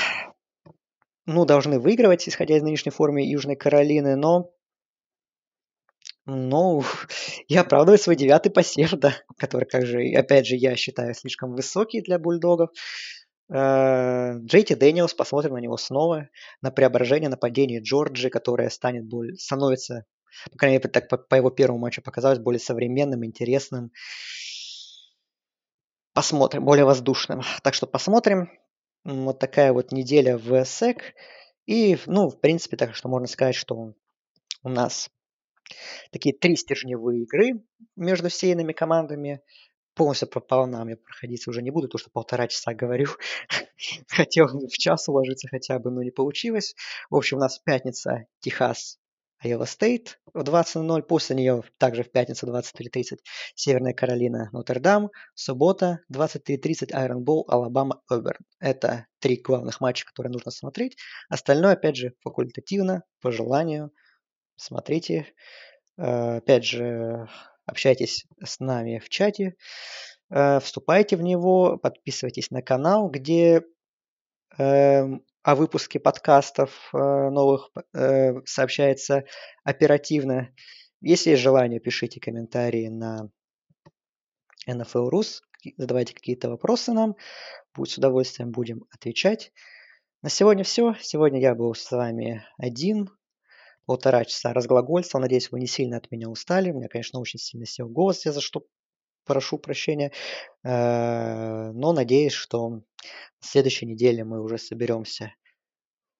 ну, 1.25 1.45
должны 1.45 1.79
выигрывать, 1.79 2.27
исходя 2.27 2.57
из 2.57 2.63
нынешней 2.63 2.91
формы 2.91 3.21
Южной 3.21 3.55
Каролины, 3.55 4.15
но 4.15 4.51
ну, 6.25 6.83
я 7.47 7.61
оправдываю 7.61 7.97
свой 7.97 8.15
девятый 8.15 8.51
посев, 8.51 8.91
да, 8.91 9.15
который, 9.37 9.65
как 9.65 9.85
же, 9.85 10.01
опять 10.15 10.47
же, 10.47 10.55
я 10.55 10.75
считаю 10.75 11.13
слишком 11.13 11.53
высокий 11.53 12.01
для 12.01 12.19
бульдогов. 12.19 12.69
Э, 13.53 14.37
Джейти 14.39 14.73
Дэниелс, 14.73 15.13
посмотрим 15.13 15.53
на 15.53 15.59
него 15.59 15.77
снова, 15.77 16.29
на 16.61 16.71
преображение 16.71 17.29
нападения 17.29 17.81
Джорджи, 17.81 18.29
которое 18.29 18.69
станет 18.69 19.05
более, 19.05 19.35
становится, 19.35 20.05
по 20.51 20.57
крайней 20.57 20.77
мере, 20.77 20.89
так 20.89 21.09
по, 21.09 21.17
по 21.17 21.35
его 21.35 21.49
первому 21.49 21.79
матчу 21.79 22.01
показалось, 22.01 22.39
более 22.39 22.59
современным, 22.59 23.25
интересным. 23.25 23.91
Посмотрим, 26.13 26.63
более 26.63 26.85
воздушным. 26.85 27.41
Так 27.63 27.73
что 27.73 27.87
посмотрим. 27.87 28.49
Вот 29.03 29.39
такая 29.39 29.73
вот 29.73 29.91
неделя 29.91 30.37
в 30.37 30.63
СЭК. 30.63 31.13
И, 31.65 31.97
ну, 32.05 32.29
в 32.29 32.39
принципе, 32.39 32.77
так 32.77 32.95
что 32.95 33.09
можно 33.09 33.27
сказать, 33.27 33.55
что 33.55 33.93
у 34.63 34.69
нас 34.69 35.09
такие 36.11 36.35
три 36.37 36.55
стержневые 36.55 37.23
игры 37.23 37.63
между 37.95 38.29
сейными 38.29 38.73
командами 38.73 39.41
полностью 39.95 40.27
по 40.27 40.43
волнам 40.49 40.87
я 40.87 40.97
проходиться 40.97 41.49
уже 41.49 41.61
не 41.61 41.71
буду, 41.71 41.87
потому 41.87 41.99
что 41.99 42.09
полтора 42.09 42.47
часа 42.47 42.73
говорю. 42.73 43.07
Хотел 44.07 44.47
в 44.47 44.77
час 44.77 45.07
уложиться 45.07 45.47
хотя 45.47 45.79
бы, 45.79 45.91
но 45.91 46.03
не 46.03 46.11
получилось. 46.11 46.75
В 47.09 47.15
общем, 47.15 47.37
у 47.37 47.41
нас 47.41 47.59
пятница 47.59 48.25
Техас 48.39 48.99
Айова 49.43 49.65
Стейт 49.65 50.19
в 50.33 50.41
20.00. 50.41 51.01
После 51.03 51.35
нее 51.35 51.63
также 51.77 52.03
в 52.03 52.11
пятницу 52.11 52.47
23.30 52.47 53.19
Северная 53.55 53.93
Каролина, 53.93 54.49
Нотр-Дам. 54.53 55.09
Суббота 55.35 55.99
23.30 56.13 56.93
Iron 56.93 57.23
Bowl, 57.23 57.45
Алабама, 57.49 58.01
Оберн. 58.07 58.45
Это 58.59 59.07
три 59.19 59.35
главных 59.35 59.81
матча, 59.81 60.05
которые 60.05 60.31
нужно 60.31 60.51
смотреть. 60.51 60.97
Остальное, 61.29 61.73
опять 61.73 61.97
же, 61.97 62.13
факультативно, 62.21 63.03
по 63.21 63.31
желанию. 63.31 63.91
Смотрите. 64.55 65.27
Э, 65.97 66.37
опять 66.37 66.65
же, 66.65 67.27
общайтесь 67.65 68.25
с 68.43 68.59
нами 68.59 68.99
в 68.99 69.09
чате. 69.09 69.55
Э, 70.29 70.59
вступайте 70.59 71.17
в 71.17 71.21
него, 71.21 71.77
подписывайтесь 71.77 72.49
на 72.49 72.61
канал, 72.61 73.09
где 73.09 73.63
эм, 74.57 75.23
о 75.43 75.55
выпуске 75.55 75.99
подкастов 75.99 76.89
э, 76.93 76.97
новых 76.97 77.69
э, 77.93 78.41
сообщается 78.45 79.25
оперативно. 79.63 80.53
Если 81.01 81.31
есть 81.31 81.41
желание, 81.41 81.81
пишите 81.81 82.21
комментарии 82.21 82.87
на 82.87 83.29
NFL 84.67 85.09
Rus, 85.11 85.41
задавайте 85.75 86.13
какие-то 86.13 86.49
вопросы 86.49 86.93
нам. 86.93 87.17
Будет 87.75 87.89
с 87.89 87.97
удовольствием 87.97 88.51
будем 88.51 88.85
отвечать. 88.89 89.51
На 90.21 90.29
сегодня 90.29 90.63
все. 90.63 90.95
Сегодня 91.01 91.41
я 91.41 91.55
был 91.55 91.73
с 91.75 91.91
вами 91.91 92.45
один. 92.57 93.09
Полтора 93.85 94.23
часа 94.23 94.53
разглагольства. 94.53 95.19
Надеюсь, 95.19 95.51
вы 95.51 95.59
не 95.59 95.67
сильно 95.67 95.97
от 95.97 96.09
меня 96.09 96.29
устали. 96.29 96.71
У 96.71 96.77
меня, 96.77 96.87
конечно, 96.87 97.19
очень 97.19 97.39
сильно 97.39 97.65
сел 97.65 97.89
голос, 97.89 98.25
я 98.25 98.31
за 98.31 98.39
что 98.39 98.63
прошу 99.25 99.57
прощения. 99.57 100.11
Э, 100.63 101.71
но 101.71 101.93
надеюсь, 101.93 102.33
что 102.33 102.81
в 103.39 103.45
следующей 103.45 103.85
неделе 103.85 104.23
мы 104.23 104.41
уже 104.41 104.57
соберемся 104.57 105.33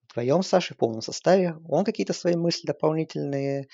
вдвоем 0.09 0.43
с 0.43 0.47
Сашей 0.47 0.75
в 0.75 0.77
полном 0.77 1.01
составе. 1.01 1.55
Он 1.67 1.83
какие-то 1.83 2.13
свои 2.13 2.35
мысли 2.35 2.67
дополнительные 2.67 3.67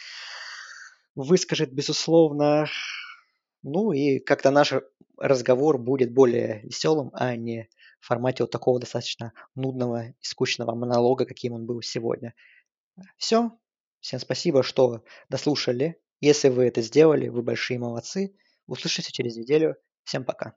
выскажет, 1.16 1.74
безусловно. 1.74 2.68
Ну 3.62 3.92
и 3.92 4.20
как-то 4.20 4.52
наш 4.52 4.74
разговор 5.18 5.78
будет 5.78 6.14
более 6.14 6.62
веселым, 6.64 7.12
а 7.14 7.36
не 7.36 7.68
в 8.00 8.08
формате 8.08 8.44
вот 8.44 8.52
такого 8.52 8.80
достаточно 8.80 9.34
нудного 9.56 10.10
и 10.10 10.14
скучного 10.22 10.74
монолога, 10.76 11.26
каким 11.26 11.54
он 11.54 11.66
был 11.66 11.82
сегодня. 11.82 12.34
Все. 13.18 13.52
Всем 14.00 14.20
спасибо, 14.20 14.64
что 14.64 15.04
дослушали. 15.28 16.00
Если 16.22 16.48
вы 16.48 16.66
это 16.66 16.82
сделали, 16.82 17.28
вы 17.28 17.42
большие 17.42 17.80
молодцы. 17.80 18.34
Услышимся 18.70 19.12
через 19.12 19.36
неделю. 19.36 19.76
Всем 20.04 20.24
пока. 20.24 20.56